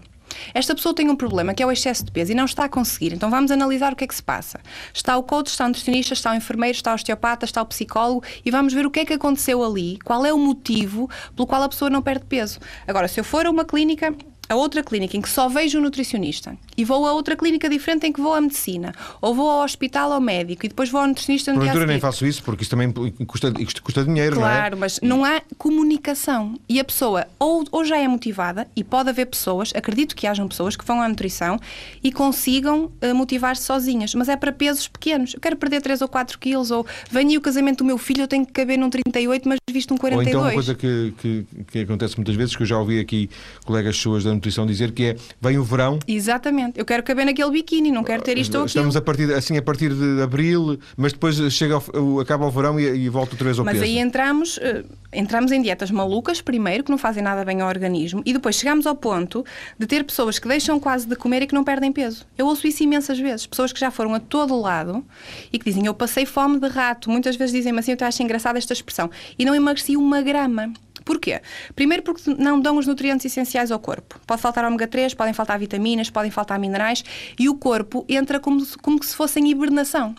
Esta 0.53 0.75
pessoa 0.75 0.93
tem 0.93 1.09
um 1.09 1.15
problema 1.15 1.53
que 1.53 1.61
é 1.61 1.65
o 1.65 1.71
excesso 1.71 2.05
de 2.05 2.11
peso 2.11 2.31
e 2.31 2.35
não 2.35 2.45
está 2.45 2.65
a 2.65 2.69
conseguir. 2.69 3.13
Então 3.13 3.29
vamos 3.29 3.51
analisar 3.51 3.93
o 3.93 3.95
que 3.95 4.03
é 4.03 4.07
que 4.07 4.15
se 4.15 4.23
passa. 4.23 4.59
Está 4.93 5.17
o 5.17 5.23
coach, 5.23 5.47
está 5.47 5.65
o 5.65 5.67
nutricionista, 5.67 6.13
está 6.13 6.31
o 6.31 6.35
enfermeiro, 6.35 6.75
está 6.75 6.91
o 6.91 6.95
osteopata, 6.95 7.45
está 7.45 7.61
o 7.61 7.65
psicólogo 7.65 8.23
e 8.45 8.51
vamos 8.51 8.73
ver 8.73 8.85
o 8.85 8.91
que 8.91 9.01
é 9.01 9.05
que 9.05 9.13
aconteceu 9.13 9.63
ali, 9.63 9.97
qual 10.03 10.25
é 10.25 10.33
o 10.33 10.37
motivo 10.37 11.09
pelo 11.35 11.47
qual 11.47 11.63
a 11.63 11.69
pessoa 11.69 11.89
não 11.89 12.01
perde 12.01 12.25
peso. 12.25 12.59
Agora, 12.87 13.07
se 13.07 13.19
eu 13.19 13.23
for 13.23 13.45
a 13.45 13.49
uma 13.49 13.65
clínica 13.65 14.15
a 14.49 14.55
outra 14.55 14.83
clínica 14.83 15.15
em 15.15 15.21
que 15.21 15.29
só 15.29 15.47
vejo 15.47 15.77
um 15.77 15.81
nutricionista 15.81 16.57
e 16.75 16.83
vou 16.83 17.05
a 17.05 17.13
outra 17.13 17.35
clínica 17.35 17.69
diferente 17.69 18.07
em 18.07 18.11
que 18.11 18.19
vou 18.19 18.33
à 18.33 18.41
medicina 18.41 18.93
ou 19.21 19.33
vou 19.33 19.49
ao 19.49 19.63
hospital 19.63 20.11
ao 20.11 20.19
médico 20.19 20.65
e 20.65 20.69
depois 20.69 20.89
vou 20.89 20.99
ao 20.99 21.07
nutricionista 21.07 21.53
no 21.53 21.61
dia 21.61 21.85
nem 21.85 21.99
faço 21.99 22.25
isso 22.25 22.43
porque 22.43 22.63
isso 22.63 22.71
também 22.71 22.91
custa, 23.25 23.51
custa 23.81 24.03
dinheiro, 24.03 24.35
claro, 24.35 24.49
não 24.49 24.51
é? 24.51 24.59
Claro, 24.59 24.77
mas 24.77 24.99
não 25.01 25.23
há 25.23 25.41
comunicação 25.57 26.55
e 26.67 26.79
a 26.79 26.83
pessoa 26.83 27.27
ou, 27.39 27.63
ou 27.71 27.85
já 27.85 27.97
é 27.97 28.07
motivada 28.07 28.67
e 28.75 28.83
pode 28.83 29.09
haver 29.09 29.27
pessoas, 29.27 29.71
acredito 29.75 30.15
que 30.15 30.27
hajam 30.27 30.47
pessoas 30.47 30.75
que 30.75 30.85
vão 30.85 31.01
à 31.01 31.07
nutrição 31.07 31.59
e 32.03 32.11
consigam 32.11 32.91
uh, 33.01 33.15
motivar-se 33.15 33.63
sozinhas, 33.63 34.15
mas 34.15 34.29
é 34.29 34.35
para 34.35 34.51
pesos 34.51 34.87
pequenos. 34.87 35.33
Eu 35.33 35.39
quero 35.39 35.55
perder 35.55 35.81
3 35.81 36.01
ou 36.01 36.07
4 36.07 36.39
quilos 36.39 36.71
ou 36.71 36.85
venho 37.11 37.37
o 37.37 37.41
casamento 37.41 37.79
do 37.79 37.85
meu 37.85 37.97
filho, 37.97 38.23
eu 38.23 38.27
tenho 38.27 38.45
que 38.45 38.51
caber 38.51 38.77
num 38.77 38.89
38, 38.89 39.47
mas 39.47 39.59
visto 39.71 39.93
um 39.93 39.97
42. 39.97 40.35
Ou 40.35 40.41
então 40.41 40.41
uma 40.41 40.53
coisa 40.53 40.75
que, 40.75 41.13
que, 41.21 41.45
que 41.71 41.79
acontece 41.79 42.15
muitas 42.17 42.35
vezes, 42.35 42.55
que 42.55 42.63
eu 42.63 42.67
já 42.67 42.77
ouvi 42.77 42.99
aqui 42.99 43.29
colegas 43.65 43.97
suas 43.97 44.23
da 44.23 44.31
nutrição 44.39 44.65
dizer 44.65 44.91
que 44.91 45.03
é 45.05 45.15
vem 45.39 45.57
o 45.57 45.63
verão. 45.63 45.99
Exatamente. 46.07 46.79
Eu 46.79 46.85
quero 46.85 47.03
caber 47.03 47.25
naquele 47.25 47.51
biquíni, 47.51 47.91
não 47.91 48.03
quero 48.03 48.23
ter 48.23 48.37
isto 48.37 48.57
ou 48.57 48.65
Estamos 48.65 48.95
a 48.95 49.01
partir, 49.01 49.31
assim 49.33 49.57
a 49.57 49.61
partir 49.61 49.93
de 49.93 50.21
abril, 50.21 50.79
mas 50.97 51.13
depois 51.13 51.35
chega 51.53 51.75
ao, 51.75 52.19
acaba 52.19 52.47
o 52.47 52.51
verão 52.51 52.79
e, 52.79 52.85
e 52.85 53.09
volta 53.09 53.33
outra 53.33 53.45
vez 53.45 53.59
ao 53.59 53.65
mas 53.65 53.73
peso. 53.73 53.85
Mas 53.85 53.91
aí 53.91 53.99
entramos, 53.99 54.57
uh, 54.57 54.85
entramos 55.13 55.51
em 55.51 55.61
dietas 55.61 55.91
malucas 55.91 56.41
primeiro, 56.41 56.83
que 56.83 56.91
não 56.91 56.97
fazem 56.97 57.21
nada 57.21 57.43
bem 57.43 57.61
ao 57.61 57.67
organismo, 57.67 58.21
e 58.25 58.33
depois 58.33 58.55
chegamos 58.55 58.87
ao 58.87 58.95
ponto 58.95 59.45
de 59.77 59.85
ter 59.85 60.03
pessoas 60.03 60.39
que 60.39 60.47
deixam 60.47 60.79
quase 60.79 61.07
de 61.07 61.15
comer 61.15 61.43
e 61.43 61.47
que 61.47 61.53
não 61.53 61.63
perdem 61.63 61.91
peso. 61.91 62.25
Eu 62.37 62.47
ouço 62.47 62.65
isso 62.65 62.83
imensas 62.83 63.19
vezes. 63.19 63.45
Pessoas 63.45 63.73
que 63.73 63.79
já 63.79 63.91
foram 63.91 64.13
a 64.13 64.19
todo 64.19 64.59
lado 64.59 65.03
e 65.51 65.59
que 65.59 65.65
dizem 65.65 65.85
eu 65.85 65.93
passei 65.93 66.25
fome 66.25 66.59
de 66.59 66.67
rato. 66.67 67.09
Muitas 67.09 67.35
vezes 67.35 67.53
dizem-me 67.53 67.79
assim, 67.79 67.91
eu 67.91 68.07
acho 68.07 68.23
engraçada 68.23 68.57
esta 68.57 68.73
expressão. 68.73 69.09
E 69.37 69.45
não 69.45 69.53
emagreci 69.53 69.97
uma 69.97 70.21
grama. 70.21 70.71
Porquê? 71.09 71.41
Primeiro 71.73 72.03
porque 72.03 72.21
não 72.37 72.59
dão 72.59 72.77
os 72.77 72.85
nutrientes 72.85 73.25
essenciais 73.25 73.71
ao 73.71 73.79
corpo. 73.79 74.19
Pode 74.27 74.39
faltar 74.39 74.63
ômega 74.63 74.85
3, 74.85 75.15
podem 75.15 75.33
faltar 75.33 75.57
vitaminas, 75.57 76.07
podem 76.07 76.29
faltar 76.29 76.59
minerais 76.59 77.03
e 77.39 77.49
o 77.49 77.55
corpo 77.55 78.05
entra 78.07 78.39
como, 78.39 78.63
como 78.79 79.03
se 79.03 79.15
fosse 79.15 79.39
em 79.39 79.49
hibernação. 79.49 80.13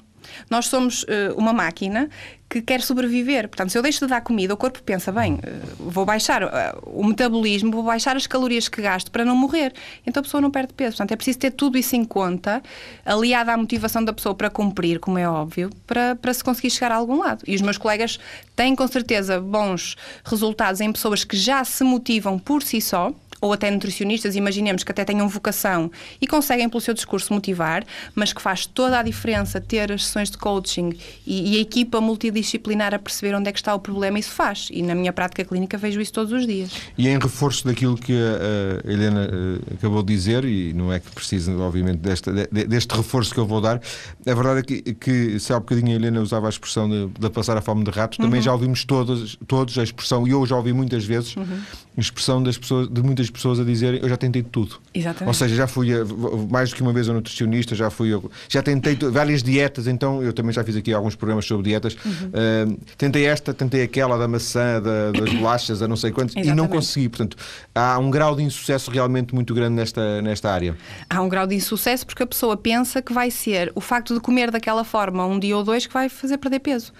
Nós 0.49 0.67
somos 0.67 1.03
uh, 1.05 1.35
uma 1.37 1.53
máquina 1.53 2.09
que 2.49 2.61
quer 2.61 2.83
sobreviver. 2.83 3.49
Portanto, 3.49 3.71
se 3.71 3.79
eu 3.79 3.83
deixo 3.83 4.01
de 4.01 4.07
dar 4.09 4.21
comida, 4.23 4.53
o 4.53 4.57
corpo 4.57 4.83
pensa, 4.83 5.13
bem, 5.13 5.35
uh, 5.35 5.39
vou 5.79 6.05
baixar 6.05 6.43
uh, 6.43 6.49
o 6.85 7.05
metabolismo, 7.05 7.71
vou 7.71 7.85
baixar 7.85 8.17
as 8.17 8.27
calorias 8.27 8.69
que 8.69 8.83
gasto 8.83 9.11
para 9.11 9.25
não 9.25 9.37
morrer. 9.37 9.73
Então 10.05 10.21
a 10.21 10.25
pessoa 10.25 10.41
não 10.41 10.51
perde 10.51 10.75
peso. 10.75 10.97
Portanto, 10.97 11.13
é 11.13 11.17
preciso 11.17 11.39
ter 11.39 11.53
tudo 11.53 11.79
isso 11.79 11.95
em 11.95 12.05
conta, 12.05 12.63
aliado 13.05 13.51
à 13.51 13.57
motivação 13.57 14.05
da 14.05 14.13
pessoa 14.13 14.35
para 14.35 14.51
cumprir, 14.51 14.99
como 14.99 15.19
é 15.19 15.29
óbvio, 15.29 15.71
para, 15.87 16.17
para 16.17 16.35
se 16.35 16.43
conseguir 16.43 16.71
chegar 16.71 16.93
a 16.93 16.97
algum 16.97 17.19
lado. 17.19 17.45
E 17.47 17.55
os 17.55 17.63
meus 17.63 17.79
colegas 17.79 18.19
têm 18.57 18.75
com 18.75 18.87
certeza 18.89 19.41
bons 19.41 19.97
resultados 20.25 20.81
em 20.81 20.93
pessoas 20.93 21.23
que 21.23 21.37
já 21.37 21.65
se 21.65 21.85
motivam 21.85 22.39
por 22.39 22.63
si 22.63 22.81
só 22.81 23.13
ou 23.41 23.53
até 23.53 23.71
nutricionistas, 23.71 24.37
imaginemos 24.37 24.85
que 24.85 24.93
até 24.93 25.05
tenham 25.05 25.29
vocação 25.29 25.91
e 26.21 26.27
conseguem 26.27 26.69
pelo 26.69 26.81
seu 26.81 26.95
discurso 26.95 27.33
motivar, 27.33 27.85
mas 28.15 28.33
que 28.33 28.43
faz 28.43 28.67
toda 28.67 28.99
a 28.99 29.03
diferença 29.03 29.61
ter 29.61 29.91
as 29.93 30.07
sessões 30.07 30.31
de 30.31 30.39
coaching 30.39 30.93
e, 31.27 31.55
e 31.55 31.59
a 31.59 31.61
equipa 31.61 32.01
multidisciplinar 32.01 32.95
a 32.95 32.99
perceber 32.99 33.35
onde 33.35 33.49
é 33.49 33.53
que 33.53 33.59
está 33.59 33.75
o 33.75 33.79
problema, 33.79 34.19
isso 34.19 34.31
faz. 34.31 34.69
E 34.71 34.83
na 34.83 34.95
minha 34.95 35.13
prática 35.13 35.45
clínica 35.45 35.79
vejo 35.79 36.01
isso 36.01 36.13
todos 36.13 36.33
os 36.33 36.47
dias. 36.47 36.71
E 36.99 37.09
em 37.09 37.19
reforço 37.19 37.67
daquilo 37.67 37.97
que 37.97 38.13
a, 38.13 38.91
Helena 38.91 39.29
eh, 39.31 39.75
acabou 39.75 40.03
de 40.03 40.15
dizer, 40.15 40.45
e 40.45 40.73
não 40.73 40.93
é 40.93 41.01
que 41.01 41.11
precisa, 41.11 41.53
obviamente, 41.57 41.99
desta, 41.99 42.33
deste 42.33 42.95
reforço 42.95 43.33
que 43.33 43.41
eu 43.41 43.47
vou 43.47 43.61
dar, 43.61 43.81
a 44.27 44.35
verdade 44.35 44.61
é 44.61 44.63
que, 44.63 44.95
que 44.95 45.39
se 45.39 45.53
há 45.53 45.57
um 45.57 45.61
bocadinho 45.61 45.93
a 45.93 45.95
Helena 45.95 46.21
usava 46.21 46.47
a 46.47 46.51
expressão 46.51 46.89
de, 46.89 47.07
de 47.19 47.31
passar 47.31 47.57
a 47.57 47.61
fome 47.61 47.85
de 47.85 47.91
ratos, 47.91 48.19
também 48.19 48.39
uhum. 48.39 48.45
já 48.45 48.53
ouvimos 48.53 48.85
todos, 48.85 49.39
todos 49.47 49.79
a 49.79 49.83
expressão, 49.83 50.27
e 50.27 50.31
eu 50.31 50.45
já 50.47 50.57
ouvi 50.57 50.73
muitas 50.73 51.05
vezes, 51.05 51.37
uhum. 51.37 51.61
Expressão 51.99 52.43
das 52.43 52.57
pessoas, 52.57 52.89
de 52.89 53.03
muitas 53.03 53.29
pessoas 53.31 53.59
a 53.59 53.65
dizerem 53.65 54.01
eu 54.03 54.09
já 54.09 54.17
tentei 54.17 54.43
tudo. 54.43 54.77
Exatamente. 54.95 55.29
Ou 55.29 55.35
seja, 55.35 55.55
já 55.55 55.67
fui 55.67 55.93
a, 55.93 56.05
mais 56.49 56.71
do 56.71 56.77
que 56.77 56.83
uma 56.83 56.93
vez 56.93 57.09
a 57.09 57.13
nutricionista, 57.13 57.75
já 57.75 57.91
fui 57.91 58.15
a, 58.15 58.21
já 58.49 58.63
tentei 58.63 58.97
várias 58.97 59.43
dietas, 59.43 59.87
então 59.87 60.23
eu 60.23 60.33
também 60.33 60.53
já 60.53 60.63
fiz 60.63 60.77
aqui 60.77 60.93
alguns 60.93 61.15
programas 61.15 61.45
sobre 61.45 61.69
dietas. 61.69 61.97
Uhum. 62.05 62.75
Uh, 62.75 62.81
tentei 62.97 63.27
esta, 63.27 63.53
tentei 63.53 63.83
aquela 63.83 64.17
da 64.17 64.29
maçã, 64.29 64.81
da, 64.81 65.11
das 65.13 65.33
bolachas, 65.35 65.83
a 65.83 65.89
não 65.89 65.97
sei 65.97 66.11
quantos, 66.11 66.37
Exatamente. 66.37 66.53
e 66.53 66.57
não 66.57 66.69
consegui. 66.69 67.09
Portanto, 67.09 67.37
há 67.75 67.99
um 67.99 68.11
grau 68.11 68.37
de 68.37 68.43
insucesso 68.43 68.91
realmente 68.91 69.35
muito 69.35 69.55
grande 69.55 69.75
nesta, 69.75 70.23
nesta 70.23 70.51
área. 70.51 70.77
Há 71.09 71.21
um 71.21 71.29
grau 71.29 71.47
de 71.47 71.55
insucesso 71.55 72.07
porque 72.07 72.23
a 72.23 72.27
pessoa 72.27 72.57
pensa 72.57 73.03
que 73.03 73.13
vai 73.13 73.31
ser 73.31 73.73
o 73.75 73.81
facto 73.81 74.15
de 74.15 74.21
comer 74.21 74.51
daquela 74.51 74.85
forma 74.85 75.27
um 75.27 75.39
dia 75.39 75.57
ou 75.57 75.65
dois 75.65 75.87
que 75.87 75.93
vai 75.93 76.09
fazer 76.09 76.39
perder 76.39 76.61
peso. 76.61 76.93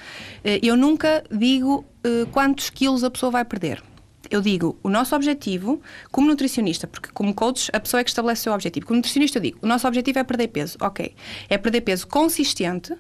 Eh, 0.45 0.61
eu 0.63 0.77
nunca 0.77 1.23
digo 1.31 1.85
uh, 2.05 2.27
quantos 2.33 2.71
quilos 2.71 3.05
a 3.05 3.11
pessoa 3.11 3.31
vai 3.31 3.45
perder 3.45 3.83
eu 4.31 4.41
digo, 4.41 4.79
o 4.83 4.89
nosso 4.89 5.15
objetivo, 5.15 5.81
como 6.11 6.29
nutricionista, 6.29 6.87
porque 6.87 7.11
como 7.13 7.35
coach 7.35 7.71
a 7.73 7.81
pessoa 7.81 8.01
é 8.01 8.05
que 8.05 8.11
estabelece 8.11 8.43
o 8.43 8.45
seu 8.45 8.53
objetivo. 8.53 8.87
Como 8.87 8.97
nutricionista 8.97 9.39
eu 9.39 9.43
digo, 9.43 9.59
o 9.63 9.67
nosso 9.67 9.87
objetivo 9.87 10.19
é 10.19 10.25
perder 10.25 10.49
peso. 10.49 10.79
Ok. 10.81 11.15
É 11.49 11.59
perder 11.59 11.81
peso 11.83 12.07
consistente, 12.07 12.95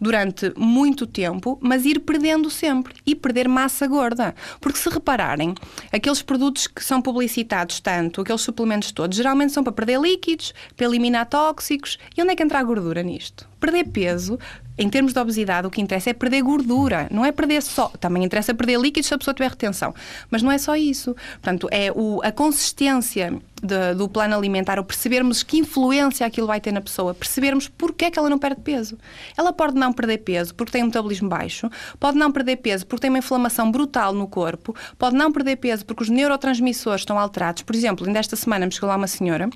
durante 0.00 0.52
muito 0.56 1.06
tempo, 1.06 1.58
mas 1.60 1.84
ir 1.84 2.00
perdendo 2.00 2.50
sempre 2.50 2.94
e 3.06 3.14
perder 3.14 3.48
massa 3.48 3.86
gorda. 3.86 4.34
Porque 4.60 4.78
se 4.78 4.88
repararem, 4.88 5.54
aqueles 5.92 6.22
produtos 6.22 6.66
que 6.66 6.84
são 6.84 7.00
publicitados 7.00 7.80
tanto, 7.80 8.20
aqueles 8.20 8.42
suplementos 8.42 8.92
todos, 8.92 9.16
geralmente 9.16 9.52
são 9.52 9.62
para 9.62 9.72
perder 9.72 10.00
líquidos, 10.00 10.54
para 10.76 10.86
eliminar 10.86 11.26
tóxicos. 11.26 11.98
E 12.16 12.22
onde 12.22 12.32
é 12.32 12.36
que 12.36 12.42
entra 12.42 12.58
a 12.58 12.62
gordura 12.62 13.02
nisto? 13.02 13.48
Perder 13.64 13.84
peso, 13.84 14.38
em 14.76 14.90
termos 14.90 15.14
de 15.14 15.18
obesidade, 15.18 15.66
o 15.66 15.70
que 15.70 15.80
interessa 15.80 16.10
é 16.10 16.12
perder 16.12 16.42
gordura, 16.42 17.08
não 17.10 17.24
é 17.24 17.32
perder 17.32 17.62
só. 17.62 17.88
Também 17.98 18.22
interessa 18.22 18.52
perder 18.52 18.78
líquidos 18.78 19.08
se 19.08 19.14
a 19.14 19.16
pessoa 19.16 19.32
tiver 19.32 19.48
retenção. 19.48 19.94
Mas 20.30 20.42
não 20.42 20.52
é 20.52 20.58
só 20.58 20.76
isso. 20.76 21.16
Portanto, 21.40 21.66
é 21.70 21.90
o, 21.90 22.20
a 22.22 22.30
consistência 22.30 23.40
de, 23.62 23.94
do 23.94 24.06
plano 24.06 24.36
alimentar, 24.36 24.78
ou 24.78 24.84
percebermos 24.84 25.42
que 25.42 25.56
influência 25.56 26.26
aquilo 26.26 26.46
vai 26.46 26.60
ter 26.60 26.72
na 26.72 26.82
pessoa, 26.82 27.14
percebermos 27.14 27.68
porque 27.68 28.04
é 28.04 28.10
que 28.10 28.18
ela 28.18 28.28
não 28.28 28.38
perde 28.38 28.60
peso. 28.60 28.98
Ela 29.34 29.50
pode 29.50 29.76
não 29.76 29.94
perder 29.94 30.18
peso 30.18 30.54
porque 30.54 30.72
tem 30.72 30.82
um 30.82 30.86
metabolismo 30.86 31.30
baixo, 31.30 31.70
pode 31.98 32.18
não 32.18 32.30
perder 32.30 32.56
peso 32.56 32.86
porque 32.86 33.00
tem 33.00 33.08
uma 33.08 33.20
inflamação 33.20 33.70
brutal 33.70 34.12
no 34.12 34.28
corpo, 34.28 34.76
pode 34.98 35.16
não 35.16 35.32
perder 35.32 35.56
peso 35.56 35.86
porque 35.86 36.02
os 36.02 36.10
neurotransmissores 36.10 37.00
estão 37.00 37.18
alterados. 37.18 37.62
Por 37.62 37.74
exemplo, 37.74 38.06
ainda 38.06 38.18
esta 38.18 38.36
semana 38.36 38.66
me 38.66 38.72
chegou 38.72 38.90
lá 38.90 38.96
uma 38.96 39.06
senhora 39.06 39.48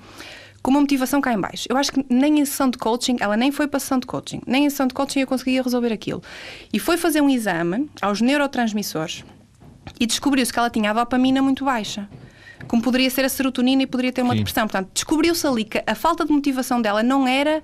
com 0.62 0.70
uma 0.70 0.80
motivação 0.80 1.20
cá 1.20 1.32
em 1.32 1.40
baixo. 1.40 1.66
Eu 1.68 1.76
acho 1.76 1.92
que 1.92 2.04
nem 2.08 2.40
em 2.40 2.44
sessão 2.44 2.70
de 2.70 2.78
coaching, 2.78 3.16
ela 3.20 3.36
nem 3.36 3.50
foi 3.50 3.66
para 3.66 3.80
sessão 3.80 3.98
de 3.98 4.06
coaching, 4.06 4.40
nem 4.46 4.66
em 4.66 4.70
sessão 4.70 4.86
de 4.86 4.94
coaching 4.94 5.20
eu 5.20 5.26
conseguia 5.26 5.62
resolver 5.62 5.92
aquilo. 5.92 6.22
E 6.72 6.78
foi 6.78 6.96
fazer 6.96 7.20
um 7.20 7.30
exame 7.30 7.88
aos 8.00 8.20
neurotransmissores 8.20 9.24
e 9.98 10.06
descobriu-se 10.06 10.52
que 10.52 10.58
ela 10.58 10.70
tinha 10.70 10.90
a 10.90 10.94
dopamina 10.94 11.40
muito 11.40 11.64
baixa 11.64 12.08
como 12.66 12.82
poderia 12.82 13.08
ser 13.08 13.24
a 13.24 13.28
serotonina 13.28 13.82
e 13.82 13.86
poderia 13.86 14.12
ter 14.12 14.22
uma 14.22 14.34
Sim. 14.34 14.38
depressão. 14.38 14.66
Portanto, 14.66 14.90
descobriu-se 14.92 15.46
ali 15.46 15.64
que 15.64 15.82
a 15.86 15.94
falta 15.94 16.24
de 16.24 16.32
motivação 16.32 16.82
dela 16.82 17.02
não 17.02 17.26
era 17.26 17.62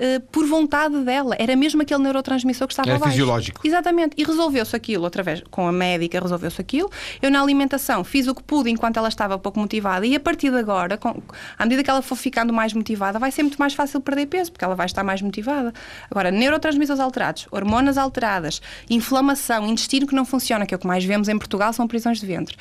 uh, 0.00 0.20
por 0.32 0.46
vontade 0.46 0.98
dela. 1.04 1.36
Era 1.38 1.54
mesmo 1.54 1.82
aquele 1.82 2.02
neurotransmissor 2.02 2.66
que 2.66 2.72
estava 2.72 2.90
Era 2.90 3.00
fisiológico. 3.00 3.60
Exatamente. 3.66 4.14
E 4.16 4.24
resolveu-se 4.24 4.74
aquilo, 4.74 5.06
através, 5.06 5.42
com 5.50 5.66
a 5.66 5.72
médica, 5.72 6.18
resolveu-se 6.20 6.60
aquilo. 6.60 6.90
Eu, 7.20 7.30
na 7.30 7.40
alimentação, 7.40 8.02
fiz 8.02 8.26
o 8.26 8.34
que 8.34 8.42
pude 8.42 8.70
enquanto 8.70 8.96
ela 8.96 9.08
estava 9.08 9.38
pouco 9.38 9.60
motivada. 9.60 10.06
E 10.06 10.16
a 10.16 10.20
partir 10.20 10.50
de 10.50 10.56
agora, 10.56 10.96
com, 10.96 11.22
à 11.58 11.64
medida 11.64 11.84
que 11.84 11.90
ela 11.90 12.02
for 12.02 12.16
ficando 12.16 12.52
mais 12.52 12.72
motivada, 12.72 13.18
vai 13.18 13.30
ser 13.30 13.42
muito 13.42 13.58
mais 13.58 13.74
fácil 13.74 14.00
perder 14.00 14.26
peso, 14.26 14.50
porque 14.50 14.64
ela 14.64 14.74
vai 14.74 14.86
estar 14.86 15.04
mais 15.04 15.20
motivada. 15.20 15.72
Agora, 16.10 16.30
neurotransmissores 16.30 17.00
alterados, 17.00 17.46
hormonas 17.50 17.98
alteradas, 17.98 18.62
inflamação, 18.88 19.66
intestino 19.66 20.06
que 20.06 20.14
não 20.14 20.24
funciona, 20.24 20.64
que 20.64 20.74
é 20.74 20.76
o 20.76 20.80
que 20.80 20.86
mais 20.86 21.04
vemos 21.04 21.28
em 21.28 21.38
Portugal, 21.38 21.72
são 21.72 21.86
prisões 21.86 22.20
de 22.20 22.26
ventre. 22.26 22.56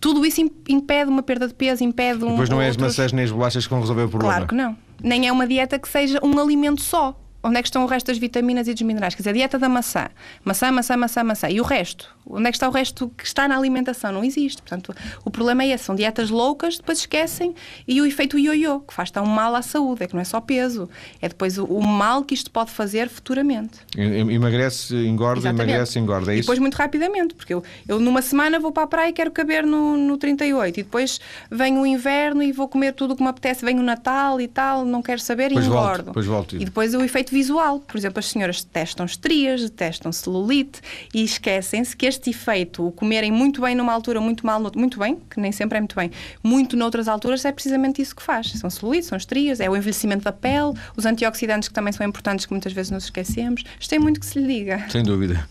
Tudo 0.00 0.26
isso 0.26 0.40
impede 0.68 1.10
uma 1.10 1.22
perda 1.22 1.46
de 1.46 1.54
peso, 1.54 1.84
impede 1.84 2.24
um. 2.24 2.30
Depois 2.30 2.48
não 2.48 2.60
é 2.60 2.68
as 2.68 2.76
maçãs 2.76 3.12
nem 3.12 3.24
as 3.24 3.30
bolachas 3.30 3.64
que 3.64 3.70
vão 3.70 3.80
resolver 3.80 4.02
o 4.02 4.08
problema. 4.08 4.34
Claro 4.34 4.48
que 4.48 4.54
não. 4.54 4.76
Nem 5.02 5.26
é 5.26 5.32
uma 5.32 5.46
dieta 5.46 5.78
que 5.78 5.88
seja 5.88 6.18
um 6.22 6.38
alimento 6.38 6.80
só 6.80 7.21
onde 7.42 7.58
é 7.58 7.62
que 7.62 7.68
estão 7.68 7.82
o 7.82 7.86
resto 7.86 8.06
das 8.06 8.18
vitaminas 8.18 8.68
e 8.68 8.72
dos 8.72 8.82
minerais? 8.82 9.14
Quer 9.14 9.22
dizer, 9.22 9.30
a 9.30 9.32
dieta 9.32 9.58
da 9.58 9.68
maçã. 9.68 10.08
Maçã, 10.44 10.70
maçã, 10.70 10.96
maçã, 10.96 11.24
maçã. 11.24 11.48
E 11.50 11.60
o 11.60 11.64
resto? 11.64 12.08
Onde 12.24 12.48
é 12.48 12.52
que 12.52 12.56
está 12.56 12.68
o 12.68 12.70
resto 12.70 13.10
que 13.16 13.26
está 13.26 13.48
na 13.48 13.56
alimentação? 13.56 14.12
Não 14.12 14.22
existe. 14.22 14.62
Portanto, 14.62 14.94
o 15.24 15.30
problema 15.30 15.64
é 15.64 15.68
esse. 15.68 15.84
São 15.84 15.94
dietas 15.94 16.30
loucas, 16.30 16.76
depois 16.76 16.98
esquecem. 16.98 17.54
E 17.86 18.00
o 18.00 18.06
efeito 18.06 18.38
ioiô, 18.38 18.80
que 18.80 18.94
faz 18.94 19.10
tão 19.10 19.26
mal 19.26 19.54
à 19.54 19.62
saúde. 19.62 20.04
É 20.04 20.06
que 20.06 20.14
não 20.14 20.20
é 20.20 20.24
só 20.24 20.40
peso. 20.40 20.88
É 21.20 21.28
depois 21.28 21.58
o, 21.58 21.64
o 21.64 21.84
mal 21.84 22.22
que 22.22 22.34
isto 22.34 22.50
pode 22.50 22.70
fazer 22.70 23.08
futuramente. 23.08 23.80
Emagrece, 23.96 24.94
engorda, 24.94 25.40
Exatamente. 25.40 25.70
emagrece, 25.70 25.98
engorda. 25.98 26.32
É 26.32 26.36
e 26.36 26.40
depois 26.40 26.58
muito 26.58 26.74
rapidamente. 26.76 27.34
Porque 27.34 27.52
eu, 27.54 27.62
eu 27.88 27.98
numa 27.98 28.22
semana 28.22 28.60
vou 28.60 28.70
para 28.70 28.84
a 28.84 28.86
praia 28.86 29.10
e 29.10 29.12
quero 29.12 29.32
caber 29.32 29.66
no, 29.66 29.96
no 29.96 30.16
38. 30.16 30.78
E 30.78 30.82
depois 30.84 31.20
vem 31.50 31.76
o 31.76 31.84
inverno 31.84 32.42
e 32.42 32.52
vou 32.52 32.68
comer 32.68 32.92
tudo 32.92 33.14
o 33.14 33.16
que 33.16 33.22
me 33.22 33.28
apetece. 33.28 33.64
Vem 33.64 33.80
o 33.80 33.82
Natal 33.82 34.40
e 34.40 34.46
tal. 34.46 34.84
Não 34.84 35.02
quero 35.02 35.20
saber 35.20 35.50
e 35.50 35.56
engordo. 35.56 35.70
Volto, 35.72 36.04
depois 36.06 36.26
volto. 36.26 36.56
E 36.56 36.64
depois 36.64 36.94
o 36.94 37.02
efeito 37.02 37.31
visual. 37.32 37.80
Por 37.80 37.96
exemplo, 37.96 38.18
as 38.18 38.26
senhoras 38.26 38.62
testam 38.62 39.06
estrias, 39.06 39.68
testam 39.70 40.12
celulite 40.12 40.80
e 41.14 41.24
esquecem-se 41.24 41.96
que 41.96 42.06
este 42.06 42.30
efeito, 42.30 42.86
o 42.86 42.92
comerem 42.92 43.30
muito 43.30 43.62
bem 43.62 43.74
numa 43.74 43.92
altura, 43.92 44.20
muito 44.20 44.46
mal, 44.46 44.60
muito 44.74 44.98
bem, 44.98 45.18
que 45.30 45.40
nem 45.40 45.50
sempre 45.50 45.78
é 45.78 45.80
muito 45.80 45.96
bem, 45.96 46.10
muito 46.42 46.76
noutras 46.76 47.08
alturas, 47.08 47.44
é 47.44 47.52
precisamente 47.52 48.02
isso 48.02 48.14
que 48.14 48.22
faz. 48.22 48.52
São 48.52 48.68
celulites, 48.70 49.08
são 49.08 49.16
estrias, 49.16 49.60
é 49.60 49.68
o 49.68 49.76
envelhecimento 49.76 50.24
da 50.24 50.32
pele, 50.32 50.74
os 50.96 51.06
antioxidantes 51.06 51.68
que 51.68 51.74
também 51.74 51.92
são 51.92 52.06
importantes, 52.06 52.46
que 52.46 52.52
muitas 52.52 52.72
vezes 52.72 52.90
nos 52.90 53.04
esquecemos. 53.04 53.64
Isto 53.78 53.90
tem 53.90 53.98
muito 53.98 54.20
que 54.20 54.26
se 54.26 54.38
lhe 54.38 54.46
diga. 54.46 54.86
Sem 54.90 55.02
dúvida. 55.02 55.46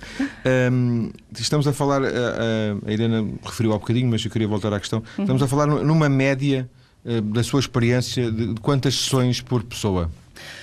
um, 0.71 1.11
estamos 1.37 1.67
a 1.67 1.73
falar, 1.73 2.03
a, 2.03 2.07
a, 2.07 2.89
a 2.89 2.91
Irena 2.91 3.27
referiu 3.43 3.73
há 3.73 3.77
bocadinho, 3.77 4.09
mas 4.09 4.23
eu 4.23 4.31
queria 4.31 4.47
voltar 4.47 4.73
à 4.73 4.79
questão. 4.79 4.99
Uhum. 5.17 5.23
Estamos 5.23 5.41
a 5.41 5.47
falar 5.47 5.67
numa 5.67 6.09
média 6.09 6.69
uh, 7.05 7.21
da 7.21 7.43
sua 7.43 7.59
experiência 7.59 8.31
de 8.31 8.55
quantas 8.61 8.95
sessões 8.95 9.41
por 9.41 9.63
pessoa? 9.63 10.11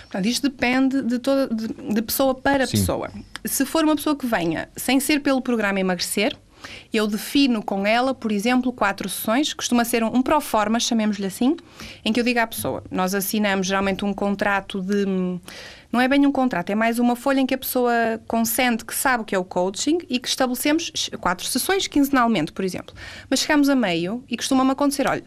Portanto, 0.09 0.27
isto 0.27 0.49
depende 0.49 1.03
de, 1.03 1.18
toda, 1.18 1.55
de, 1.55 1.68
de 1.68 2.03
pessoa 2.03 2.35
para 2.35 2.66
Sim. 2.66 2.79
pessoa. 2.79 3.11
Se 3.44 3.64
for 3.66 3.85
uma 3.85 3.94
pessoa 3.94 4.16
que 4.16 4.27
venha 4.27 4.68
sem 4.75 4.99
ser 4.99 5.21
pelo 5.21 5.42
programa 5.42 5.79
emagrecer, 5.79 6.35
eu 6.92 7.07
defino 7.07 7.62
com 7.62 7.87
ela, 7.87 8.14
por 8.14 8.33
exemplo, 8.33 8.73
quatro 8.73 9.09
sessões, 9.09 9.53
costuma 9.53 9.85
ser 9.85 10.03
um, 10.03 10.16
um 10.16 10.23
pro 10.23 10.40
forma, 10.40 10.81
chamemos-lhe 10.81 11.27
assim, 11.27 11.57
em 12.05 12.12
que 12.12 12.18
eu 12.18 12.25
digo 12.25 12.40
à 12.40 12.47
pessoa, 12.47 12.83
nós 12.90 13.14
assinamos 13.14 13.66
geralmente 13.66 14.05
um 14.05 14.12
contrato 14.12 14.81
de 14.81 15.05
não 15.90 16.01
é 16.01 16.09
bem 16.09 16.27
um 16.27 16.33
contrato, 16.33 16.68
é 16.71 16.75
mais 16.75 16.99
uma 16.99 17.16
folha 17.16 17.40
em 17.40 17.47
que 17.47 17.55
a 17.55 17.59
pessoa 17.59 18.21
consente 18.27 18.85
que 18.85 18.94
sabe 18.94 19.23
o 19.23 19.25
que 19.25 19.35
é 19.35 19.38
o 19.38 19.44
coaching 19.44 19.99
e 20.09 20.18
que 20.18 20.29
estabelecemos 20.29 20.92
quatro 21.21 21.47
sessões 21.47 21.87
quinzenalmente, 21.87 22.53
por 22.53 22.64
exemplo. 22.64 22.94
Mas 23.31 23.40
chegamos 23.40 23.71
a 23.71 23.75
meio 23.75 24.23
e 24.29 24.37
costuma-me 24.37 24.71
acontecer, 24.71 25.09
olha, 25.09 25.25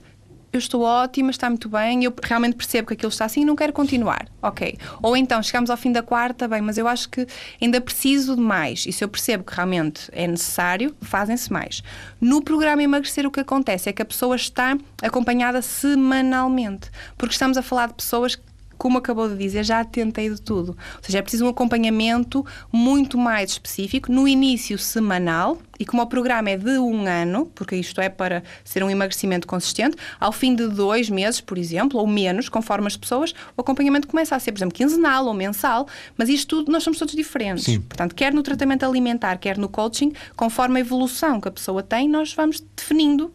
eu 0.53 0.57
estou 0.57 0.81
ótima, 0.81 1.31
está 1.31 1.49
muito 1.49 1.69
bem, 1.69 2.03
eu 2.03 2.13
realmente 2.21 2.55
percebo 2.55 2.89
que 2.89 2.93
aquilo 2.93 3.09
está 3.09 3.25
assim 3.25 3.41
e 3.41 3.45
não 3.45 3.55
quero 3.55 3.71
continuar. 3.71 4.27
Ok. 4.41 4.77
Ou 5.01 5.15
então 5.15 5.41
chegamos 5.41 5.69
ao 5.69 5.77
fim 5.77 5.91
da 5.91 6.03
quarta, 6.03 6.47
bem, 6.47 6.61
mas 6.61 6.77
eu 6.77 6.87
acho 6.87 7.09
que 7.09 7.25
ainda 7.61 7.79
preciso 7.79 8.35
de 8.35 8.41
mais. 8.41 8.85
E 8.85 8.91
se 8.91 9.03
eu 9.03 9.07
percebo 9.07 9.43
que 9.43 9.55
realmente 9.55 10.09
é 10.11 10.27
necessário, 10.27 10.95
fazem-se 11.01 11.51
mais. 11.51 11.81
No 12.19 12.41
programa 12.41 12.83
Emagrecer, 12.83 13.25
o 13.25 13.31
que 13.31 13.39
acontece 13.39 13.89
é 13.89 13.93
que 13.93 14.01
a 14.01 14.05
pessoa 14.05 14.35
está 14.35 14.77
acompanhada 15.01 15.61
semanalmente. 15.61 16.89
Porque 17.17 17.33
estamos 17.33 17.57
a 17.57 17.61
falar 17.61 17.87
de 17.87 17.93
pessoas 17.93 18.37
como 18.81 18.97
acabou 18.97 19.29
de 19.29 19.37
dizer, 19.37 19.63
já 19.63 19.85
tentei 19.85 20.27
de 20.27 20.41
tudo. 20.41 20.69
Ou 20.69 21.03
seja, 21.03 21.19
é 21.19 21.21
preciso 21.21 21.45
um 21.45 21.49
acompanhamento 21.49 22.43
muito 22.71 23.15
mais 23.15 23.51
específico, 23.51 24.11
no 24.11 24.27
início 24.27 24.75
semanal, 24.79 25.59
e 25.81 25.85
como 25.85 26.03
o 26.03 26.05
programa 26.05 26.51
é 26.51 26.57
de 26.57 26.77
um 26.77 27.07
ano, 27.07 27.47
porque 27.55 27.75
isto 27.75 27.99
é 27.99 28.07
para 28.07 28.43
ser 28.63 28.83
um 28.83 28.89
emagrecimento 28.91 29.47
consistente, 29.47 29.97
ao 30.19 30.31
fim 30.31 30.53
de 30.53 30.67
dois 30.67 31.09
meses, 31.09 31.41
por 31.41 31.57
exemplo, 31.57 31.99
ou 31.99 32.05
menos, 32.05 32.47
conforme 32.47 32.85
as 32.85 32.95
pessoas, 32.95 33.33
o 33.57 33.61
acompanhamento 33.61 34.07
começa 34.07 34.35
a 34.35 34.39
ser, 34.39 34.51
por 34.51 34.59
exemplo, 34.59 34.75
quinzenal 34.75 35.25
ou 35.25 35.33
mensal, 35.33 35.87
mas 36.15 36.29
isto 36.29 36.57
tudo, 36.57 36.71
nós 36.71 36.83
somos 36.83 36.99
todos 36.99 37.15
diferentes. 37.15 37.63
Sim. 37.63 37.79
Portanto, 37.79 38.13
quer 38.13 38.31
no 38.31 38.43
tratamento 38.43 38.85
alimentar, 38.85 39.39
quer 39.39 39.57
no 39.57 39.67
coaching, 39.67 40.13
conforme 40.35 40.77
a 40.77 40.81
evolução 40.81 41.41
que 41.41 41.47
a 41.47 41.51
pessoa 41.51 41.81
tem, 41.81 42.07
nós 42.07 42.31
vamos 42.31 42.63
definindo, 42.75 43.33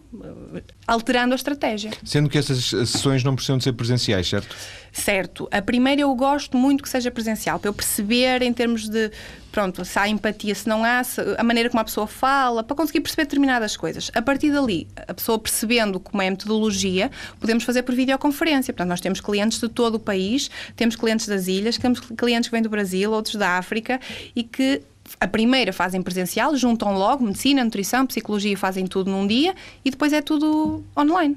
alterando 0.86 1.32
a 1.32 1.36
estratégia. 1.36 1.90
Sendo 2.04 2.28
que 2.28 2.38
essas 2.38 2.64
sessões 2.64 3.24
não 3.24 3.34
precisam 3.34 3.58
de 3.58 3.64
ser 3.64 3.72
presenciais, 3.72 4.28
certo? 4.28 4.54
Certo. 4.92 5.48
A 5.50 5.60
primeira 5.60 6.02
eu 6.02 6.14
gosto 6.14 6.56
muito 6.56 6.82
que 6.82 6.88
seja 6.88 7.10
presencial, 7.10 7.58
para 7.58 7.68
eu 7.68 7.74
perceber 7.74 8.42
em 8.42 8.52
termos 8.52 8.88
de, 8.88 9.10
pronto, 9.56 9.86
se 9.86 9.98
há 9.98 10.06
empatia, 10.06 10.54
se 10.54 10.68
não 10.68 10.84
há, 10.84 11.02
se, 11.02 11.18
a 11.38 11.42
maneira 11.42 11.70
como 11.70 11.80
a 11.80 11.84
pessoa 11.84 12.06
fala, 12.06 12.62
para 12.62 12.76
conseguir 12.76 13.00
perceber 13.00 13.22
determinadas 13.22 13.74
coisas. 13.74 14.10
A 14.14 14.20
partir 14.20 14.52
dali, 14.52 14.86
a 15.08 15.14
pessoa 15.14 15.38
percebendo 15.38 15.98
como 15.98 16.20
é 16.20 16.28
a 16.28 16.30
metodologia, 16.30 17.10
podemos 17.40 17.64
fazer 17.64 17.82
por 17.82 17.94
videoconferência. 17.94 18.74
Portanto, 18.74 18.90
nós 18.90 19.00
temos 19.00 19.18
clientes 19.18 19.58
de 19.58 19.70
todo 19.70 19.94
o 19.94 19.98
país, 19.98 20.50
temos 20.76 20.94
clientes 20.94 21.26
das 21.26 21.46
ilhas, 21.46 21.78
temos 21.78 22.00
clientes 22.00 22.50
que 22.50 22.52
vêm 22.52 22.60
do 22.60 22.68
Brasil, 22.68 23.10
outros 23.10 23.36
da 23.36 23.56
África 23.56 23.98
e 24.34 24.42
que 24.42 24.82
a 25.18 25.26
primeira 25.26 25.72
fazem 25.72 26.02
presencial, 26.02 26.54
juntam 26.54 26.92
logo 26.92 27.24
medicina, 27.24 27.64
nutrição, 27.64 28.06
psicologia, 28.06 28.58
fazem 28.58 28.86
tudo 28.86 29.10
num 29.10 29.26
dia 29.26 29.54
e 29.82 29.90
depois 29.90 30.12
é 30.12 30.20
tudo 30.20 30.84
online. 30.94 31.34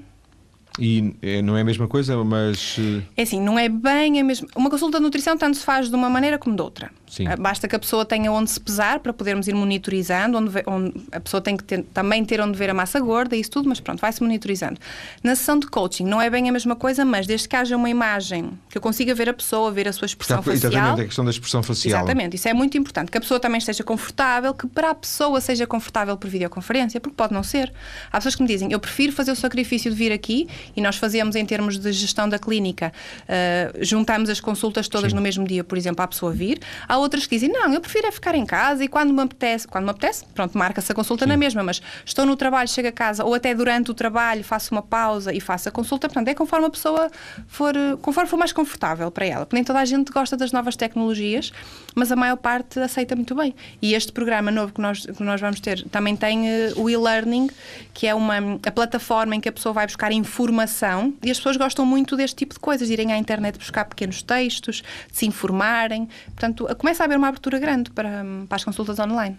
E 0.79 1.13
é, 1.21 1.41
não 1.41 1.57
é 1.57 1.61
a 1.61 1.63
mesma 1.63 1.87
coisa, 1.87 2.23
mas. 2.23 2.77
Eh, 2.79 3.01
é 3.17 3.23
assim, 3.23 3.41
não 3.41 3.59
é 3.59 3.67
bem 3.67 4.19
a 4.19 4.23
mesma. 4.23 4.47
Uma 4.55 4.69
consulta 4.69 4.97
de 4.97 5.03
nutrição 5.03 5.37
tanto 5.37 5.57
se 5.57 5.63
faz 5.63 5.89
de 5.89 5.95
uma 5.95 6.09
maneira 6.09 6.37
como 6.37 6.55
de 6.55 6.61
outra. 6.61 6.89
Sim. 7.09 7.27
Ah, 7.27 7.35
basta 7.35 7.67
que 7.67 7.75
a 7.75 7.79
pessoa 7.79 8.05
tenha 8.05 8.31
onde 8.31 8.51
se 8.51 8.59
pesar 8.59 8.99
para 8.99 9.11
podermos 9.11 9.47
ir 9.47 9.55
monitorizando, 9.55 10.37
onde, 10.37 10.51
onde 10.67 10.93
a 11.11 11.19
pessoa 11.19 11.41
tem 11.41 11.57
que 11.57 11.63
ter, 11.63 11.83
também 11.93 12.23
ter 12.23 12.39
onde 12.39 12.57
ver 12.57 12.69
a 12.69 12.73
massa 12.73 12.99
gorda 12.99 13.35
e 13.35 13.39
isso 13.39 13.49
tudo, 13.49 13.67
mas 13.67 13.79
pronto, 13.79 13.99
vai-se 13.99 14.21
monitorizando. 14.21 14.79
Na 15.23 15.35
sessão 15.35 15.57
de 15.57 15.65
coaching 15.67 16.05
não 16.05 16.21
é 16.21 16.29
bem 16.29 16.47
a 16.47 16.51
mesma 16.51 16.75
coisa, 16.75 17.03
mas 17.03 17.25
desde 17.25 17.49
que 17.49 17.55
haja 17.55 17.75
uma 17.75 17.89
imagem 17.89 18.51
que 18.69 18.77
eu 18.77 18.81
consiga 18.81 19.15
ver 19.15 19.27
a 19.27 19.33
pessoa, 19.33 19.71
ver 19.71 19.87
a 19.87 19.93
sua 19.93 20.05
expressão 20.05 20.39
Está, 20.39 20.51
facial. 20.51 20.71
Exatamente, 20.71 21.01
a 21.01 21.05
questão 21.05 21.25
da 21.25 21.31
expressão 21.31 21.63
facial. 21.63 21.99
Exatamente, 21.99 22.35
isso 22.35 22.47
é 22.47 22.53
muito 22.53 22.77
importante. 22.77 23.11
Que 23.11 23.17
a 23.17 23.21
pessoa 23.21 23.39
também 23.39 23.57
esteja 23.57 23.83
confortável, 23.83 24.53
que 24.53 24.67
para 24.67 24.91
a 24.91 24.95
pessoa 24.95 25.41
seja 25.41 25.65
confortável 25.65 26.15
por 26.15 26.29
videoconferência, 26.29 26.99
porque 26.99 27.15
pode 27.15 27.33
não 27.33 27.41
ser. 27.41 27.73
Há 28.11 28.17
pessoas 28.17 28.35
que 28.35 28.43
me 28.43 28.47
dizem, 28.47 28.71
eu 28.71 28.79
prefiro 28.79 29.11
fazer 29.11 29.31
o 29.31 29.35
sacrifício 29.35 29.89
de 29.89 29.97
vir 29.97 30.11
aqui 30.11 30.47
e 30.75 30.81
nós 30.81 30.97
fazemos 30.97 31.35
em 31.35 31.45
termos 31.45 31.79
de 31.79 31.91
gestão 31.91 32.29
da 32.29 32.37
clínica, 32.37 32.93
uh, 33.23 33.83
juntamos 33.83 34.29
as 34.29 34.39
consultas 34.39 34.87
todas 34.87 35.11
Sim. 35.11 35.15
no 35.15 35.21
mesmo 35.21 35.47
dia, 35.47 35.63
por 35.63 35.77
exemplo, 35.77 36.03
à 36.03 36.07
pessoa 36.07 36.31
vir. 36.31 36.59
Há 36.87 36.98
outras 36.99 37.25
que 37.25 37.35
dizem, 37.35 37.49
não, 37.49 37.73
eu 37.73 37.81
prefiro 37.81 38.07
é 38.07 38.11
ficar 38.11 38.35
em 38.35 38.45
casa 38.45 38.83
e 38.83 38.87
quando 38.87 39.13
me 39.13 39.21
apetece, 39.21 39.67
quando 39.67 39.85
me 39.85 39.91
apetece, 39.91 40.25
pronto, 40.33 40.57
marca-se 40.57 40.91
a 40.91 40.95
consulta 40.95 41.25
Sim. 41.25 41.29
na 41.29 41.37
mesma, 41.37 41.63
mas 41.63 41.81
estou 42.05 42.25
no 42.25 42.35
trabalho, 42.35 42.67
chego 42.67 42.87
a 42.87 42.91
casa 42.91 43.23
ou 43.23 43.33
até 43.33 43.53
durante 43.53 43.91
o 43.91 43.93
trabalho 43.93 44.43
faço 44.43 44.73
uma 44.73 44.81
pausa 44.81 45.33
e 45.33 45.39
faço 45.39 45.69
a 45.69 45.71
consulta, 45.71 46.07
portanto, 46.07 46.27
é 46.27 46.33
conforme 46.33 46.67
a 46.67 46.69
pessoa 46.69 47.09
for, 47.47 47.73
conforme 48.01 48.29
for 48.29 48.37
mais 48.37 48.51
confortável 48.51 49.11
para 49.11 49.25
ela. 49.25 49.45
Porque 49.45 49.55
nem 49.55 49.63
toda 49.63 49.79
a 49.79 49.85
gente 49.85 50.11
gosta 50.11 50.35
das 50.35 50.51
novas 50.51 50.75
tecnologias, 50.75 51.51
mas 51.95 52.11
a 52.11 52.15
maior 52.15 52.37
parte 52.37 52.79
aceita 52.79 53.15
muito 53.15 53.35
bem. 53.35 53.55
E 53.81 53.93
este 53.93 54.11
programa 54.11 54.51
novo 54.51 54.73
que 54.73 54.81
nós, 54.81 55.05
que 55.05 55.23
nós 55.23 55.39
vamos 55.39 55.59
ter 55.59 55.83
também 55.89 56.15
tem 56.15 56.47
uh, 56.47 56.81
o 56.81 56.89
e-learning, 56.89 57.49
que 57.93 58.07
é 58.07 58.15
uma 58.15 58.37
a 58.65 58.71
plataforma 58.71 59.35
em 59.35 59.39
que 59.39 59.49
a 59.49 59.51
pessoa 59.51 59.73
vai 59.73 59.85
buscar 59.85 60.11
informação 60.11 61.13
e 61.23 61.31
as 61.31 61.37
pessoas 61.37 61.57
gostam 61.57 61.85
muito 61.85 62.15
deste 62.15 62.35
tipo 62.37 62.53
de 62.53 62.59
coisas, 62.59 62.87
de 62.87 62.93
irem 62.93 63.11
à 63.11 63.17
internet 63.17 63.57
buscar 63.57 63.85
pequenos 63.85 64.21
textos, 64.21 64.83
de 65.11 65.17
se 65.17 65.25
informarem. 65.25 66.07
Portanto, 66.25 66.67
começa 66.89 67.03
a 67.03 67.05
haver 67.05 67.17
uma 67.17 67.27
abertura 67.27 67.59
grande 67.59 67.91
para, 67.91 68.25
para 68.47 68.55
as 68.55 68.63
consultas 68.63 68.97
online. 68.97 69.37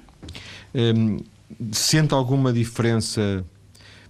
Hum, 0.72 1.18
sente 1.72 2.14
alguma 2.14 2.52
diferença? 2.52 3.44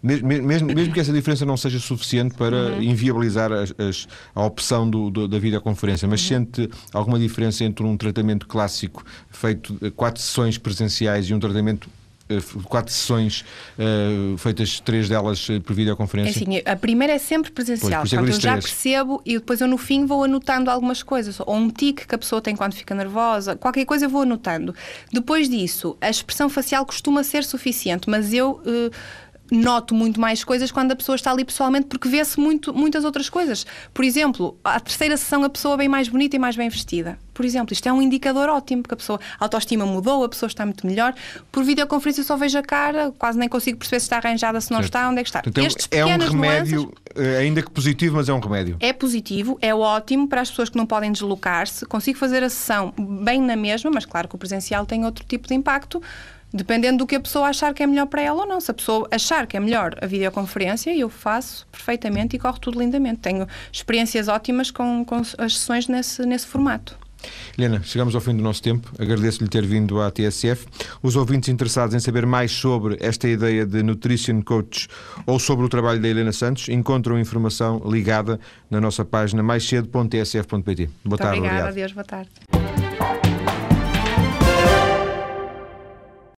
Mesmo, 0.03 0.29
mesmo, 0.29 0.93
que 0.93 1.01
essa 1.01 1.13
diferença 1.13 1.45
não 1.45 1.57
seja 1.57 1.79
suficiente 1.79 2.35
para 2.35 2.73
uhum. 2.73 2.83
inviabilizar 2.83 3.53
as, 3.53 3.75
as, 3.79 4.09
a 4.35 4.45
opção 4.45 4.89
do, 4.89 5.11
do, 5.11 5.29
da 5.29 5.39
videoconferência, 5.39 6.09
mas 6.09 6.23
uhum. 6.23 6.29
sente 6.29 6.71
alguma 6.93 7.19
diferença 7.19 7.65
entre 7.65 7.85
um 7.85 7.97
tratamento 7.97 8.47
clássico 8.47 9.05
feito 9.31 9.75
quatro 9.93 10.21
sessões 10.21 10.59
presenciais 10.59 11.27
e 11.27 11.35
um 11.35 11.39
tratamento 11.39 11.89
quatro 12.65 12.93
sessões 12.93 13.45
uh, 13.79 14.37
feitas 14.39 14.81
três 14.81 15.09
delas 15.09 15.49
eh, 15.51 15.61
por 15.61 15.75
videoconferência? 15.75 16.41
É 16.41 16.43
assim, 16.43 16.63
a 16.65 16.77
primeira 16.77 17.15
é 17.15 17.19
sempre 17.19 17.51
presencial. 17.51 18.03
Pois, 18.03 18.13
é 18.13 18.17
Portanto, 18.17 18.35
eu 18.35 18.41
já 18.41 18.55
percebo 18.55 19.23
e 19.25 19.35
depois 19.35 19.61
eu 19.61 19.69
no 19.69 19.79
fim 19.79 20.07
vou 20.07 20.25
anotando 20.25 20.71
algumas 20.71 21.03
coisas. 21.03 21.39
Ou 21.41 21.55
um 21.55 21.69
tique 21.69 22.07
que 22.07 22.15
a 22.15 22.19
pessoa 22.19 22.41
tem 22.41 22.55
quando 22.55 22.75
fica 22.75 22.95
nervosa, 22.95 23.57
qualquer 23.57 23.85
coisa 23.85 24.07
eu 24.07 24.11
vou 24.11 24.23
anotando. 24.23 24.75
Depois 25.13 25.49
disso, 25.49 25.97
a 26.01 26.11
expressão 26.11 26.49
facial 26.49 26.85
costuma 26.87 27.23
ser 27.23 27.45
suficiente, 27.45 28.09
mas 28.09 28.33
eu. 28.33 28.61
Uh, 28.65 28.91
noto 29.51 29.95
muito 29.95 30.21
mais 30.21 30.45
coisas 30.45 30.71
quando 30.71 30.93
a 30.93 30.97
pessoa 30.97 31.17
está 31.17 31.33
ali 31.33 31.45
pessoalmente, 31.45 31.89
porque 31.89 32.09
vê-se 32.09 32.39
muito, 32.39 32.73
muitas 32.73 33.05
outras 33.05 33.29
coisas. 33.29 33.67
Por 33.93 34.05
exemplo, 34.05 34.57
à 34.63 34.79
terceira 34.79 35.17
sessão 35.17 35.43
a 35.43 35.51
pessoa 35.51 35.77
bem 35.77 35.89
mais 35.89 36.09
bonita 36.09 36.37
e 36.37 36.39
mais 36.39 36.55
bem 36.55 36.69
vestida. 36.69 37.19
Por 37.41 37.47
exemplo, 37.47 37.73
isto 37.73 37.89
é 37.89 37.93
um 37.93 38.03
indicador 38.03 38.51
ótimo, 38.51 38.83
porque 38.83 38.93
a 38.93 38.97
pessoa, 38.99 39.19
a 39.39 39.45
autoestima 39.47 39.87
mudou, 39.87 40.25
a 40.25 40.29
pessoa 40.29 40.47
está 40.47 40.67
muito 40.67 40.87
melhor. 40.87 41.15
Por 41.51 41.65
videoconferência 41.65 42.21
eu 42.21 42.25
só 42.27 42.37
vejo 42.37 42.59
a 42.59 42.63
cara, 42.63 43.15
quase 43.19 43.39
nem 43.39 43.49
consigo 43.49 43.79
perceber 43.79 43.99
se 43.99 44.05
está 44.05 44.19
arranjada, 44.19 44.61
se 44.61 44.71
não 44.71 44.81
certo. 44.81 44.91
está, 44.91 45.09
onde 45.09 45.21
é 45.21 45.23
que 45.23 45.29
está. 45.31 45.43
Então, 45.47 45.65
Estes 45.65 45.89
é 45.91 46.05
um 46.05 46.19
remédio, 46.19 46.83
nuances, 46.83 46.99
eh, 47.17 47.39
ainda 47.39 47.63
que 47.63 47.71
positivo, 47.71 48.17
mas 48.17 48.29
é 48.29 48.35
um 48.35 48.41
remédio. 48.41 48.77
É 48.79 48.93
positivo, 48.93 49.59
é 49.63 49.75
ótimo 49.75 50.29
para 50.29 50.43
as 50.43 50.51
pessoas 50.51 50.69
que 50.69 50.77
não 50.77 50.85
podem 50.85 51.11
deslocar-se. 51.11 51.87
Consigo 51.87 52.19
fazer 52.19 52.43
a 52.43 52.51
sessão 52.51 52.93
bem 53.25 53.41
na 53.41 53.57
mesma, 53.57 53.91
mas 53.91 54.05
claro 54.05 54.29
que 54.29 54.35
o 54.35 54.39
presencial 54.39 54.85
tem 54.85 55.07
outro 55.07 55.25
tipo 55.25 55.49
de 55.49 55.55
impacto 55.55 56.03
dependendo 56.53 56.99
do 56.99 57.07
que 57.07 57.15
a 57.15 57.21
pessoa 57.21 57.49
achar 57.49 57.73
que 57.73 57.83
é 57.83 57.87
melhor 57.87 58.07
para 58.07 58.23
ela 58.23 58.41
ou 58.43 58.47
não. 58.47 58.61
Se 58.61 58.71
a 58.71 58.75
pessoa 58.75 59.09
achar 59.11 59.47
que 59.47 59.57
é 59.57 59.61
melhor 59.61 59.95
a 60.01 60.07
videoconferência, 60.07 60.95
eu 60.95 61.09
faço 61.09 61.67
perfeitamente 61.71 62.37
e 62.37 62.39
corre 62.39 62.59
tudo 62.61 62.79
lindamente. 62.79 63.21
Tenho 63.21 63.47
experiências 63.73 64.29
ótimas 64.29 64.71
com, 64.71 65.05
com 65.05 65.17
as 65.17 65.59
sessões 65.59 65.89
nesse, 65.89 66.27
nesse 66.27 66.47
formato. 66.47 66.99
Helena, 67.59 67.83
chegamos 67.83 68.15
ao 68.15 68.21
fim 68.21 68.37
do 68.37 68.43
nosso 68.43 68.63
tempo. 68.63 68.91
Agradeço-lhe 68.99 69.49
ter 69.49 69.65
vindo 69.65 70.01
à 70.01 70.11
TSF. 70.11 70.67
Os 71.03 71.17
ouvintes 71.17 71.49
interessados 71.49 71.95
em 71.95 72.01
saber 72.01 72.27
mais 72.27 72.53
sobre 72.53 72.97
esta 73.01 73.29
ideia 73.29 73.67
de 73.67 73.83
Nutrition 73.83 74.43
Coach 74.43 74.89
ou 75.27 75.39
sobre 75.39 75.67
o 75.67 75.69
trabalho 75.69 76.01
da 76.01 76.09
Helena 76.09 76.33
Santos 76.33 76.69
encontram 76.69 77.19
informação 77.19 77.83
ligada 77.85 78.39
na 78.71 78.81
nossa 78.81 79.05
página 79.05 79.43
maiscedo.tsf.pt. 79.43 80.87
Boa 80.87 80.93
Muito 81.05 81.19
tarde, 81.19 81.39
obrigada, 81.39 81.69
obrigado. 81.69 81.69
Adeus, 81.69 81.93
boa 81.93 82.05
tarde. 82.05 83.40